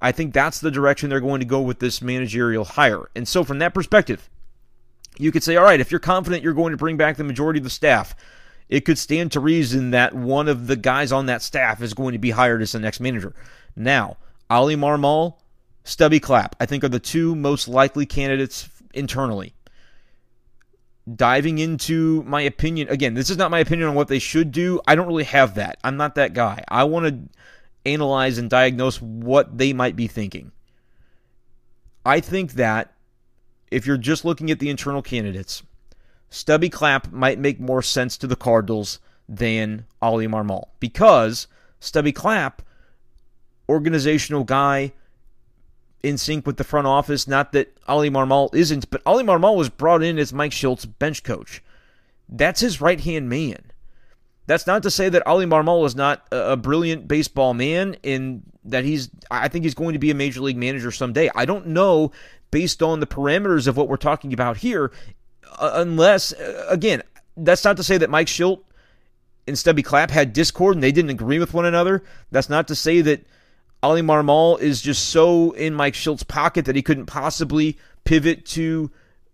I 0.00 0.12
think 0.12 0.32
that's 0.32 0.60
the 0.60 0.70
direction 0.70 1.10
they're 1.10 1.20
going 1.20 1.40
to 1.40 1.46
go 1.46 1.60
with 1.60 1.78
this 1.78 2.00
managerial 2.00 2.64
hire. 2.64 3.10
And 3.14 3.28
so, 3.28 3.44
from 3.44 3.58
that 3.58 3.74
perspective, 3.74 4.30
you 5.18 5.30
could 5.30 5.42
say, 5.42 5.56
all 5.56 5.64
right, 5.64 5.78
if 5.78 5.90
you're 5.90 6.00
confident 6.00 6.42
you're 6.42 6.54
going 6.54 6.70
to 6.70 6.78
bring 6.78 6.96
back 6.96 7.18
the 7.18 7.24
majority 7.24 7.58
of 7.58 7.64
the 7.64 7.68
staff, 7.68 8.14
it 8.70 8.86
could 8.86 8.96
stand 8.96 9.32
to 9.32 9.40
reason 9.40 9.90
that 9.90 10.14
one 10.14 10.48
of 10.48 10.68
the 10.68 10.76
guys 10.76 11.12
on 11.12 11.26
that 11.26 11.42
staff 11.42 11.82
is 11.82 11.92
going 11.92 12.12
to 12.12 12.18
be 12.18 12.30
hired 12.30 12.62
as 12.62 12.72
the 12.72 12.78
next 12.78 12.98
manager. 12.98 13.34
Now, 13.76 14.16
Oli 14.48 14.76
Marmol, 14.76 15.34
Stubby 15.90 16.20
Clapp, 16.20 16.54
I 16.60 16.66
think 16.66 16.84
are 16.84 16.88
the 16.88 17.00
two 17.00 17.34
most 17.34 17.66
likely 17.66 18.06
candidates 18.06 18.68
internally. 18.94 19.54
Diving 21.12 21.58
into 21.58 22.22
my 22.22 22.42
opinion 22.42 22.88
again 22.90 23.14
this 23.14 23.28
is 23.28 23.36
not 23.36 23.50
my 23.50 23.58
opinion 23.58 23.88
on 23.88 23.96
what 23.96 24.06
they 24.06 24.20
should 24.20 24.52
do. 24.52 24.80
I 24.86 24.94
don't 24.94 25.08
really 25.08 25.24
have 25.24 25.56
that. 25.56 25.78
I'm 25.82 25.96
not 25.96 26.14
that 26.14 26.32
guy. 26.32 26.62
I 26.68 26.84
want 26.84 27.06
to 27.06 27.90
analyze 27.90 28.38
and 28.38 28.48
diagnose 28.48 29.02
what 29.02 29.58
they 29.58 29.72
might 29.72 29.96
be 29.96 30.06
thinking. 30.06 30.52
I 32.06 32.20
think 32.20 32.52
that 32.52 32.94
if 33.72 33.84
you're 33.84 33.96
just 33.96 34.24
looking 34.24 34.52
at 34.52 34.60
the 34.60 34.70
internal 34.70 35.02
candidates 35.02 35.64
stubby 36.28 36.68
clapp 36.68 37.10
might 37.10 37.40
make 37.40 37.58
more 37.58 37.82
sense 37.82 38.16
to 38.18 38.28
the 38.28 38.36
cardinals 38.36 39.00
than 39.28 39.86
oli 40.00 40.28
marmol 40.28 40.68
because 40.78 41.48
stubby 41.80 42.12
clapp 42.12 42.62
organizational 43.68 44.44
guy 44.44 44.92
in 46.02 46.18
sync 46.18 46.46
with 46.46 46.56
the 46.56 46.64
front 46.64 46.86
office. 46.86 47.26
Not 47.28 47.52
that 47.52 47.76
Oli 47.88 48.10
Marmol 48.10 48.54
isn't, 48.54 48.90
but 48.90 49.02
Oli 49.06 49.24
Marmol 49.24 49.56
was 49.56 49.68
brought 49.68 50.02
in 50.02 50.18
as 50.18 50.32
Mike 50.32 50.52
Shildt's 50.52 50.86
bench 50.86 51.22
coach. 51.22 51.62
That's 52.28 52.60
his 52.60 52.80
right 52.80 53.00
hand 53.00 53.28
man. 53.28 53.58
That's 54.46 54.66
not 54.66 54.82
to 54.82 54.90
say 54.90 55.08
that 55.08 55.26
Oli 55.26 55.46
Marmol 55.46 55.86
is 55.86 55.94
not 55.94 56.26
a, 56.32 56.56
brilliant 56.56 57.06
baseball 57.06 57.54
man 57.54 57.96
and 58.02 58.42
that 58.64 58.84
he's, 58.84 59.08
I 59.30 59.48
think 59.48 59.64
he's 59.64 59.74
going 59.74 59.92
to 59.92 59.98
be 59.98 60.10
a 60.10 60.14
major 60.14 60.40
league 60.40 60.56
manager 60.56 60.90
someday. 60.90 61.30
I 61.34 61.44
don't 61.44 61.68
know 61.68 62.10
based 62.50 62.82
on 62.82 62.98
the 62.98 63.06
parameters 63.06 63.68
of 63.68 63.76
what 63.76 63.88
we're 63.88 63.96
talking 63.96 64.32
about 64.32 64.56
here, 64.56 64.90
uh, 65.58 65.70
unless, 65.74 66.32
uh, 66.32 66.66
again, 66.68 67.02
that's 67.36 67.64
not 67.64 67.76
to 67.76 67.84
say 67.84 67.96
that 67.98 68.10
Mike 68.10 68.26
Shildt 68.26 68.60
and 69.46 69.56
Stubby 69.56 69.82
Clapp 69.82 70.10
had 70.10 70.32
discord 70.32 70.74
and 70.74 70.82
they 70.82 70.92
didn't 70.92 71.10
agree 71.10 71.38
with 71.38 71.54
one 71.54 71.64
another. 71.64 72.02
That's 72.32 72.50
not 72.50 72.66
to 72.68 72.74
say 72.74 73.02
that 73.02 73.24
Oli 73.82 74.02
Marmol 74.02 74.60
is 74.60 74.82
just 74.82 75.08
so 75.08 75.52
in 75.52 75.74
Mike 75.74 75.94
Shildt's 75.94 76.22
pocket 76.22 76.66
that 76.66 76.76
he 76.76 76.82
couldn't 76.82 77.06
possibly 77.06 77.78
pivot 78.04 78.44
to 78.46 78.90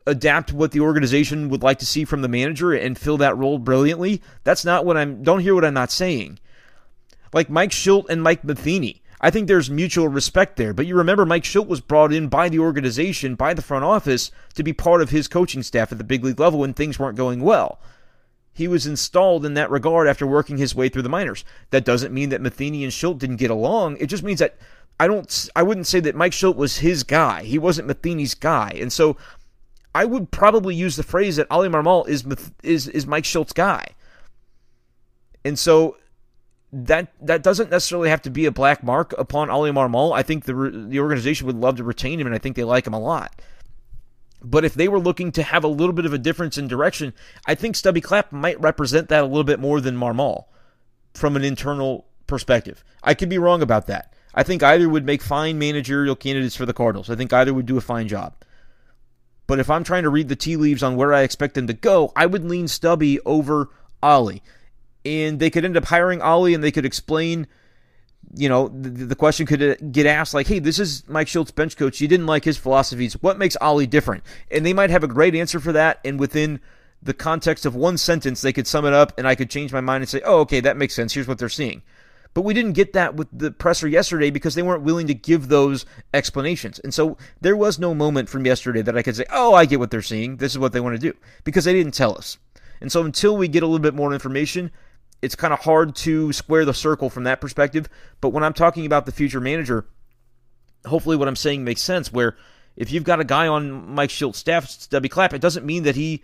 adapt 0.07 0.53
what 0.53 0.71
the 0.71 0.81
organization 0.81 1.49
would 1.49 1.65
like 1.65 1.79
to 1.81 1.87
see 1.87 2.05
from 2.05 2.23
the 2.23 2.29
manager 2.29 2.73
and 2.73 2.97
fill 2.97 3.17
that 3.17 3.37
role 3.37 3.59
brilliantly. 3.59 4.23
That's 4.45 4.65
not 4.65 4.85
what 4.85 4.97
I'm 4.97 5.23
don't 5.23 5.41
hear 5.41 5.55
what 5.55 5.65
I'm 5.65 5.75
not 5.75 5.91
saying. 5.91 6.39
Like 7.33 7.51
Mike 7.51 7.71
Shildt 7.71 8.09
and 8.09 8.23
Mike 8.23 8.45
Matheny. 8.45 9.03
I 9.21 9.31
think 9.31 9.49
there's 9.49 9.71
mutual 9.71 10.09
respect 10.09 10.57
there. 10.57 10.73
But 10.73 10.87
you 10.87 10.95
remember 10.95 11.27
Mike 11.27 11.43
Shildt 11.43 11.67
was 11.67 11.81
brought 11.81 12.13
in 12.13 12.29
by 12.29 12.49
the 12.49 12.61
organization, 12.61 13.35
by 13.35 13.55
the 13.55 13.63
front 13.63 13.85
office, 13.85 14.31
to 14.55 14.63
be 14.63 14.73
part 14.73 15.03
of 15.03 15.11
his 15.11 15.27
coaching 15.27 15.63
staff 15.63 15.91
at 15.91 15.99
the 15.99 16.05
big 16.05 16.23
league 16.23 16.39
level 16.39 16.61
when 16.61 16.75
things 16.75 16.99
weren't 16.99 17.17
going 17.17 17.41
well 17.41 17.81
he 18.57 18.69
was 18.69 18.87
installed 18.87 19.45
in 19.45 19.53
that 19.53 19.71
regard 19.71 20.09
after 20.09 20.27
working 20.27 20.57
his 20.57 20.75
way 20.75 20.89
through 20.89 21.03
the 21.03 21.11
minors. 21.11 21.45
That 21.71 21.85
doesn't 21.85 22.15
mean 22.15 22.31
that 22.31 22.41
Matheny 22.41 22.85
and 22.85 22.93
Shildt 22.93 23.19
didn't 23.19 23.37
get 23.37 23.51
along. 23.51 23.99
It 23.99 24.07
just 24.07 24.23
means 24.23 24.39
that 24.39 24.57
I 24.99 25.07
don't 25.07 25.51
I 25.55 25.63
wouldn't 25.63 25.87
say 25.87 26.01
that 26.01 26.15
Mike 26.15 26.33
Shildt 26.33 26.57
was 26.57 26.79
his 26.79 27.03
guy. 27.03 27.43
He 27.43 27.59
wasn't 27.59 27.87
Matheny's 27.87 28.35
guy. 28.35 28.73
And 28.81 28.91
so 28.91 29.19
I 29.95 30.07
would 30.07 30.31
probably 30.31 30.75
use 30.75 30.97
the 30.97 31.03
phrase 31.03 31.37
that 31.37 31.49
Oli 31.51 31.69
Marmol 31.69 32.09
is 32.09 32.25
is 32.63 32.89
is 32.89 33.07
Mike 33.07 33.25
Shildt's 33.25 33.53
guy. 33.53 33.89
And 35.45 35.59
so 35.59 35.99
that 36.73 37.13
that 37.21 37.43
doesn't 37.43 37.71
necessarily 37.71 38.09
have 38.09 38.23
to 38.23 38.31
be 38.31 38.47
a 38.47 38.51
black 38.51 38.83
mark 38.83 39.13
upon 39.19 39.51
Oli 39.51 39.71
Marmol. 39.71 40.17
I 40.17 40.23
think 40.23 40.47
the 40.47 40.87
the 40.89 41.01
organization 41.01 41.47
would 41.47 41.57
love 41.57 41.77
to 41.77 41.85
retain 41.85 42.19
him 42.19 42.27
and 42.27 42.35
I 42.35 42.39
think 42.39 42.57
they 42.57 42.65
like 42.65 42.87
him 42.87 42.95
a 42.95 42.99
lot. 42.99 43.39
But 44.49 44.65
if 44.65 44.75
they 44.75 44.87
were 44.87 45.01
looking 45.01 45.33
to 45.33 45.43
have 45.43 45.65
a 45.65 45.69
little 45.69 45.93
bit 45.93 46.07
of 46.07 46.13
a 46.13 46.19
difference 46.19 46.57
in 46.57 46.69
direction, 46.69 47.13
I 47.47 47.57
think 47.57 47.75
Stubby 47.75 48.01
Clapp 48.01 48.31
might 48.31 48.61
represent 48.61 49.09
that 49.09 49.25
a 49.25 49.27
little 49.27 49.43
bit 49.43 49.59
more 49.59 49.81
than 49.81 49.97
Marmol 49.97 50.45
from 51.15 51.35
an 51.35 51.43
internal 51.43 52.07
perspective. 52.29 52.85
I 53.03 53.15
could 53.15 53.29
be 53.29 53.39
wrong 53.39 53.61
about 53.61 53.89
that. 53.89 54.15
I 54.35 54.45
think 54.45 54.63
either 54.63 54.89
would 54.89 55.05
make 55.05 55.21
fine 55.21 55.59
managerial 55.59 56.15
candidates 56.15 56.55
for 56.55 56.65
the 56.65 56.73
Cardinals. 56.73 57.11
I 57.11 57.17
think 57.17 57.33
either 57.33 57.53
would 57.53 57.67
do 57.67 57.77
a 57.77 57.81
fine 57.81 58.07
job. 58.07 58.35
But 59.49 59.59
if 59.59 59.69
I'm 59.69 59.83
trying 59.83 60.05
to 60.05 60.11
read 60.11 60.29
the 60.29 60.37
tea 60.37 60.57
leaves 60.57 60.83
on 60.83 60.95
where 60.95 61.13
I 61.13 61.23
expect 61.23 61.55
them 61.55 61.67
to 61.67 61.73
go, 61.73 62.13
I 62.15 62.27
would 62.27 62.45
lean 62.45 62.69
Stubby 62.69 63.19
over 63.21 63.71
Oli. 64.01 64.45
And 65.05 65.41
they 65.41 65.51
could 65.51 65.65
end 65.65 65.77
up 65.77 65.87
hiring 65.87 66.23
Oli 66.23 66.55
and 66.55 66.63
they 66.63 66.73
could 66.73 66.87
explain 66.87 67.49
you 68.35 68.49
know, 68.49 68.69
the, 68.69 68.89
the, 68.89 69.15
question 69.15 69.47
could 69.47 69.63
uh, 69.63 69.75
get 69.91 70.07
asked 70.07 70.35
like, 70.35 70.47
"Hey, 70.47 70.59
this 70.59 70.79
is 70.79 71.09
Mike 71.09 71.29
Shildt's, 71.29 71.53
bench 71.53 71.77
coach. 71.77 72.01
You 72.01 72.09
didn't 72.09 72.27
like 72.27 72.45
his 72.45 72.57
philosophies. 72.57 73.15
What 73.23 73.39
makes 73.39 73.57
Oli 73.61 73.87
different?" 73.87 74.25
And 74.51 74.65
they 74.65 74.73
might 74.73 74.91
have 74.91 75.05
a 75.05 75.09
great 75.09 75.35
answer 75.35 75.61
for 75.61 75.73
that. 75.73 76.01
And 76.05 76.19
within 76.19 76.61
the 77.03 77.15
context 77.15 77.67
of 77.67 77.75
one 77.75 77.99
sentence, 77.99 78.41
they 78.41 78.53
could 78.53 78.67
sum 78.67 78.85
it 78.85 78.93
up, 78.93 79.13
and 79.19 79.29
I 79.29 79.35
could 79.35 79.51
change 79.51 79.73
my 79.73 79.81
mind 79.81 80.03
and 80.03 80.09
say, 80.09 80.21
"Oh, 80.25 80.41
okay, 80.41 80.61
that 80.61 80.77
makes 80.77 80.95
sense. 80.95 81.15
Here's 81.15 81.29
what 81.29 81.39
they're 81.39 81.49
seeing." 81.49 81.83
But 82.37 82.43
we 82.43 82.53
didn't 82.53 82.73
get 82.73 82.93
that 82.93 83.15
with 83.15 83.29
the 83.33 83.51
presser 83.51 83.89
yesterday 83.89 84.29
because 84.29 84.55
they 84.55 84.63
weren't 84.63 84.83
willing 84.83 85.07
to 85.07 85.15
give 85.15 85.49
those 85.49 85.87
explanations. 86.13 86.79
And 86.81 86.93
so 86.93 87.17
there 87.41 87.57
was 87.57 87.79
no 87.79 87.95
moment 87.95 88.29
from 88.29 88.45
yesterday 88.45 88.83
that 88.83 88.95
I 88.95 89.01
could 89.01 89.17
say, 89.17 89.25
oh, 89.31 89.55
I 89.55 89.65
get 89.65 89.79
what 89.79 89.91
they're 89.91 90.03
seeing. 90.03 90.37
This 90.37 90.53
is 90.53 90.59
what 90.59 90.75
they 90.75 90.81
want 90.81 91.01
to 91.01 91.13
do 91.13 91.17
because 91.45 91.65
they 91.65 91.73
didn't 91.73 91.95
tell 91.95 92.15
us. 92.15 92.37
And 92.83 92.93
so 92.93 93.03
until 93.05 93.39
we 93.39 93.49
get 93.49 93.63
a 93.63 93.67
little 93.67 93.79
bit 93.79 93.95
more 93.95 94.13
information, 94.13 94.71
it's 95.23 95.35
kind 95.35 95.53
of 95.53 95.61
hard 95.61 95.95
to 95.97 96.33
square 96.33 96.65
the 96.65 96.75
circle 96.75 97.11
from 97.11 97.25
that 97.25 97.41
perspective. 97.41 97.89
But 98.21 98.31
when 98.31 98.45
I'm 98.45 98.53
talking 98.53 98.87
about 98.87 99.07
the 99.07 99.13
future 99.13 99.41
manager, 99.41 99.87
hopefully 100.85 101.17
what 101.17 101.29
I'm 101.29 101.37
saying 101.37 101.65
makes 101.65 101.83
sense. 101.83 102.13
Where 102.13 102.37
if 102.77 102.93
you've 102.93 103.05
got 103.05 103.21
a 103.21 103.25
guy 103.25 103.47
on 103.47 103.95
Mike 103.95 104.11
Shildt's 104.11 104.39
staff, 104.39 104.69
Stubby 104.69 105.09
Clapp, 105.09 105.33
it 105.33 105.41
doesn't 105.41 105.67
mean 105.67 105.85
that 105.85 105.97
he 105.97 106.23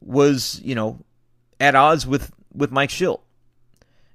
was, 0.00 0.60
you 0.62 0.74
know, 0.74 1.04
at 1.58 1.74
odds 1.74 2.06
with, 2.06 2.32
with 2.54 2.70
Mike 2.70 2.90
Shildt 2.90 3.20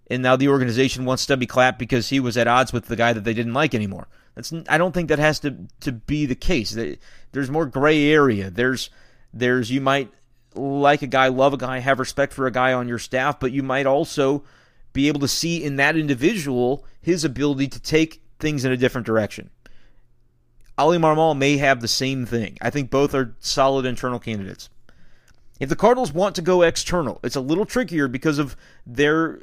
and 0.07 0.21
now 0.21 0.35
the 0.35 0.49
organization 0.49 1.05
wants 1.05 1.23
Stubby 1.23 1.45
Clapp 1.45 1.79
because 1.79 2.09
he 2.09 2.19
was 2.19 2.37
at 2.37 2.47
odds 2.47 2.73
with 2.73 2.85
the 2.85 2.95
guy 2.95 3.13
that 3.13 3.23
they 3.23 3.33
didn't 3.33 3.53
like 3.53 3.73
anymore. 3.73 4.07
That's 4.35 4.53
I 4.67 4.77
don't 4.77 4.93
think 4.93 5.09
that 5.09 5.19
has 5.19 5.39
to 5.41 5.55
to 5.81 5.91
be 5.91 6.25
the 6.25 6.35
case. 6.35 6.77
There's 7.31 7.49
more 7.49 7.65
gray 7.65 8.11
area. 8.11 8.49
There's 8.49 8.89
there's 9.33 9.71
you 9.71 9.81
might 9.81 10.11
like 10.55 11.01
a 11.01 11.07
guy, 11.07 11.27
love 11.27 11.53
a 11.53 11.57
guy, 11.57 11.79
have 11.79 11.99
respect 11.99 12.33
for 12.33 12.47
a 12.47 12.51
guy 12.51 12.73
on 12.73 12.87
your 12.87 12.99
staff, 12.99 13.39
but 13.39 13.51
you 13.51 13.63
might 13.63 13.85
also 13.85 14.43
be 14.93 15.07
able 15.07 15.19
to 15.21 15.27
see 15.27 15.63
in 15.63 15.75
that 15.77 15.97
individual 15.97 16.85
his 17.01 17.25
ability 17.25 17.67
to 17.67 17.79
take 17.79 18.21
things 18.39 18.63
in 18.65 18.71
a 18.71 18.77
different 18.77 19.07
direction. 19.07 19.49
Oli 20.77 20.97
Marmol 20.97 21.37
may 21.37 21.57
have 21.57 21.81
the 21.81 21.87
same 21.87 22.25
thing. 22.25 22.57
I 22.61 22.69
think 22.69 22.89
both 22.89 23.13
are 23.13 23.35
solid 23.39 23.85
internal 23.85 24.19
candidates. 24.19 24.69
If 25.59 25.69
the 25.69 25.75
Cardinals 25.75 26.13
want 26.13 26.35
to 26.35 26.41
go 26.41 26.61
external, 26.61 27.19
it's 27.23 27.35
a 27.35 27.41
little 27.41 27.65
trickier 27.65 28.07
because 28.07 28.39
of 28.39 28.55
their 28.85 29.39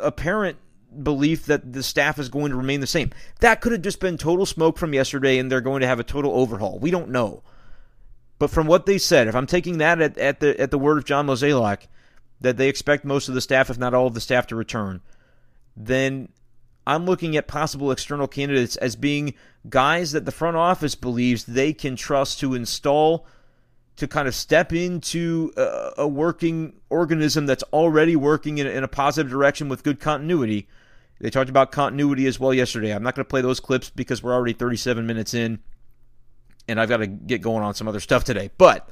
apparent 0.00 0.58
belief 1.02 1.46
that 1.46 1.72
the 1.72 1.82
staff 1.82 2.18
is 2.18 2.28
going 2.28 2.50
to 2.50 2.56
remain 2.56 2.80
the 2.80 2.86
same. 2.86 3.10
That 3.40 3.60
could 3.60 3.72
have 3.72 3.82
just 3.82 4.00
been 4.00 4.18
total 4.18 4.46
smoke 4.46 4.78
from 4.78 4.92
yesterday 4.92 5.38
and 5.38 5.50
they're 5.50 5.60
going 5.60 5.82
to 5.82 5.86
have 5.86 6.00
a 6.00 6.04
total 6.04 6.32
overhaul. 6.32 6.78
We 6.78 6.90
don't 6.90 7.10
know. 7.10 7.42
But 8.38 8.50
from 8.50 8.66
what 8.66 8.86
they 8.86 8.98
said, 8.98 9.28
if 9.28 9.34
I'm 9.34 9.46
taking 9.46 9.78
that 9.78 10.00
at, 10.00 10.18
at 10.18 10.40
the 10.40 10.58
at 10.60 10.70
the 10.70 10.78
word 10.78 10.98
of 10.98 11.04
John 11.04 11.26
Mozeliak, 11.26 11.86
that 12.40 12.56
they 12.56 12.68
expect 12.68 13.04
most 13.04 13.28
of 13.28 13.34
the 13.34 13.40
staff, 13.40 13.70
if 13.70 13.78
not 13.78 13.94
all 13.94 14.06
of 14.06 14.14
the 14.14 14.20
staff, 14.20 14.46
to 14.48 14.56
return, 14.56 15.00
then 15.76 16.28
I'm 16.86 17.06
looking 17.06 17.36
at 17.36 17.48
possible 17.48 17.90
external 17.90 18.28
candidates 18.28 18.76
as 18.76 18.94
being 18.94 19.34
guys 19.68 20.12
that 20.12 20.24
the 20.24 20.32
front 20.32 20.56
office 20.56 20.94
believes 20.94 21.44
they 21.44 21.72
can 21.72 21.96
trust 21.96 22.38
to 22.40 22.54
install 22.54 23.26
to 23.96 24.06
kind 24.06 24.28
of 24.28 24.34
step 24.34 24.72
into 24.72 25.52
a, 25.56 25.92
a 25.98 26.08
working 26.08 26.74
organism 26.90 27.46
that's 27.46 27.64
already 27.72 28.14
working 28.14 28.58
in, 28.58 28.66
in, 28.66 28.84
a 28.84 28.88
positive 28.88 29.30
direction 29.30 29.68
with 29.68 29.82
good 29.82 29.98
continuity. 29.98 30.68
They 31.18 31.30
talked 31.30 31.48
about 31.48 31.72
continuity 31.72 32.26
as 32.26 32.38
well 32.38 32.52
yesterday. 32.52 32.94
I'm 32.94 33.02
not 33.02 33.14
going 33.14 33.24
to 33.24 33.30
play 33.30 33.40
those 33.40 33.58
clips 33.58 33.88
because 33.88 34.22
we're 34.22 34.34
already 34.34 34.52
37 34.52 35.06
minutes 35.06 35.32
in 35.32 35.60
and 36.68 36.80
I've 36.80 36.88
got 36.88 36.98
to 36.98 37.06
get 37.06 37.42
going 37.42 37.62
on 37.62 37.74
some 37.74 37.88
other 37.88 38.00
stuff 38.00 38.24
today. 38.24 38.50
But 38.58 38.88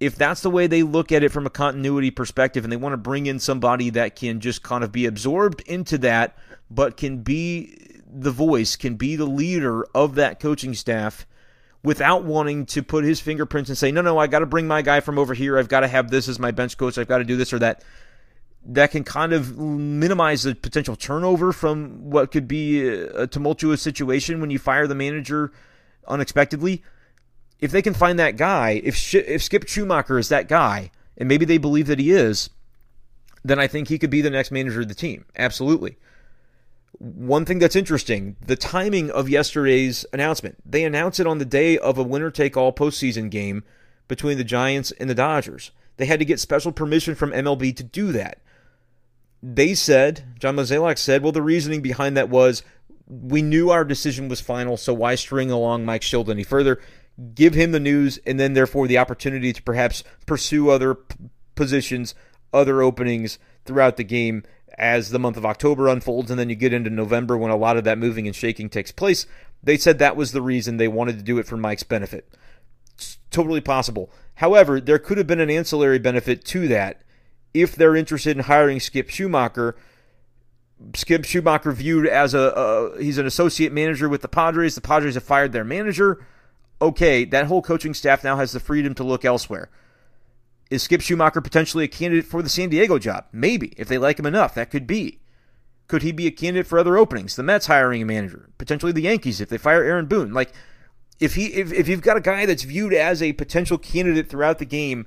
if 0.00 0.16
that's 0.16 0.40
the 0.40 0.50
way 0.50 0.66
they 0.66 0.82
look 0.82 1.12
at 1.12 1.22
it 1.22 1.30
from 1.30 1.46
a 1.46 1.50
continuity 1.50 2.10
perspective 2.10 2.64
and 2.64 2.72
they 2.72 2.76
want 2.76 2.92
to 2.92 2.96
bring 2.96 3.26
in 3.26 3.38
somebody 3.38 3.90
that 3.90 4.16
can 4.16 4.40
just 4.40 4.62
kind 4.62 4.82
of 4.82 4.90
be 4.90 5.06
absorbed 5.06 5.60
into 5.62 5.96
that, 5.98 6.36
but 6.70 6.96
can 6.96 7.18
be 7.18 7.76
the 8.12 8.32
voice, 8.32 8.76
can 8.76 8.96
be 8.96 9.16
the 9.16 9.26
leader 9.26 9.84
of 9.94 10.16
that 10.16 10.40
coaching 10.40 10.74
staff 10.74 11.26
without 11.84 12.24
wanting 12.24 12.66
to 12.66 12.82
put 12.82 13.04
his 13.04 13.20
fingerprints 13.20 13.70
and 13.70 13.78
say, 13.78 13.90
no, 13.92 14.02
no, 14.02 14.18
I 14.18 14.26
got 14.26 14.40
to 14.40 14.46
bring 14.46 14.66
my 14.66 14.82
guy 14.82 15.00
from 15.00 15.18
over 15.18 15.34
here. 15.34 15.58
I've 15.58 15.68
got 15.68 15.80
to 15.80 15.88
have 15.88 16.10
this 16.10 16.28
as 16.28 16.38
my 16.38 16.50
bench 16.50 16.76
coach. 16.76 16.98
I've 16.98 17.08
got 17.08 17.18
to 17.18 17.24
do 17.24 17.36
this 17.36 17.52
or 17.52 17.58
that. 17.60 17.84
That 18.64 18.92
can 18.92 19.02
kind 19.02 19.32
of 19.32 19.58
minimize 19.58 20.44
the 20.44 20.54
potential 20.54 20.94
turnover 20.94 21.52
from 21.52 22.10
what 22.10 22.30
could 22.30 22.46
be 22.46 22.88
a 22.88 23.26
tumultuous 23.26 23.82
situation 23.82 24.40
when 24.40 24.50
you 24.50 24.58
fire 24.60 24.86
the 24.86 24.94
manager 24.94 25.52
unexpectedly. 26.08 26.82
If 27.60 27.70
they 27.70 27.82
can 27.82 27.94
find 27.94 28.18
that 28.18 28.36
guy, 28.36 28.80
if 28.82 29.14
if 29.14 29.42
Skip 29.42 29.66
Schumaker 29.66 30.18
is 30.18 30.28
that 30.28 30.48
guy, 30.48 30.90
and 31.16 31.28
maybe 31.28 31.44
they 31.44 31.58
believe 31.58 31.86
that 31.86 31.98
he 31.98 32.10
is, 32.10 32.50
then 33.44 33.58
I 33.58 33.66
think 33.66 33.88
he 33.88 33.98
could 33.98 34.10
be 34.10 34.20
the 34.20 34.30
next 34.30 34.50
manager 34.50 34.80
of 34.80 34.88
the 34.88 34.94
team. 34.94 35.24
Absolutely. 35.36 35.96
One 36.98 37.44
thing 37.44 37.58
that's 37.58 37.76
interesting 37.76 38.36
the 38.44 38.56
timing 38.56 39.10
of 39.10 39.28
yesterday's 39.28 40.06
announcement. 40.12 40.58
They 40.64 40.84
announced 40.84 41.20
it 41.20 41.26
on 41.26 41.38
the 41.38 41.44
day 41.44 41.78
of 41.78 41.98
a 41.98 42.02
winner 42.02 42.30
take 42.30 42.56
all 42.56 42.72
postseason 42.72 43.30
game 43.30 43.64
between 44.08 44.38
the 44.38 44.44
Giants 44.44 44.92
and 44.92 45.08
the 45.08 45.14
Dodgers. 45.14 45.70
They 45.96 46.06
had 46.06 46.18
to 46.18 46.24
get 46.24 46.40
special 46.40 46.72
permission 46.72 47.14
from 47.14 47.32
MLB 47.32 47.76
to 47.76 47.82
do 47.82 48.12
that. 48.12 48.38
They 49.42 49.74
said, 49.74 50.24
John 50.38 50.56
Mozeliak 50.56 50.98
said, 50.98 51.22
well, 51.22 51.32
the 51.32 51.42
reasoning 51.42 51.82
behind 51.82 52.16
that 52.16 52.28
was 52.28 52.62
we 53.20 53.42
knew 53.42 53.70
our 53.70 53.84
decision 53.84 54.28
was 54.28 54.40
final, 54.40 54.76
so 54.76 54.94
why 54.94 55.14
string 55.16 55.50
along 55.50 55.84
Mike 55.84 56.02
Shildt 56.02 56.30
any 56.30 56.44
further? 56.44 56.80
Give 57.34 57.52
him 57.52 57.72
the 57.72 57.80
news, 57.80 58.18
and 58.26 58.40
then 58.40 58.54
therefore 58.54 58.86
the 58.86 58.98
opportunity 58.98 59.52
to 59.52 59.62
perhaps 59.62 60.02
pursue 60.24 60.70
other 60.70 60.94
p- 60.94 61.16
positions, 61.54 62.14
other 62.52 62.80
openings 62.80 63.38
throughout 63.66 63.96
the 63.96 64.04
game 64.04 64.44
as 64.78 65.10
the 65.10 65.18
month 65.18 65.36
of 65.36 65.46
October 65.46 65.88
unfolds 65.88 66.30
and 66.30 66.40
then 66.40 66.48
you 66.48 66.56
get 66.56 66.72
into 66.72 66.90
November 66.90 67.36
when 67.36 67.50
a 67.50 67.56
lot 67.56 67.76
of 67.76 67.84
that 67.84 67.98
moving 67.98 68.26
and 68.26 68.34
shaking 68.34 68.68
takes 68.68 68.90
place. 68.90 69.26
They 69.62 69.76
said 69.76 69.98
that 69.98 70.16
was 70.16 70.32
the 70.32 70.42
reason 70.42 70.76
they 70.76 70.88
wanted 70.88 71.18
to 71.18 71.24
do 71.24 71.38
it 71.38 71.46
for 71.46 71.56
Mike's 71.56 71.82
benefit. 71.82 72.34
It's 72.94 73.18
totally 73.30 73.60
possible. 73.60 74.10
However, 74.36 74.80
there 74.80 74.98
could 74.98 75.18
have 75.18 75.26
been 75.26 75.40
an 75.40 75.50
ancillary 75.50 75.98
benefit 75.98 76.44
to 76.46 76.66
that 76.68 77.02
if 77.54 77.76
they're 77.76 77.94
interested 77.96 78.36
in 78.36 78.44
hiring 78.44 78.80
Skip 78.80 79.08
Schumaker. 79.08 79.74
Skip 80.94 81.22
Schumaker 81.22 81.72
viewed 81.72 82.06
as 82.06 82.34
a, 82.34 82.38
a 82.38 83.02
he's 83.02 83.18
an 83.18 83.26
associate 83.26 83.72
manager 83.72 84.08
with 84.08 84.22
the 84.22 84.28
Padres. 84.28 84.74
The 84.74 84.80
Padres 84.80 85.14
have 85.14 85.22
fired 85.22 85.52
their 85.52 85.64
manager. 85.64 86.24
Okay, 86.80 87.24
that 87.24 87.46
whole 87.46 87.62
coaching 87.62 87.94
staff 87.94 88.24
now 88.24 88.36
has 88.36 88.52
the 88.52 88.60
freedom 88.60 88.94
to 88.94 89.04
look 89.04 89.24
elsewhere. 89.24 89.70
Is 90.70 90.82
Skip 90.82 91.00
Schumaker 91.00 91.44
potentially 91.44 91.84
a 91.84 91.88
candidate 91.88 92.24
for 92.24 92.42
the 92.42 92.48
San 92.48 92.70
Diego 92.70 92.98
job? 92.98 93.26
Maybe, 93.30 93.74
if 93.76 93.88
they 93.88 93.98
like 93.98 94.18
him 94.18 94.26
enough. 94.26 94.54
That 94.54 94.70
could 94.70 94.86
be. 94.86 95.20
Could 95.86 96.02
he 96.02 96.12
be 96.12 96.26
a 96.26 96.30
candidate 96.30 96.66
for 96.66 96.78
other 96.78 96.96
openings? 96.96 97.36
The 97.36 97.42
Mets 97.42 97.66
hiring 97.66 98.02
a 98.02 98.06
manager, 98.06 98.48
potentially 98.56 98.92
the 98.92 99.02
Yankees 99.02 99.40
if 99.40 99.48
they 99.48 99.58
fire 99.58 99.84
Aaron 99.84 100.06
Boone. 100.06 100.32
Like, 100.32 100.52
if 101.20 101.34
he 101.34 101.46
if, 101.46 101.72
if 101.72 101.88
you've 101.88 102.02
got 102.02 102.16
a 102.16 102.20
guy 102.20 102.46
that's 102.46 102.62
viewed 102.62 102.94
as 102.94 103.22
a 103.22 103.32
potential 103.34 103.78
candidate 103.78 104.28
throughout 104.28 104.58
the 104.58 104.64
game 104.64 105.06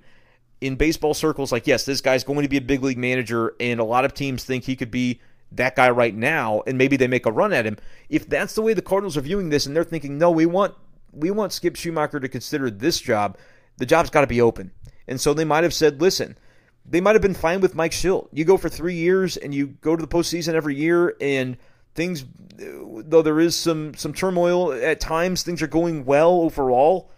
in 0.61 0.75
baseball 0.75 1.13
circles, 1.13 1.51
like 1.51 1.67
yes, 1.67 1.85
this 1.85 2.01
guy's 2.01 2.23
going 2.23 2.43
to 2.43 2.49
be 2.49 2.57
a 2.57 2.61
big 2.61 2.83
league 2.83 2.97
manager, 2.97 3.55
and 3.59 3.79
a 3.79 3.83
lot 3.83 4.05
of 4.05 4.13
teams 4.13 4.43
think 4.43 4.63
he 4.63 4.75
could 4.75 4.91
be 4.91 5.19
that 5.57 5.75
guy 5.75 5.89
right 5.89 6.15
now, 6.15 6.63
and 6.67 6.77
maybe 6.77 6.97
they 6.97 7.07
make 7.07 7.25
a 7.25 7.31
run 7.31 7.53
at 7.53 7.65
him. 7.65 7.77
If 8.09 8.27
that's 8.29 8.55
the 8.55 8.61
way 8.61 8.73
the 8.73 8.81
Cardinals 8.81 9.17
are 9.17 9.21
viewing 9.21 9.49
this, 9.49 9.65
and 9.65 9.75
they're 9.75 9.83
thinking, 9.83 10.17
no, 10.17 10.31
we 10.31 10.45
want 10.45 10.75
we 11.11 11.31
want 11.31 11.53
Skip 11.53 11.75
Schumaker 11.75 12.21
to 12.21 12.27
consider 12.27 12.69
this 12.69 12.99
job, 12.99 13.37
the 13.77 13.85
job's 13.85 14.09
got 14.09 14.21
to 14.21 14.27
be 14.27 14.41
open. 14.41 14.71
And 15.07 15.19
so 15.19 15.33
they 15.33 15.45
might 15.45 15.63
have 15.63 15.73
said, 15.73 16.01
listen, 16.01 16.37
they 16.85 17.01
might 17.01 17.15
have 17.15 17.21
been 17.21 17.33
fine 17.33 17.61
with 17.61 17.75
Mike 17.75 17.91
Shildt. 17.91 18.27
You 18.31 18.43
go 18.43 18.57
for 18.57 18.69
three 18.69 18.95
years 18.95 19.37
and 19.37 19.53
you 19.53 19.67
go 19.67 19.95
to 19.95 20.01
the 20.01 20.07
postseason 20.07 20.53
every 20.53 20.75
year, 20.75 21.15
and 21.21 21.57
things, 21.93 22.25
though 22.57 23.21
there 23.21 23.39
is 23.39 23.55
some 23.55 23.93
some 23.95 24.13
turmoil 24.13 24.73
at 24.73 24.99
times, 24.99 25.43
things 25.43 25.61
are 25.61 25.67
going 25.67 26.05
well 26.05 26.41
overall. 26.41 27.11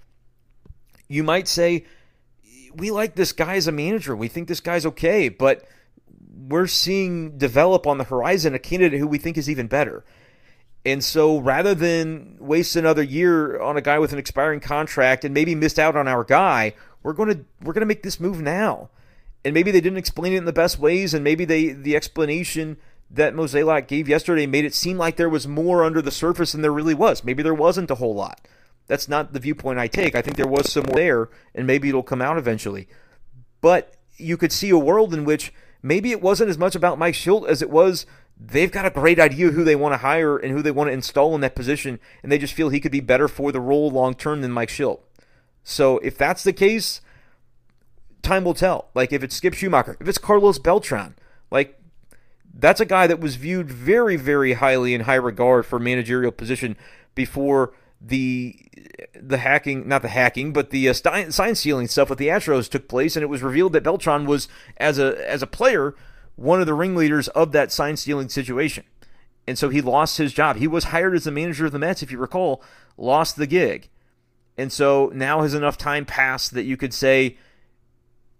You 1.08 1.24
might 1.24 1.48
say, 1.48 1.86
we 2.76 2.92
like 2.92 3.16
this 3.16 3.32
guy 3.32 3.56
as 3.56 3.68
a 3.68 3.72
manager. 3.72 4.16
We 4.16 4.28
think 4.28 4.48
this 4.48 4.60
guy's 4.60 4.86
okay, 4.86 5.30
but 5.30 5.66
we're 6.38 6.68
seeing 6.68 7.38
develop 7.38 7.88
on 7.88 7.98
the 7.98 8.04
horizon 8.04 8.54
a 8.54 8.60
candidate 8.60 9.00
who 9.00 9.08
we 9.08 9.18
think 9.18 9.38
is 9.38 9.50
even 9.50 9.68
better. 9.68 10.04
And 10.86 11.04
so 11.04 11.40
rather 11.40 11.76
than 11.76 12.38
waste 12.40 12.76
another 12.76 13.04
year 13.04 13.60
on 13.60 13.76
a 13.76 13.82
guy 13.82 14.00
with 14.00 14.14
an 14.14 14.20
expiring 14.20 14.60
contract 14.60 15.26
and 15.26 15.34
maybe 15.34 15.56
missed 15.56 15.80
out 15.80 15.96
on 15.96 16.08
our 16.08 16.24
guy, 16.24 16.74
we're 17.04 17.14
going 17.14 17.30
to 17.30 17.46
we're 17.62 17.74
going 17.74 17.82
to 17.82 17.88
make 17.88 18.04
this 18.04 18.20
move 18.20 18.42
now. 18.42 18.90
And 19.44 19.54
maybe 19.54 19.72
they 19.72 19.82
didn't 19.82 19.98
explain 19.98 20.34
it 20.34 20.38
in 20.38 20.46
the 20.46 20.54
best 20.54 20.80
ways, 20.80 21.14
and 21.14 21.24
maybe 21.24 21.46
they 21.46 21.70
the 21.70 21.96
explanation 21.96 22.78
that 23.10 23.34
Mozeliak 23.34 23.88
gave 23.88 24.10
yesterday 24.10 24.46
made 24.46 24.66
it 24.66 24.74
seem 24.74 24.98
like 24.98 25.16
there 25.16 25.30
was 25.30 25.48
more 25.48 25.84
under 25.84 26.02
the 26.02 26.12
surface 26.12 26.52
than 26.52 26.62
there 26.62 26.72
really 26.72 26.94
was. 26.94 27.24
Maybe 27.24 27.44
there 27.44 27.54
wasn't 27.54 27.92
a 27.92 27.96
whole 27.96 28.16
lot. 28.16 28.48
That's 28.88 29.08
not 29.08 29.34
the 29.34 29.40
viewpoint 29.40 29.80
I 29.80 29.88
take. 29.88 30.16
I 30.16 30.22
think 30.22 30.38
there 30.38 30.48
was 30.48 30.72
some 30.72 30.86
more 30.88 30.96
there, 30.96 31.30
and 31.54 31.68
maybe 31.68 31.90
it'll 31.90 32.04
come 32.04 32.22
out 32.22 32.38
eventually. 32.38 32.88
But 33.62 33.96
you 34.18 34.38
could 34.38 34.52
see 34.52 34.70
a 34.70 34.78
world 34.78 35.14
in 35.14 35.26
which 35.26 35.54
maybe 35.82 36.12
it 36.12 36.22
wasn't 36.22 36.50
as 36.50 36.58
much 36.58 36.76
about 36.76 37.00
Mike 37.00 37.14
Shildt 37.14 37.48
as 37.48 37.62
it 37.62 37.70
was 37.70 38.06
they've 38.40 38.72
got 38.72 38.86
a 38.86 38.92
great 38.92 39.20
idea 39.20 39.52
who 39.52 39.64
they 39.64 39.76
want 39.76 39.94
to 39.94 39.98
hire 39.98 40.38
and 40.38 40.52
who 40.52 40.62
they 40.62 40.72
want 40.72 40.90
to 40.90 40.94
install 40.94 41.34
in 41.36 41.42
that 41.42 41.56
position, 41.56 42.00
and 42.22 42.32
they 42.32 42.38
just 42.38 42.54
feel 42.54 42.70
he 42.70 42.80
could 42.80 42.92
be 42.92 43.00
better 43.00 43.28
for 43.28 43.52
the 43.52 43.60
role 43.60 43.90
long 43.90 44.14
term 44.14 44.42
than 44.42 44.52
Mike 44.52 44.70
Shildt. 44.70 45.00
So 45.64 45.98
if 46.00 46.18
that's 46.18 46.44
the 46.44 46.54
case, 46.54 47.02
time 48.22 48.44
will 48.44 48.54
tell. 48.54 48.90
Like 48.94 49.12
if 49.12 49.24
it's 49.24 49.36
Skip 49.36 49.54
Schumaker, 49.54 49.98
if 50.00 50.08
it's 50.08 50.18
Carlos 50.18 50.60
Beltran, 50.60 51.16
like 51.52 51.80
that's 52.54 52.80
a 52.80 52.86
guy 52.86 53.08
that 53.08 53.20
was 53.20 53.36
viewed 53.36 53.70
very, 53.70 54.16
very 54.16 54.54
highly 54.54 54.94
in 54.94 55.02
high 55.02 55.16
regard 55.16 55.66
for 55.66 55.80
managerial 55.80 56.32
position 56.32 56.78
before 57.16 57.74
the 58.00 58.56
the 59.20 59.38
hacking, 59.38 59.88
not 59.88 60.02
the 60.02 60.08
hacking, 60.10 60.54
but 60.54 60.70
the 60.70 60.90
uh, 60.90 60.94
sign 60.94 61.56
stealing 61.56 61.88
stuff 61.88 62.10
with 62.10 62.20
the 62.20 62.28
Astros 62.28 62.70
took 62.70 62.88
place, 62.88 63.16
and 63.16 63.24
it 63.24 63.28
was 63.28 63.42
revealed 63.42 63.74
that 63.74 63.84
Beltran 63.84 64.26
was 64.26 64.48
as 64.78 65.00
a 65.00 65.30
as 65.30 65.42
a 65.42 65.48
player 65.48 65.96
one 66.36 66.60
of 66.62 66.68
the 66.68 66.74
ringleaders 66.74 67.28
of 67.30 67.52
that 67.52 67.72
sign 67.72 67.98
stealing 67.98 68.30
situation. 68.30 68.84
And 69.48 69.58
so 69.58 69.70
he 69.70 69.82
lost 69.82 70.18
his 70.18 70.34
job. 70.34 70.58
He 70.58 70.68
was 70.68 70.86
hired 70.86 71.16
as 71.16 71.24
the 71.24 71.32
manager 71.32 71.66
of 71.66 71.72
the 71.72 71.80
Mets, 71.80 72.04
if 72.04 72.12
you 72.12 72.18
recall, 72.18 72.62
lost 72.98 73.38
the 73.38 73.48
gig. 73.48 73.90
And 74.58 74.72
so 74.72 75.12
now 75.14 75.42
has 75.42 75.54
enough 75.54 75.78
time 75.78 76.06
passed 76.06 76.54
that 76.54 76.64
you 76.64 76.78
could 76.78 76.94
say 76.94 77.38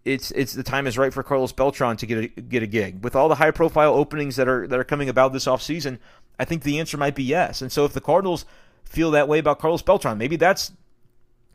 it's 0.06 0.32
it's 0.32 0.54
the 0.54 0.64
time 0.64 0.88
is 0.88 0.98
right 0.98 1.14
for 1.14 1.24
Carlos 1.24 1.52
Beltran 1.52 1.98
to 1.98 2.06
get 2.06 2.18
a 2.18 2.28
get 2.42 2.64
a 2.64 2.68
gig. 2.68 3.04
With 3.04 3.16
all 3.16 3.30
the 3.30 3.36
high 3.36 3.52
profile 3.52 3.94
openings 3.94 4.36
that 4.36 4.48
are 4.48 4.68
that 4.68 4.80
are 4.80 4.84
coming 4.84 5.10
about 5.10 5.34
this 5.34 5.46
offseason, 5.46 6.00
I 6.40 6.46
think 6.46 6.64
the 6.64 6.80
answer 6.80 6.98
might 6.98 7.16
be 7.16 7.24
yes. 7.24 7.62
And 7.62 7.72
so 7.72 7.86
if 7.86 7.94
the 7.94 8.02
Cardinals 8.02 8.46
feel 8.88 9.12
that 9.12 9.28
way 9.28 9.40
about 9.40 9.60
Carlos 9.60 9.82
Beltran, 9.82 10.18
maybe 10.18 10.36
that's 10.36 10.72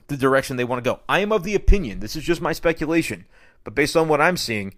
the 0.08 0.16
direction 0.16 0.56
they 0.56 0.64
want 0.64 0.82
to 0.82 0.90
go. 0.90 1.00
I 1.08 1.20
am 1.20 1.32
of 1.32 1.42
the 1.42 1.54
opinion, 1.54 2.00
this 2.00 2.16
is 2.16 2.24
just 2.24 2.40
my 2.40 2.52
speculation, 2.52 3.26
but 3.64 3.74
based 3.74 3.96
on 3.96 4.08
what 4.08 4.20
I'm 4.20 4.36
seeing, 4.36 4.74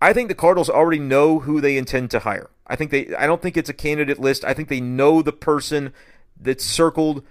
I 0.00 0.12
think 0.12 0.28
the 0.28 0.34
Cardinals 0.34 0.68
already 0.68 0.98
know 0.98 1.40
who 1.40 1.60
they 1.60 1.76
intend 1.76 2.10
to 2.10 2.20
hire. 2.20 2.50
I 2.66 2.76
think 2.76 2.90
they 2.90 3.14
I 3.14 3.26
don't 3.26 3.42
think 3.42 3.56
it's 3.56 3.70
a 3.70 3.74
candidate 3.74 4.18
list. 4.18 4.44
I 4.44 4.54
think 4.54 4.68
they 4.68 4.80
know 4.80 5.22
the 5.22 5.32
person 5.32 5.92
that's 6.38 6.64
circled 6.64 7.24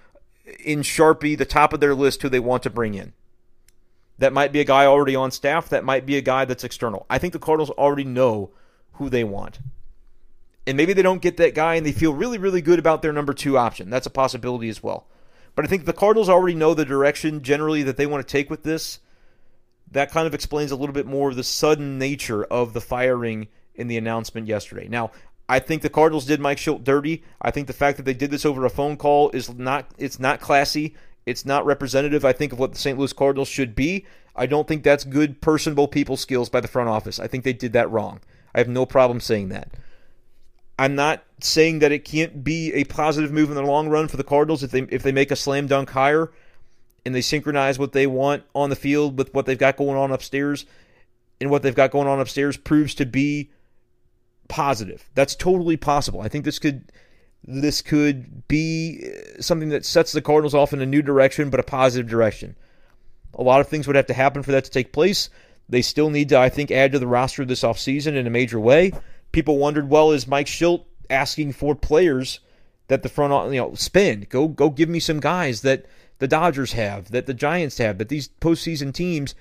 in 0.64 0.80
Sharpie 0.80 1.36
the 1.36 1.44
top 1.44 1.72
of 1.72 1.80
their 1.80 1.94
list 1.94 2.22
who 2.22 2.28
they 2.28 2.40
want 2.40 2.62
to 2.64 2.70
bring 2.70 2.94
in. 2.94 3.12
That 4.18 4.32
might 4.32 4.52
be 4.52 4.60
a 4.60 4.64
guy 4.64 4.86
already 4.86 5.16
on 5.16 5.30
staff, 5.30 5.68
that 5.68 5.84
might 5.84 6.06
be 6.06 6.16
a 6.16 6.20
guy 6.20 6.44
that's 6.44 6.64
external. 6.64 7.06
I 7.10 7.18
think 7.18 7.32
the 7.32 7.38
Cardinals 7.38 7.70
already 7.70 8.04
know 8.04 8.50
who 8.94 9.08
they 9.08 9.24
want. 9.24 9.58
And 10.66 10.76
maybe 10.76 10.92
they 10.92 11.02
don't 11.02 11.22
get 11.22 11.36
that 11.36 11.54
guy 11.54 11.74
and 11.74 11.84
they 11.84 11.92
feel 11.92 12.14
really, 12.14 12.38
really 12.38 12.62
good 12.62 12.78
about 12.78 13.02
their 13.02 13.12
number 13.12 13.34
two 13.34 13.58
option. 13.58 13.90
That's 13.90 14.06
a 14.06 14.10
possibility 14.10 14.68
as 14.68 14.82
well. 14.82 15.06
But 15.54 15.64
I 15.64 15.68
think 15.68 15.84
the 15.84 15.92
Cardinals 15.92 16.28
already 16.28 16.54
know 16.54 16.74
the 16.74 16.84
direction 16.84 17.42
generally 17.42 17.82
that 17.82 17.96
they 17.96 18.06
want 18.06 18.26
to 18.26 18.32
take 18.32 18.50
with 18.50 18.62
this. 18.62 19.00
That 19.90 20.10
kind 20.10 20.26
of 20.26 20.34
explains 20.34 20.70
a 20.70 20.76
little 20.76 20.94
bit 20.94 21.06
more 21.06 21.30
of 21.30 21.36
the 21.36 21.44
sudden 21.44 21.98
nature 21.98 22.44
of 22.44 22.72
the 22.72 22.80
firing 22.80 23.48
in 23.74 23.88
the 23.88 23.96
announcement 23.96 24.46
yesterday. 24.46 24.88
Now, 24.88 25.12
I 25.48 25.58
think 25.58 25.82
the 25.82 25.90
Cardinals 25.90 26.24
did 26.24 26.40
Mike 26.40 26.58
Shildt 26.58 26.84
dirty. 26.84 27.22
I 27.40 27.50
think 27.50 27.66
the 27.66 27.72
fact 27.72 27.98
that 27.98 28.04
they 28.04 28.14
did 28.14 28.30
this 28.30 28.46
over 28.46 28.64
a 28.64 28.70
phone 28.70 28.96
call 28.96 29.30
is 29.30 29.54
not 29.54 29.90
it's 29.98 30.18
not 30.18 30.40
classy. 30.40 30.94
It's 31.26 31.44
not 31.44 31.66
representative, 31.66 32.24
I 32.24 32.32
think, 32.32 32.52
of 32.52 32.58
what 32.58 32.72
the 32.72 32.78
St. 32.78 32.98
Louis 32.98 33.12
Cardinals 33.12 33.48
should 33.48 33.74
be. 33.74 34.04
I 34.36 34.46
don't 34.46 34.66
think 34.66 34.82
that's 34.82 35.04
good 35.04 35.40
personable 35.40 35.88
people 35.88 36.16
skills 36.16 36.48
by 36.48 36.60
the 36.60 36.68
front 36.68 36.88
office. 36.88 37.20
I 37.20 37.28
think 37.28 37.44
they 37.44 37.52
did 37.52 37.72
that 37.72 37.90
wrong. 37.90 38.20
I 38.54 38.58
have 38.58 38.68
no 38.68 38.84
problem 38.84 39.20
saying 39.20 39.48
that. 39.50 39.72
I'm 40.78 40.94
not 40.94 41.22
saying 41.40 41.80
that 41.80 41.92
it 41.92 42.04
can't 42.04 42.42
be 42.42 42.72
a 42.72 42.84
positive 42.84 43.30
move 43.30 43.50
in 43.50 43.56
the 43.56 43.62
long 43.62 43.88
run 43.88 44.08
for 44.08 44.16
the 44.16 44.24
Cardinals 44.24 44.62
if 44.62 44.70
they 44.70 44.80
if 44.82 45.02
they 45.02 45.12
make 45.12 45.30
a 45.30 45.36
slam 45.36 45.66
dunk 45.66 45.90
hire 45.90 46.32
and 47.04 47.14
they 47.14 47.20
synchronize 47.20 47.78
what 47.78 47.92
they 47.92 48.06
want 48.06 48.42
on 48.54 48.70
the 48.70 48.76
field 48.76 49.18
with 49.18 49.32
what 49.34 49.46
they've 49.46 49.58
got 49.58 49.76
going 49.76 49.96
on 49.96 50.10
upstairs 50.10 50.66
and 51.40 51.50
what 51.50 51.62
they've 51.62 51.74
got 51.74 51.90
going 51.90 52.08
on 52.08 52.20
upstairs 52.20 52.56
proves 52.56 52.94
to 52.94 53.06
be 53.06 53.50
positive. 54.48 55.04
That's 55.14 55.34
totally 55.34 55.76
possible. 55.76 56.20
I 56.20 56.28
think 56.28 56.44
this 56.44 56.58
could 56.58 56.90
this 57.46 57.82
could 57.82 58.48
be 58.48 59.06
uh, 59.06 59.40
something 59.42 59.68
that 59.68 59.84
sets 59.84 60.12
the 60.12 60.22
Cardinals 60.22 60.54
off 60.54 60.72
in 60.72 60.80
a 60.80 60.86
new 60.86 61.02
direction, 61.02 61.50
but 61.50 61.60
a 61.60 61.64
positive 61.64 62.08
direction. 62.08 62.56
A 63.34 63.42
lot 63.42 63.60
of 63.60 63.68
things 63.68 63.86
would 63.86 63.96
have 63.96 64.06
to 64.06 64.14
happen 64.14 64.42
for 64.42 64.52
that 64.52 64.64
to 64.64 64.70
take 64.70 64.92
place. 64.92 65.28
They 65.68 65.82
still 65.82 66.10
need 66.10 66.30
to, 66.30 66.38
I 66.38 66.48
think, 66.48 66.70
add 66.70 66.92
to 66.92 66.98
the 66.98 67.06
roster 67.06 67.44
this 67.44 67.62
offseason 67.62 68.16
in 68.16 68.26
a 68.26 68.30
major 68.30 68.60
way. 68.60 68.92
People 69.34 69.58
wondered, 69.58 69.90
well, 69.90 70.12
is 70.12 70.28
Mike 70.28 70.46
Shildt 70.46 70.84
asking 71.10 71.52
for 71.52 71.74
players 71.74 72.38
that 72.86 73.02
the 73.02 73.08
front, 73.08 73.52
you 73.52 73.60
know, 73.60 73.74
spend? 73.74 74.28
Go, 74.28 74.46
go, 74.46 74.70
give 74.70 74.88
me 74.88 75.00
some 75.00 75.18
guys 75.18 75.62
that 75.62 75.86
the 76.20 76.28
Dodgers 76.28 76.72
have, 76.74 77.10
that 77.10 77.26
the 77.26 77.34
Giants 77.34 77.78
have, 77.78 77.98
that 77.98 78.08
these 78.08 78.28
postseason 78.40 78.94
teams 78.94 79.34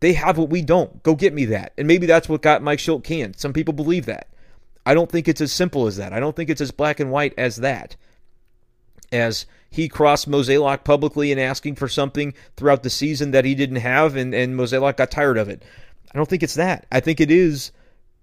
they 0.00 0.12
have 0.12 0.36
what 0.38 0.50
we 0.50 0.60
don't. 0.62 1.02
Go 1.02 1.14
get 1.14 1.32
me 1.32 1.46
that, 1.46 1.72
and 1.78 1.88
maybe 1.88 2.06
that's 2.06 2.28
what 2.28 2.42
got 2.42 2.62
Mike 2.62 2.78
Shildt 2.78 3.04
canned. 3.04 3.38
Some 3.38 3.54
people 3.54 3.74
believe 3.74 4.06
that. 4.06 4.28
I 4.86 4.92
don't 4.92 5.10
think 5.10 5.28
it's 5.28 5.40
as 5.40 5.50
simple 5.50 5.86
as 5.86 5.96
that. 5.96 6.12
I 6.12 6.20
don't 6.20 6.36
think 6.36 6.50
it's 6.50 6.60
as 6.60 6.70
black 6.70 7.00
and 7.00 7.10
white 7.10 7.34
as 7.36 7.56
that. 7.56 7.96
As 9.10 9.46
he 9.70 9.88
crossed 9.88 10.30
Mozeliak 10.30 10.84
publicly 10.84 11.32
and 11.32 11.40
asking 11.40 11.76
for 11.76 11.88
something 11.88 12.34
throughout 12.56 12.82
the 12.82 12.90
season 12.90 13.30
that 13.32 13.44
he 13.44 13.54
didn't 13.54 13.76
have, 13.76 14.14
and, 14.14 14.34
and 14.34 14.54
Mozeliak 14.54 14.98
got 14.98 15.10
tired 15.10 15.38
of 15.38 15.48
it. 15.48 15.62
I 16.12 16.16
don't 16.16 16.28
think 16.28 16.42
it's 16.42 16.54
that. 16.54 16.86
I 16.92 17.00
think 17.00 17.20
it 17.20 17.30
is 17.30 17.72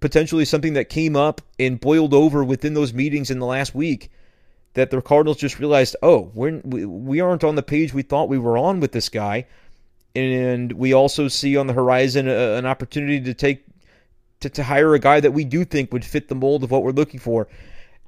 potentially 0.05 0.45
something 0.45 0.73
that 0.73 0.87
came 0.87 1.15
up 1.15 1.41
and 1.57 1.79
boiled 1.79 2.13
over 2.13 2.43
within 2.43 2.75
those 2.75 2.93
meetings 2.93 3.31
in 3.31 3.39
the 3.39 3.45
last 3.47 3.73
week 3.73 4.11
that 4.75 4.91
the 4.91 5.01
Cardinals 5.01 5.37
just 5.37 5.57
realized, 5.57 5.95
oh, 6.03 6.29
we're, 6.35 6.59
we, 6.63 7.19
aren't 7.19 7.43
on 7.43 7.55
the 7.55 7.63
page 7.63 7.91
we 7.91 8.03
thought 8.03 8.29
we 8.29 8.37
were 8.37 8.55
on 8.55 8.79
with 8.79 8.91
this 8.91 9.09
guy. 9.09 9.47
And 10.13 10.71
we 10.73 10.93
also 10.93 11.27
see 11.27 11.57
on 11.57 11.65
the 11.65 11.73
horizon 11.73 12.27
a, 12.27 12.53
an 12.53 12.67
opportunity 12.67 13.19
to 13.21 13.33
take 13.33 13.65
to, 14.41 14.49
to 14.51 14.63
hire 14.63 14.93
a 14.93 14.99
guy 14.99 15.21
that 15.21 15.31
we 15.31 15.43
do 15.43 15.65
think 15.65 15.91
would 15.91 16.05
fit 16.05 16.27
the 16.27 16.35
mold 16.35 16.63
of 16.63 16.69
what 16.69 16.83
we're 16.83 16.91
looking 16.91 17.19
for. 17.19 17.47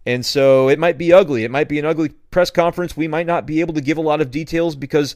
And 0.06 0.24
so 0.24 0.70
it 0.70 0.78
might 0.78 1.00
be 1.00 1.12
ugly. 1.12 1.46
It 1.46 1.50
might 1.50 1.68
be 1.68 1.80
an 1.80 1.86
ugly 1.86 2.10
press 2.30 2.52
conference. 2.52 2.96
We 2.96 3.08
might 3.08 3.26
not 3.26 3.48
be 3.48 3.60
able 3.60 3.74
to 3.74 3.82
give 3.82 3.98
a 3.98 4.02
lot 4.02 4.22
of 4.22 4.30
details 4.30 4.76
because 4.76 5.16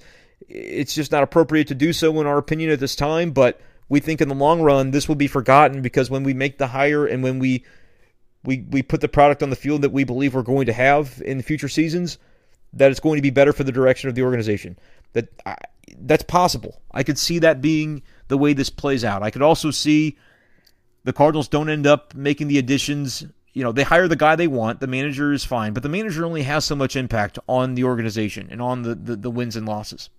it's 0.50 0.96
just 0.96 1.12
not 1.12 1.22
appropriate 1.22 1.68
to 1.68 1.76
do 1.76 1.94
so, 1.94 2.20
in 2.20 2.26
our 2.26 2.40
opinion, 2.40 2.72
at 2.72 2.80
this 2.80 2.96
time. 2.96 3.34
But 3.34 3.62
we 3.92 4.00
think 4.00 4.22
in 4.22 4.30
the 4.30 4.36
long 4.36 4.62
run, 4.62 4.92
this 4.92 5.10
will 5.10 5.16
be 5.16 5.28
forgotten 5.28 5.82
because 5.82 6.10
when 6.10 6.24
we 6.24 6.34
make 6.34 6.58
the 6.58 6.68
hire 6.68 7.06
and 7.06 7.22
when 7.22 7.40
we 7.40 7.66
we 8.46 8.66
we 8.70 8.82
put 8.82 9.02
the 9.02 9.10
product 9.10 9.44
on 9.44 9.50
the 9.50 9.56
field 9.58 9.82
that 9.82 9.92
we 9.92 10.06
believe 10.06 10.34
we're 10.34 10.44
going 10.44 10.68
to 10.68 10.74
have 10.74 11.22
in 11.26 11.42
future 11.42 11.68
seasons, 11.68 12.18
that 12.72 12.90
it's 12.90 13.02
going 13.02 13.18
to 13.18 13.22
be 13.22 13.32
better 13.32 13.52
for 13.52 13.66
the 13.66 13.72
direction 13.72 14.08
of 14.08 14.16
the 14.16 14.24
organization. 14.24 14.80
That 15.12 15.28
I, 15.46 15.58
that's 16.04 16.24
possible. 16.24 16.82
I 16.92 17.04
could 17.04 17.18
see 17.18 17.40
that 17.40 17.62
being 17.62 18.02
the 18.30 18.38
way 18.38 18.54
this 18.54 18.70
plays 18.70 19.04
out. 19.04 19.24
I 19.24 19.30
could 19.30 19.42
also 19.42 19.72
see 19.72 20.18
the 21.04 21.12
Cardinals 21.12 21.50
don't 21.50 21.70
end 21.70 21.86
up 21.86 22.16
making 22.16 22.48
the 22.48 22.60
additions. 22.60 23.26
You 23.52 23.64
know, 23.66 23.74
they 23.74 23.84
hire 23.84 24.08
the 24.08 24.16
guy 24.16 24.38
they 24.38 24.48
want. 24.48 24.80
The 24.80 24.88
manager 24.88 25.34
is 25.34 25.44
fine, 25.44 25.74
but 25.74 25.84
the 25.84 25.90
manager 25.90 26.24
only 26.24 26.44
has 26.44 26.64
so 26.64 26.78
much 26.78 26.96
impact 26.96 27.40
on 27.50 27.76
the 27.76 27.84
organization 27.84 28.48
and 28.50 28.62
on 28.62 28.84
the, 28.84 28.96
the, 28.96 29.16
the 29.18 29.32
wins 29.32 29.58
and 29.58 29.68
losses. 29.68 30.10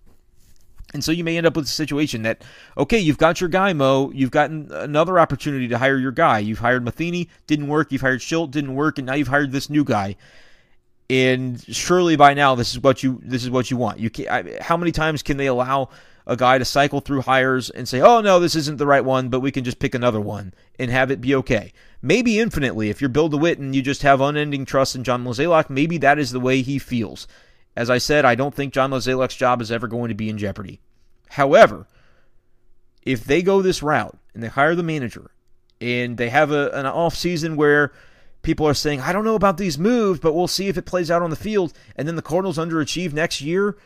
And 0.94 1.02
so 1.02 1.10
you 1.10 1.24
may 1.24 1.38
end 1.38 1.46
up 1.46 1.56
with 1.56 1.64
a 1.64 1.68
situation 1.68 2.22
that, 2.22 2.42
okay, 2.76 2.98
you've 2.98 3.18
got 3.18 3.40
your 3.40 3.48
guy, 3.48 3.72
Mo. 3.72 4.10
You've 4.14 4.30
gotten 4.30 4.70
another 4.72 5.18
opportunity 5.18 5.66
to 5.68 5.78
hire 5.78 5.96
your 5.96 6.12
guy. 6.12 6.38
You've 6.38 6.58
hired 6.58 6.84
Matheny, 6.84 7.28
didn't 7.46 7.68
work. 7.68 7.92
You've 7.92 8.02
hired 8.02 8.20
Shildt, 8.20 8.50
didn't 8.50 8.74
work, 8.74 8.98
and 8.98 9.06
now 9.06 9.14
you've 9.14 9.28
hired 9.28 9.52
this 9.52 9.70
new 9.70 9.84
guy. 9.84 10.16
And 11.08 11.62
surely 11.74 12.16
by 12.16 12.34
now, 12.34 12.54
this 12.54 12.72
is 12.72 12.80
what 12.80 13.02
you 13.02 13.20
this 13.22 13.42
is 13.42 13.50
what 13.50 13.70
you 13.70 13.76
want. 13.76 14.00
You 14.00 14.10
can, 14.10 14.28
I, 14.28 14.58
how 14.62 14.76
many 14.76 14.92
times 14.92 15.22
can 15.22 15.36
they 15.36 15.46
allow 15.46 15.88
a 16.26 16.36
guy 16.36 16.58
to 16.58 16.64
cycle 16.64 17.00
through 17.00 17.22
hires 17.22 17.68
and 17.70 17.88
say, 17.88 18.00
oh, 18.00 18.20
no, 18.20 18.38
this 18.38 18.54
isn't 18.54 18.78
the 18.78 18.86
right 18.86 19.04
one, 19.04 19.28
but 19.28 19.40
we 19.40 19.50
can 19.50 19.64
just 19.64 19.78
pick 19.78 19.94
another 19.94 20.20
one 20.20 20.54
and 20.78 20.90
have 20.90 21.10
it 21.10 21.20
be 21.20 21.34
okay. 21.34 21.72
Maybe 22.00 22.38
infinitely. 22.38 22.90
If 22.90 23.00
you're 23.00 23.10
Bill 23.10 23.28
DeWitt 23.28 23.58
and 23.58 23.74
you 23.74 23.82
just 23.82 24.02
have 24.02 24.20
unending 24.20 24.64
trust 24.64 24.94
in 24.94 25.04
John 25.04 25.24
Mozeliak, 25.24 25.68
maybe 25.68 25.98
that 25.98 26.18
is 26.18 26.30
the 26.30 26.40
way 26.40 26.62
he 26.62 26.78
feels. 26.78 27.26
As 27.76 27.88
I 27.90 27.98
said, 27.98 28.24
I 28.24 28.34
don't 28.34 28.54
think 28.54 28.72
John 28.72 28.90
Mozeliak's 28.90 29.36
job 29.36 29.62
is 29.62 29.72
ever 29.72 29.88
going 29.88 30.08
to 30.08 30.14
be 30.14 30.28
in 30.28 30.38
jeopardy. 30.38 30.80
However, 31.30 31.86
if 33.02 33.24
they 33.24 33.42
go 33.42 33.62
this 33.62 33.82
route 33.82 34.18
and 34.34 34.42
they 34.42 34.48
hire 34.48 34.74
the 34.74 34.82
manager 34.82 35.30
and 35.80 36.16
they 36.16 36.28
have 36.28 36.50
a, 36.50 36.70
an 36.70 36.86
off 36.86 37.16
season 37.16 37.56
where 37.56 37.92
people 38.42 38.66
are 38.68 38.74
saying, 38.74 39.00
I 39.00 39.12
don't 39.12 39.24
know 39.24 39.34
about 39.34 39.56
these 39.56 39.78
moves, 39.78 40.20
but 40.20 40.34
we'll 40.34 40.48
see 40.48 40.68
if 40.68 40.76
it 40.76 40.86
plays 40.86 41.10
out 41.10 41.22
on 41.22 41.30
the 41.30 41.36
field, 41.36 41.72
and 41.96 42.06
then 42.06 42.16
the 42.16 42.22
Cardinals 42.22 42.58
underachieve 42.58 43.12
next 43.12 43.40
year 43.40 43.76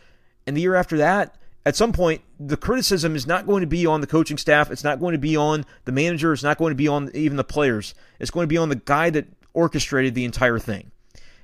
and 0.46 0.56
the 0.56 0.60
year 0.60 0.74
after 0.74 0.96
that, 0.98 1.36
at 1.64 1.74
some 1.74 1.92
point, 1.92 2.22
the 2.38 2.56
criticism 2.56 3.16
is 3.16 3.26
not 3.26 3.46
going 3.46 3.62
to 3.62 3.66
be 3.66 3.86
on 3.86 4.00
the 4.00 4.06
coaching 4.06 4.38
staff. 4.38 4.70
It's 4.70 4.84
not 4.84 5.00
going 5.00 5.12
to 5.12 5.18
be 5.18 5.36
on 5.36 5.64
the 5.84 5.90
manager. 5.90 6.32
It's 6.32 6.44
not 6.44 6.58
going 6.58 6.70
to 6.70 6.76
be 6.76 6.86
on 6.86 7.10
even 7.12 7.36
the 7.36 7.44
players. 7.44 7.94
It's 8.20 8.30
going 8.30 8.44
to 8.44 8.48
be 8.48 8.56
on 8.56 8.68
the 8.68 8.76
guy 8.76 9.10
that 9.10 9.26
orchestrated 9.52 10.14
the 10.14 10.24
entire 10.24 10.60
thing. 10.60 10.92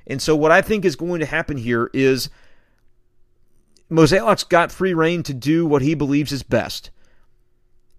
And 0.07 0.21
so, 0.21 0.35
what 0.35 0.53
I 0.53 0.63
think 0.63 0.85
is 0.85 0.97
going 0.97 1.21
to 1.21 1.27
happen 1.27 1.57
here 1.57 1.91
is 1.93 2.29
Mozeliak's 3.91 4.45
got 4.45 4.73
free 4.73 4.95
rein 4.95 5.23
to 5.25 5.35
do 5.35 5.67
what 5.67 5.83
he 5.83 5.95
believes 5.95 6.33
is 6.33 6.43
best. 6.43 6.91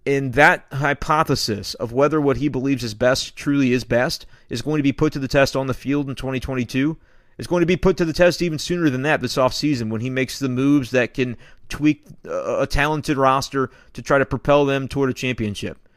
And 0.06 0.34
that 0.34 0.66
hypothesis 0.70 1.74
of 1.74 1.92
whether 1.92 2.20
what 2.20 2.36
he 2.36 2.48
believes 2.48 2.84
is 2.84 2.92
best 2.92 3.36
truly 3.36 3.72
is 3.72 3.84
best 3.84 4.26
is 4.50 4.60
going 4.60 4.78
to 4.78 4.82
be 4.82 4.92
put 4.92 5.12
to 5.14 5.18
the 5.18 5.28
test 5.28 5.56
on 5.56 5.66
the 5.66 5.72
field 5.72 6.10
in 6.10 6.14
2022 6.14 6.98
is 7.38 7.46
going 7.46 7.60
to 7.60 7.66
be 7.66 7.76
put 7.76 7.96
to 7.96 8.04
the 8.04 8.12
test 8.12 8.42
even 8.42 8.58
sooner 8.58 8.90
than 8.90 9.02
that 9.02 9.20
this 9.20 9.36
offseason 9.36 9.90
when 9.90 10.00
he 10.00 10.10
makes 10.10 10.38
the 10.38 10.48
moves 10.48 10.90
that 10.90 11.14
can 11.14 11.36
tweak 11.68 12.04
a 12.24 12.66
talented 12.68 13.16
roster 13.16 13.70
to 13.94 14.02
try 14.02 14.18
to 14.18 14.26
propel 14.26 14.66
them 14.66 14.88
toward 14.88 15.10
a 15.10 15.14
championship. 15.14 15.88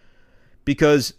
Because 0.64 1.14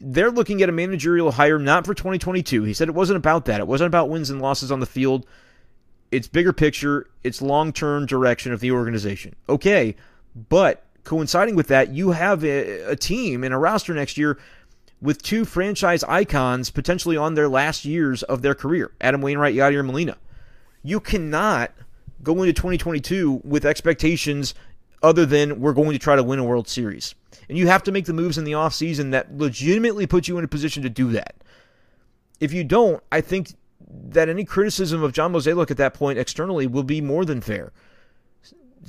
they're 0.00 0.30
looking 0.30 0.62
at 0.62 0.68
a 0.68 0.72
managerial 0.72 1.32
hire 1.32 1.58
not 1.58 1.86
for 1.86 1.94
2022. 1.94 2.64
He 2.64 2.74
said 2.74 2.88
it 2.88 2.94
wasn't 2.94 3.16
about 3.16 3.44
that. 3.46 3.60
It 3.60 3.66
wasn't 3.66 3.88
about 3.88 4.08
wins 4.08 4.30
and 4.30 4.40
losses 4.40 4.72
on 4.72 4.80
the 4.80 4.86
field. 4.86 5.26
It's 6.10 6.28
bigger 6.28 6.52
picture, 6.52 7.08
it's 7.24 7.42
long 7.42 7.72
term 7.72 8.06
direction 8.06 8.52
of 8.52 8.60
the 8.60 8.70
organization. 8.70 9.34
Okay, 9.48 9.96
but 10.48 10.84
coinciding 11.02 11.56
with 11.56 11.68
that, 11.68 11.92
you 11.92 12.12
have 12.12 12.44
a, 12.44 12.80
a 12.82 12.96
team 12.96 13.42
and 13.44 13.52
a 13.52 13.58
roster 13.58 13.94
next 13.94 14.16
year 14.16 14.38
with 15.00 15.22
two 15.22 15.44
franchise 15.44 16.02
icons 16.04 16.70
potentially 16.70 17.16
on 17.16 17.34
their 17.34 17.48
last 17.48 17.84
years 17.84 18.22
of 18.22 18.42
their 18.42 18.54
career 18.54 18.92
Adam 19.00 19.20
Wainwright, 19.20 19.54
Yadier 19.54 19.84
Molina. 19.84 20.16
You 20.82 21.00
cannot 21.00 21.72
go 22.22 22.42
into 22.42 22.52
2022 22.52 23.42
with 23.44 23.64
expectations 23.64 24.54
other 25.04 25.26
than 25.26 25.60
we're 25.60 25.74
going 25.74 25.92
to 25.92 25.98
try 25.98 26.16
to 26.16 26.22
win 26.22 26.38
a 26.38 26.44
World 26.44 26.66
Series. 26.66 27.14
And 27.48 27.58
you 27.58 27.66
have 27.66 27.82
to 27.82 27.92
make 27.92 28.06
the 28.06 28.14
moves 28.14 28.38
in 28.38 28.44
the 28.44 28.52
offseason 28.52 29.10
that 29.10 29.36
legitimately 29.36 30.06
put 30.06 30.26
you 30.26 30.38
in 30.38 30.44
a 30.44 30.48
position 30.48 30.82
to 30.82 30.88
do 30.88 31.12
that. 31.12 31.36
If 32.40 32.54
you 32.54 32.64
don't, 32.64 33.02
I 33.12 33.20
think 33.20 33.52
that 33.86 34.30
any 34.30 34.44
criticism 34.44 35.02
of 35.02 35.12
John 35.12 35.32
Mozeliak 35.32 35.70
at 35.70 35.76
that 35.76 35.92
point 35.92 36.18
externally 36.18 36.66
will 36.66 36.82
be 36.82 37.02
more 37.02 37.26
than 37.26 37.42
fair. 37.42 37.70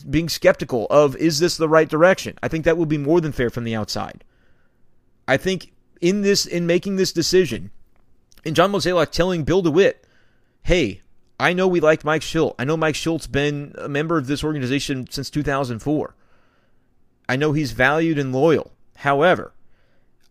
Being 0.09 0.29
skeptical 0.29 0.87
of 0.89 1.17
is 1.17 1.39
this 1.39 1.57
the 1.57 1.69
right 1.69 1.89
direction? 1.89 2.39
I 2.41 2.47
think 2.47 2.63
that 2.63 2.77
will 2.77 2.85
be 2.85 2.97
more 2.97 3.19
than 3.19 3.33
fair 3.33 3.49
from 3.49 3.65
the 3.65 3.75
outside. 3.75 4.23
I 5.27 5.35
think 5.35 5.73
in 5.99 6.21
this 6.21 6.45
in 6.45 6.65
making 6.65 6.95
this 6.95 7.11
decision, 7.11 7.71
and 8.45 8.55
John 8.55 8.71
Mozeliak 8.71 9.11
telling 9.11 9.43
Bill 9.43 9.61
DeWitt, 9.61 10.05
"Hey, 10.63 11.01
I 11.39 11.53
know 11.53 11.67
we 11.67 11.79
like 11.79 12.05
Mike 12.05 12.21
Shildt. 12.21 12.55
I 12.57 12.63
know 12.63 12.77
Mike 12.77 12.95
Shildt's 12.95 13.27
been 13.27 13.73
a 13.77 13.89
member 13.89 14.17
of 14.17 14.27
this 14.27 14.43
organization 14.43 15.07
since 15.09 15.29
2004. 15.29 16.15
I 17.27 17.35
know 17.35 17.51
he's 17.51 17.71
valued 17.71 18.17
and 18.17 18.31
loyal. 18.31 18.71
However, 18.97 19.53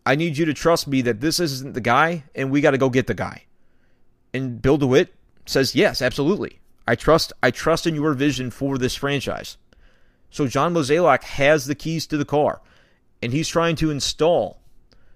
I 0.05 0.15
need 0.15 0.37
you 0.37 0.45
to 0.45 0.53
trust 0.53 0.87
me 0.87 1.01
that 1.01 1.21
this 1.21 1.39
isn't 1.39 1.73
the 1.73 1.81
guy, 1.81 2.23
and 2.33 2.49
we 2.49 2.61
got 2.61 2.71
to 2.71 2.77
go 2.77 2.89
get 2.89 3.07
the 3.07 3.13
guy." 3.13 3.43
And 4.33 4.61
Bill 4.61 4.77
DeWitt 4.77 5.13
says, 5.45 5.75
"Yes, 5.75 6.01
absolutely. 6.01 6.59
I 6.87 6.95
trust. 6.95 7.33
I 7.43 7.51
trust 7.51 7.85
in 7.85 7.95
your 7.95 8.13
vision 8.13 8.49
for 8.49 8.77
this 8.77 8.95
franchise." 8.95 9.57
So 10.29 10.47
John 10.47 10.73
Mozeliak 10.73 11.23
has 11.23 11.65
the 11.65 11.75
keys 11.75 12.07
to 12.07 12.17
the 12.17 12.25
car, 12.25 12.61
and 13.21 13.31
he's 13.31 13.47
trying 13.47 13.75
to 13.77 13.91
install 13.91 14.61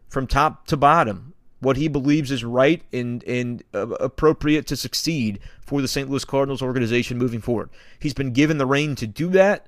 from 0.08 0.28
top 0.28 0.68
to 0.68 0.78
bottom 0.78 1.29
what 1.60 1.78
he 1.78 1.88
believes 1.88 2.32
is 2.32 2.44
right 2.44 2.82
and 2.94 3.24
and 3.26 3.64
uh, 3.74 3.90
appropriate 4.00 4.68
to 4.68 4.76
succeed 4.76 5.40
for 5.62 5.82
the 5.82 5.88
St. 5.88 6.10
Louis 6.10 6.26
Cardinals 6.26 6.62
organization 6.62 7.18
moving 7.18 7.42
forward. 7.42 7.70
He's 8.00 8.14
been 8.14 8.32
given 8.32 8.58
the 8.58 8.66
rein 8.66 8.96
to 8.96 9.08
do 9.08 9.30
that, 9.30 9.68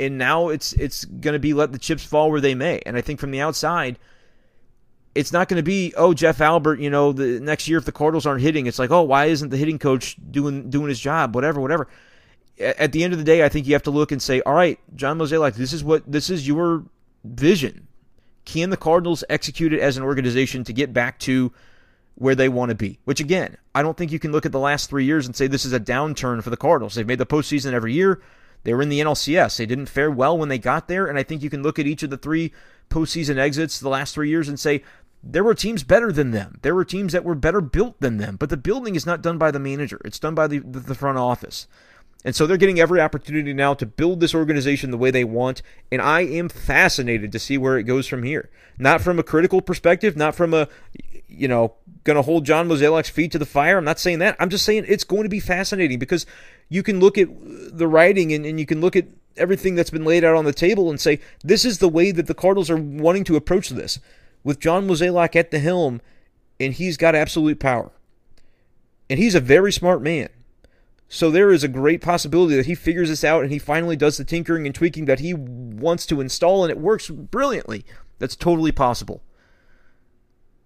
and 0.00 0.18
now 0.18 0.48
it's 0.48 0.72
it's 0.74 1.04
going 1.04 1.34
to 1.34 1.38
be 1.38 1.54
let 1.54 1.72
the 1.72 1.78
chips 1.78 2.04
fall 2.04 2.30
where 2.30 2.40
they 2.40 2.54
may. 2.54 2.80
And 2.84 2.96
I 2.96 3.00
think 3.00 3.20
from 3.20 3.30
the 3.30 3.40
outside, 3.40 3.98
it's 5.14 5.32
not 5.32 5.48
going 5.48 5.58
to 5.58 5.62
be 5.62 5.94
oh 5.96 6.12
Jeff 6.12 6.40
Albert, 6.40 6.80
you 6.80 6.90
know, 6.90 7.12
the 7.12 7.40
next 7.40 7.68
year 7.68 7.78
if 7.78 7.84
the 7.84 7.92
Cardinals 7.92 8.26
aren't 8.26 8.42
hitting, 8.42 8.66
it's 8.66 8.78
like 8.78 8.90
oh 8.90 9.02
why 9.02 9.26
isn't 9.26 9.50
the 9.50 9.56
hitting 9.56 9.78
coach 9.78 10.16
doing 10.30 10.70
doing 10.70 10.88
his 10.88 11.00
job? 11.00 11.34
Whatever, 11.34 11.60
whatever. 11.60 11.88
At 12.58 12.92
the 12.92 13.02
end 13.02 13.12
of 13.12 13.18
the 13.18 13.24
day, 13.24 13.44
I 13.44 13.48
think 13.48 13.66
you 13.66 13.72
have 13.72 13.82
to 13.84 13.90
look 13.90 14.12
and 14.12 14.20
say, 14.20 14.42
all 14.42 14.52
right, 14.52 14.78
John 14.94 15.18
Mozeliak, 15.18 15.54
this 15.54 15.72
is 15.72 15.82
what 15.82 16.02
this 16.10 16.30
is 16.30 16.46
your 16.46 16.84
vision 17.24 17.88
can 18.44 18.70
the 18.70 18.76
Cardinals 18.76 19.24
execute 19.28 19.72
it 19.72 19.80
as 19.80 19.96
an 19.96 20.02
organization 20.02 20.64
to 20.64 20.72
get 20.72 20.92
back 20.92 21.18
to 21.20 21.52
where 22.14 22.34
they 22.34 22.48
want 22.48 22.70
to 22.70 22.74
be? 22.74 22.98
Which, 23.04 23.20
again, 23.20 23.56
I 23.74 23.82
don't 23.82 23.96
think 23.96 24.12
you 24.12 24.18
can 24.18 24.32
look 24.32 24.46
at 24.46 24.52
the 24.52 24.58
last 24.58 24.90
three 24.90 25.04
years 25.04 25.26
and 25.26 25.34
say 25.34 25.46
this 25.46 25.64
is 25.64 25.72
a 25.72 25.80
downturn 25.80 26.42
for 26.42 26.50
the 26.50 26.56
Cardinals. 26.56 26.94
They've 26.94 27.06
made 27.06 27.18
the 27.18 27.26
postseason 27.26 27.72
every 27.72 27.92
year. 27.92 28.20
They 28.64 28.74
were 28.74 28.82
in 28.82 28.88
the 28.88 29.00
NLCS. 29.00 29.56
They 29.56 29.66
didn't 29.66 29.86
fare 29.86 30.10
well 30.10 30.36
when 30.38 30.48
they 30.48 30.58
got 30.58 30.88
there. 30.88 31.06
And 31.06 31.18
I 31.18 31.22
think 31.22 31.42
you 31.42 31.50
can 31.50 31.62
look 31.62 31.78
at 31.78 31.86
each 31.86 32.02
of 32.02 32.10
the 32.10 32.18
three 32.18 32.52
postseason 32.90 33.38
exits 33.38 33.80
the 33.80 33.88
last 33.88 34.14
three 34.14 34.28
years 34.28 34.48
and 34.48 34.58
say 34.58 34.82
there 35.22 35.44
were 35.44 35.54
teams 35.54 35.82
better 35.82 36.12
than 36.12 36.32
them. 36.32 36.58
There 36.62 36.74
were 36.74 36.84
teams 36.84 37.12
that 37.12 37.24
were 37.24 37.34
better 37.34 37.60
built 37.60 38.00
than 38.00 38.18
them. 38.18 38.36
But 38.36 38.50
the 38.50 38.56
building 38.56 38.94
is 38.94 39.06
not 39.06 39.22
done 39.22 39.38
by 39.38 39.50
the 39.50 39.58
manager, 39.58 40.00
it's 40.04 40.18
done 40.18 40.34
by 40.34 40.46
the, 40.46 40.58
the 40.58 40.94
front 40.94 41.18
office. 41.18 41.66
And 42.24 42.36
so 42.36 42.46
they're 42.46 42.56
getting 42.56 42.78
every 42.78 43.00
opportunity 43.00 43.52
now 43.52 43.74
to 43.74 43.84
build 43.84 44.20
this 44.20 44.34
organization 44.34 44.90
the 44.90 44.98
way 44.98 45.10
they 45.10 45.24
want. 45.24 45.60
And 45.90 46.00
I 46.00 46.20
am 46.20 46.48
fascinated 46.48 47.32
to 47.32 47.38
see 47.38 47.58
where 47.58 47.78
it 47.78 47.82
goes 47.82 48.06
from 48.06 48.22
here. 48.22 48.48
Not 48.78 49.00
from 49.00 49.18
a 49.18 49.24
critical 49.24 49.60
perspective, 49.60 50.16
not 50.16 50.34
from 50.34 50.54
a, 50.54 50.68
you 51.26 51.48
know, 51.48 51.74
going 52.04 52.16
to 52.16 52.22
hold 52.22 52.44
John 52.44 52.68
Mozeliak's 52.68 53.08
feet 53.08 53.32
to 53.32 53.38
the 53.38 53.46
fire. 53.46 53.78
I'm 53.78 53.84
not 53.84 53.98
saying 53.98 54.20
that. 54.20 54.36
I'm 54.38 54.50
just 54.50 54.64
saying 54.64 54.84
it's 54.86 55.04
going 55.04 55.24
to 55.24 55.28
be 55.28 55.40
fascinating 55.40 55.98
because 55.98 56.26
you 56.68 56.82
can 56.82 57.00
look 57.00 57.18
at 57.18 57.28
the 57.76 57.88
writing 57.88 58.32
and, 58.32 58.46
and 58.46 58.58
you 58.58 58.66
can 58.66 58.80
look 58.80 58.94
at 58.94 59.06
everything 59.36 59.74
that's 59.74 59.90
been 59.90 60.04
laid 60.04 60.24
out 60.24 60.36
on 60.36 60.44
the 60.44 60.52
table 60.52 60.90
and 60.90 61.00
say, 61.00 61.20
this 61.42 61.64
is 61.64 61.78
the 61.78 61.88
way 61.88 62.12
that 62.12 62.26
the 62.26 62.34
Cardinals 62.34 62.70
are 62.70 62.76
wanting 62.76 63.24
to 63.24 63.36
approach 63.36 63.68
this. 63.70 63.98
With 64.44 64.58
John 64.58 64.88
Mozeliak 64.88 65.36
at 65.36 65.52
the 65.52 65.60
helm, 65.60 66.00
and 66.58 66.74
he's 66.74 66.96
got 66.96 67.14
absolute 67.14 67.60
power. 67.60 67.92
And 69.08 69.18
he's 69.18 69.34
a 69.34 69.40
very 69.40 69.72
smart 69.72 70.02
man. 70.02 70.28
So 71.14 71.30
there 71.30 71.52
is 71.52 71.62
a 71.62 71.68
great 71.68 72.00
possibility 72.00 72.56
that 72.56 72.64
he 72.64 72.74
figures 72.74 73.10
this 73.10 73.22
out 73.22 73.42
and 73.42 73.52
he 73.52 73.58
finally 73.58 73.96
does 73.96 74.16
the 74.16 74.24
tinkering 74.24 74.64
and 74.64 74.74
tweaking 74.74 75.04
that 75.04 75.20
he 75.20 75.34
wants 75.34 76.06
to 76.06 76.22
install 76.22 76.64
and 76.64 76.70
it 76.70 76.78
works 76.78 77.10
brilliantly. 77.10 77.84
That's 78.18 78.34
totally 78.34 78.72
possible. 78.72 79.22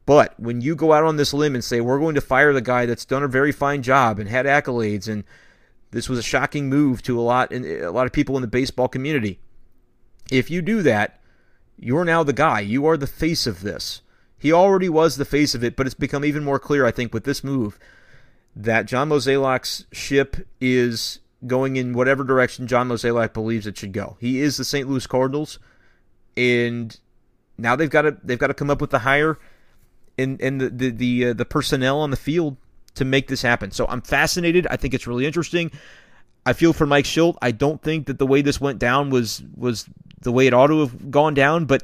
But 0.06 0.38
when 0.38 0.60
you 0.60 0.76
go 0.76 0.92
out 0.92 1.02
on 1.02 1.16
this 1.16 1.34
limb 1.34 1.56
and 1.56 1.64
say, 1.64 1.80
we're 1.80 1.98
going 1.98 2.14
to 2.14 2.20
fire 2.20 2.52
the 2.52 2.60
guy 2.60 2.86
that's 2.86 3.04
done 3.04 3.24
a 3.24 3.28
very 3.28 3.50
fine 3.50 3.82
job 3.82 4.20
and 4.20 4.28
had 4.28 4.46
accolades, 4.46 5.08
and 5.08 5.24
this 5.90 6.08
was 6.08 6.20
a 6.20 6.22
shocking 6.22 6.68
move 6.68 7.02
to 7.02 7.18
a 7.18 7.22
lot, 7.22 7.52
a 7.52 7.90
lot 7.90 8.06
of 8.06 8.12
people 8.12 8.36
in 8.36 8.42
the 8.42 8.46
baseball 8.46 8.86
community. 8.86 9.40
If 10.30 10.48
you 10.48 10.62
do 10.62 10.80
that, 10.82 11.20
you're 11.76 12.04
now 12.04 12.22
the 12.22 12.32
guy. 12.32 12.60
You 12.60 12.86
are 12.86 12.96
the 12.96 13.08
face 13.08 13.48
of 13.48 13.62
this. 13.62 14.00
He 14.38 14.52
already 14.52 14.88
was 14.88 15.16
the 15.16 15.24
face 15.24 15.56
of 15.56 15.64
it, 15.64 15.74
but 15.74 15.86
it's 15.86 15.94
become 15.96 16.24
even 16.24 16.44
more 16.44 16.60
clear, 16.60 16.86
I 16.86 16.92
think, 16.92 17.12
with 17.12 17.24
this 17.24 17.42
move 17.42 17.80
that 18.56 18.86
John 18.86 19.10
Mozeliak's 19.10 19.84
ship 19.92 20.48
is 20.60 21.20
going 21.46 21.76
in 21.76 21.92
whatever 21.92 22.24
direction 22.24 22.66
John 22.66 22.88
Mozeliak 22.88 23.34
believes 23.34 23.66
it 23.66 23.76
should 23.76 23.92
go. 23.92 24.16
He 24.18 24.40
is 24.40 24.56
the 24.56 24.64
St. 24.64 24.88
Louis 24.88 25.06
Cardinals, 25.06 25.58
and 26.36 26.98
now 27.58 27.76
they've 27.76 27.90
got 27.90 28.02
to 28.02 28.16
they've 28.24 28.38
got 28.38 28.48
to 28.48 28.54
come 28.54 28.70
up 28.70 28.80
with 28.80 28.90
the 28.90 29.00
hire 29.00 29.38
and 30.18 30.40
and 30.40 30.60
the 30.60 30.70
the 30.70 30.90
the, 30.90 31.26
uh, 31.26 31.32
the 31.34 31.44
personnel 31.44 32.00
on 32.00 32.10
the 32.10 32.16
field 32.16 32.56
to 32.94 33.04
make 33.04 33.28
this 33.28 33.42
happen. 33.42 33.70
So 33.70 33.86
I'm 33.88 34.00
fascinated. 34.00 34.66
I 34.70 34.76
think 34.76 34.94
it's 34.94 35.06
really 35.06 35.26
interesting. 35.26 35.70
I 36.46 36.52
feel 36.52 36.72
for 36.72 36.86
Mike 36.86 37.04
Shildt. 37.04 37.36
I 37.42 37.50
don't 37.50 37.82
think 37.82 38.06
that 38.06 38.18
the 38.18 38.26
way 38.26 38.40
this 38.40 38.60
went 38.60 38.78
down 38.78 39.10
was 39.10 39.42
was 39.54 39.86
the 40.22 40.32
way 40.32 40.46
it 40.46 40.54
ought 40.54 40.68
to 40.68 40.80
have 40.80 41.10
gone 41.10 41.34
down, 41.34 41.66
but 41.66 41.82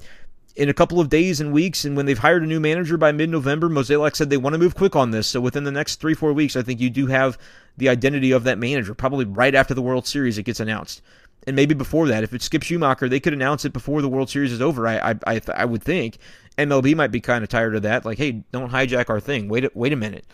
in 0.55 0.69
a 0.69 0.75
couple 0.75 1.01
of 1.01 1.09
days 1.09 1.41
and 1.41 1.53
weeks, 1.53 1.85
and 1.85 1.97
when 1.97 2.07
they've 2.07 2.19
hired 2.19 2.43
a 2.43 2.47
new 2.47 2.61
manager 2.61 2.97
by 2.97 3.13
mid-November, 3.13 3.69
Mozeliak 3.69 4.15
said 4.15 4.29
they 4.29 4.37
want 4.37 4.55
to 4.55 4.59
move 4.59 4.75
quick 4.75 4.95
on 4.95 5.11
this. 5.11 5.27
So 5.27 5.41
within 5.41 5.65
the 5.65 5.73
next 5.73 6.01
three, 6.01 6.15
four 6.15 6.33
weeks, 6.33 6.57
I 6.57 6.63
think 6.63 6.81
you 6.81 6.91
do 6.91 7.07
have 7.07 7.39
the 7.77 7.89
identity 7.89 8.33
of 8.33 8.45
that 8.45 8.59
manager. 8.59 8.95
Probably 8.95 9.25
right 9.25 9.55
after 9.55 9.75
the 9.75 9.83
World 9.83 10.07
Series, 10.07 10.37
it 10.37 10.43
gets 10.43 10.61
announced, 10.61 11.01
and 11.47 11.57
maybe 11.57 11.75
before 11.75 12.07
that. 12.09 12.23
If 12.23 12.35
it's 12.35 12.45
Skip 12.45 12.63
Schumaker, 12.63 13.09
they 13.09 13.21
could 13.21 13.33
announce 13.33 13.65
it 13.65 13.73
before 13.73 14.03
the 14.03 14.09
World 14.09 14.29
Series 14.29 14.53
is 14.53 14.61
over. 14.61 14.87
I, 14.87 15.13
I, 15.13 15.15
I, 15.27 15.41
I 15.55 15.65
would 15.65 15.83
think 15.83 16.19
MLB 16.59 16.95
might 16.95 17.13
be 17.13 17.21
kind 17.21 17.43
of 17.43 17.49
tired 17.49 17.75
of 17.75 17.83
that. 17.83 18.05
Like, 18.05 18.19
hey, 18.19 18.43
don't 18.53 18.71
hijack 18.71 19.09
our 19.09 19.21
thing. 19.21 19.49
Wait, 19.49 19.75
wait 19.75 19.93
a 19.93 19.97
minute. 19.97 20.27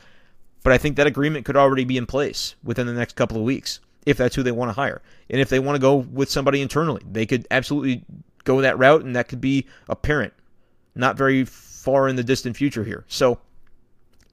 But 0.65 0.73
I 0.73 0.79
think 0.79 0.97
that 0.97 1.07
agreement 1.07 1.45
could 1.45 1.57
already 1.57 1.85
be 1.85 1.97
in 1.97 2.07
place 2.07 2.57
within 2.65 2.87
the 2.87 2.93
next 2.93 3.15
couple 3.15 3.37
of 3.37 3.45
weeks 3.45 3.81
if 4.05 4.17
that's 4.17 4.35
who 4.35 4.43
they 4.43 4.53
want 4.53 4.71
to 4.71 4.73
hire. 4.73 5.01
And 5.31 5.41
if 5.41 5.49
they 5.49 5.59
want 5.59 5.77
to 5.77 5.81
go 5.81 5.97
with 5.97 6.31
somebody 6.31 6.61
internally, 6.61 7.03
they 7.11 7.27
could 7.27 7.47
absolutely 7.51 8.05
go 8.49 8.61
that 8.63 8.79
route, 8.79 9.05
and 9.05 9.15
that 9.15 9.29
could 9.29 9.41
be 9.41 9.67
apparent 9.89 10.33
not 10.95 11.17
very 11.17 11.45
far 11.45 12.09
in 12.09 12.17
the 12.17 12.25
distant 12.25 12.57
future 12.57 12.85
here. 12.85 13.05
So 13.09 13.39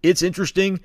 it's 0.02 0.22
interesting. 0.22 0.80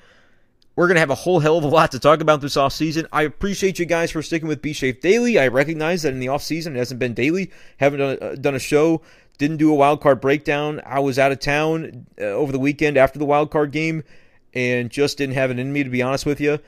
We're 0.77 0.87
going 0.87 0.97
to 0.97 1.01
have 1.01 1.11
a 1.11 1.15
whole 1.17 1.41
hell 1.41 1.59
of 1.59 1.65
a 1.65 1.69
lot 1.69 1.93
to 1.93 1.99
talk 1.99 2.21
about 2.21 2.41
this 2.41 2.57
offseason. 2.57 3.07
I 3.13 3.23
appreciate 3.23 3.79
you 3.79 3.87
guys 3.87 4.11
for 4.11 4.23
sticking 4.23 4.49
with 4.49 4.63
B 4.63 4.73
Shape 4.73 5.01
Daily. 5.01 5.39
I 5.39 5.49
recognize 5.49 6.03
that 6.03 6.13
in 6.13 6.21
the 6.21 6.27
offseason 6.27 6.69
it 6.69 6.77
hasn't 6.77 7.01
been 7.01 7.15
daily. 7.15 7.51
Haven't 7.79 7.99
done 7.99 8.19
a, 8.21 8.37
done 8.37 8.55
a 8.55 8.61
show. 8.61 9.03
Didn't 9.39 9.57
do 9.57 9.73
a 9.73 9.75
wild 9.75 10.01
card 10.01 10.21
breakdown. 10.21 10.81
I 10.85 11.01
was 11.01 11.19
out 11.19 11.33
of 11.33 11.41
town 11.41 12.07
uh, 12.21 12.25
over 12.25 12.53
the 12.53 12.59
weekend 12.59 12.97
after 12.97 13.19
the 13.19 13.25
wild 13.25 13.51
card 13.51 13.73
game 13.73 14.05
and 14.53 14.91
just 14.91 15.19
didn't 15.19 15.35
have 15.35 15.51
it 15.51 15.59
in 15.59 15.73
me, 15.73 15.83
to 15.83 15.91
be 15.91 16.03
honest 16.03 16.27
with 16.27 16.41
you. 16.41 16.59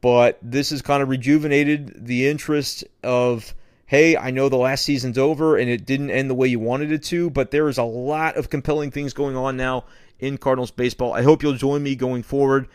But 0.00 0.38
this 0.40 0.70
has 0.70 0.82
kind 0.82 1.02
of 1.02 1.08
rejuvenated 1.08 2.06
the 2.06 2.28
interest 2.28 2.84
of 3.02 3.54
hey, 3.86 4.16
I 4.16 4.32
know 4.32 4.48
the 4.48 4.56
last 4.56 4.84
season's 4.84 5.16
over 5.16 5.56
and 5.56 5.70
it 5.70 5.86
didn't 5.86 6.10
end 6.10 6.28
the 6.28 6.34
way 6.34 6.48
you 6.48 6.58
wanted 6.58 6.90
it 6.90 7.04
to, 7.04 7.30
but 7.30 7.52
there 7.52 7.68
is 7.68 7.78
a 7.78 7.84
lot 7.84 8.36
of 8.36 8.50
compelling 8.50 8.90
things 8.90 9.12
going 9.12 9.36
on 9.36 9.56
now 9.56 9.84
in 10.18 10.38
Cardinals 10.38 10.72
baseball. 10.72 11.12
I 11.12 11.22
hope 11.22 11.42
you'll 11.42 11.54
join 11.54 11.82
me 11.82 11.94
going 11.94 12.24
forward 12.24 12.68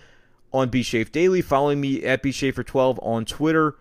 on 0.53 0.69
B 0.69 0.81
Shafe 0.81 1.11
Daily, 1.11 1.41
following 1.41 1.81
me 1.81 2.03
at 2.03 2.23
B 2.23 2.31
12 2.31 2.99
on 3.03 3.25
Twitter. 3.25 3.75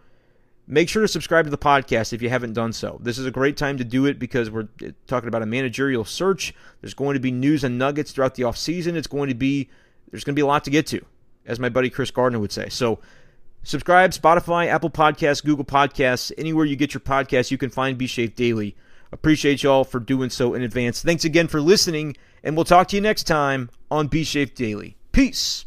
Make 0.67 0.89
sure 0.89 1.03
to 1.03 1.09
subscribe 1.09 1.47
to 1.47 1.51
the 1.51 1.59
podcast 1.59 2.13
if 2.13 2.23
you 2.23 2.29
haven't 2.29 2.53
done 2.53 2.73
so. 2.73 2.99
This 3.03 3.19
is 3.19 3.27
a 3.27 3.31
great 3.33 3.57
time 3.57 3.79
to 3.79 3.85
do 3.85 4.07
it 4.07 4.21
because 4.21 4.51
we're 4.51 4.69
uh, 4.85 4.91
talking 5.09 5.27
about 5.27 5.43
a 5.43 5.47
managerial 5.47 6.05
search. 6.05 6.55
There's 6.81 6.95
going 6.95 7.15
to 7.15 7.21
be 7.21 7.33
news 7.33 7.65
and 7.65 7.77
nuggets 7.77 8.13
throughout 8.13 8.37
the 8.37 8.45
offseason. 8.45 8.95
It's 8.95 9.09
going 9.09 9.29
to 9.29 9.35
be 9.35 9.69
there's 10.11 10.23
going 10.23 10.35
to 10.35 10.39
be 10.39 10.43
a 10.43 10.47
lot 10.47 10.65
to 10.65 10.71
get 10.71 10.87
to, 10.89 11.05
as 11.47 11.59
my 11.59 11.69
buddy 11.69 11.91
Chris 11.91 12.11
Gardner 12.11 12.39
would 12.39 12.53
say. 12.53 12.69
So 12.69 13.01
Subscribe, 13.63 14.11
Spotify, 14.13 14.69
Apple 14.69 14.91
Podcasts, 14.91 15.45
Google 15.45 15.65
Podcasts, 15.65 16.33
anywhere 16.39 16.65
you 16.65 16.77
get 16.77 16.95
your 16.95 17.01
podcasts, 17.01 17.51
you 17.51 17.59
can 17.59 17.71
find 17.71 17.99
B 17.99 18.07
Shape 18.07 18.35
Daily. 18.35 18.75
Appreciate 19.13 19.63
y'all 19.63 19.85
for 19.85 20.01
doing 20.01 20.31
so 20.31 20.55
in 20.55 20.63
advance. 20.63 21.03
Thanks 21.03 21.25
again 21.25 21.49
for 21.49 21.61
listening, 21.61 22.17
and 22.43 22.57
we'll 22.57 22.65
talk 22.65 22.89
to 22.89 22.97
you 22.97 23.03
next 23.03 23.25
time 23.25 23.71
on 23.91 24.07
B 24.07 24.25
Shape 24.25 24.55
Daily. 24.55 24.97
Peace. 25.13 25.67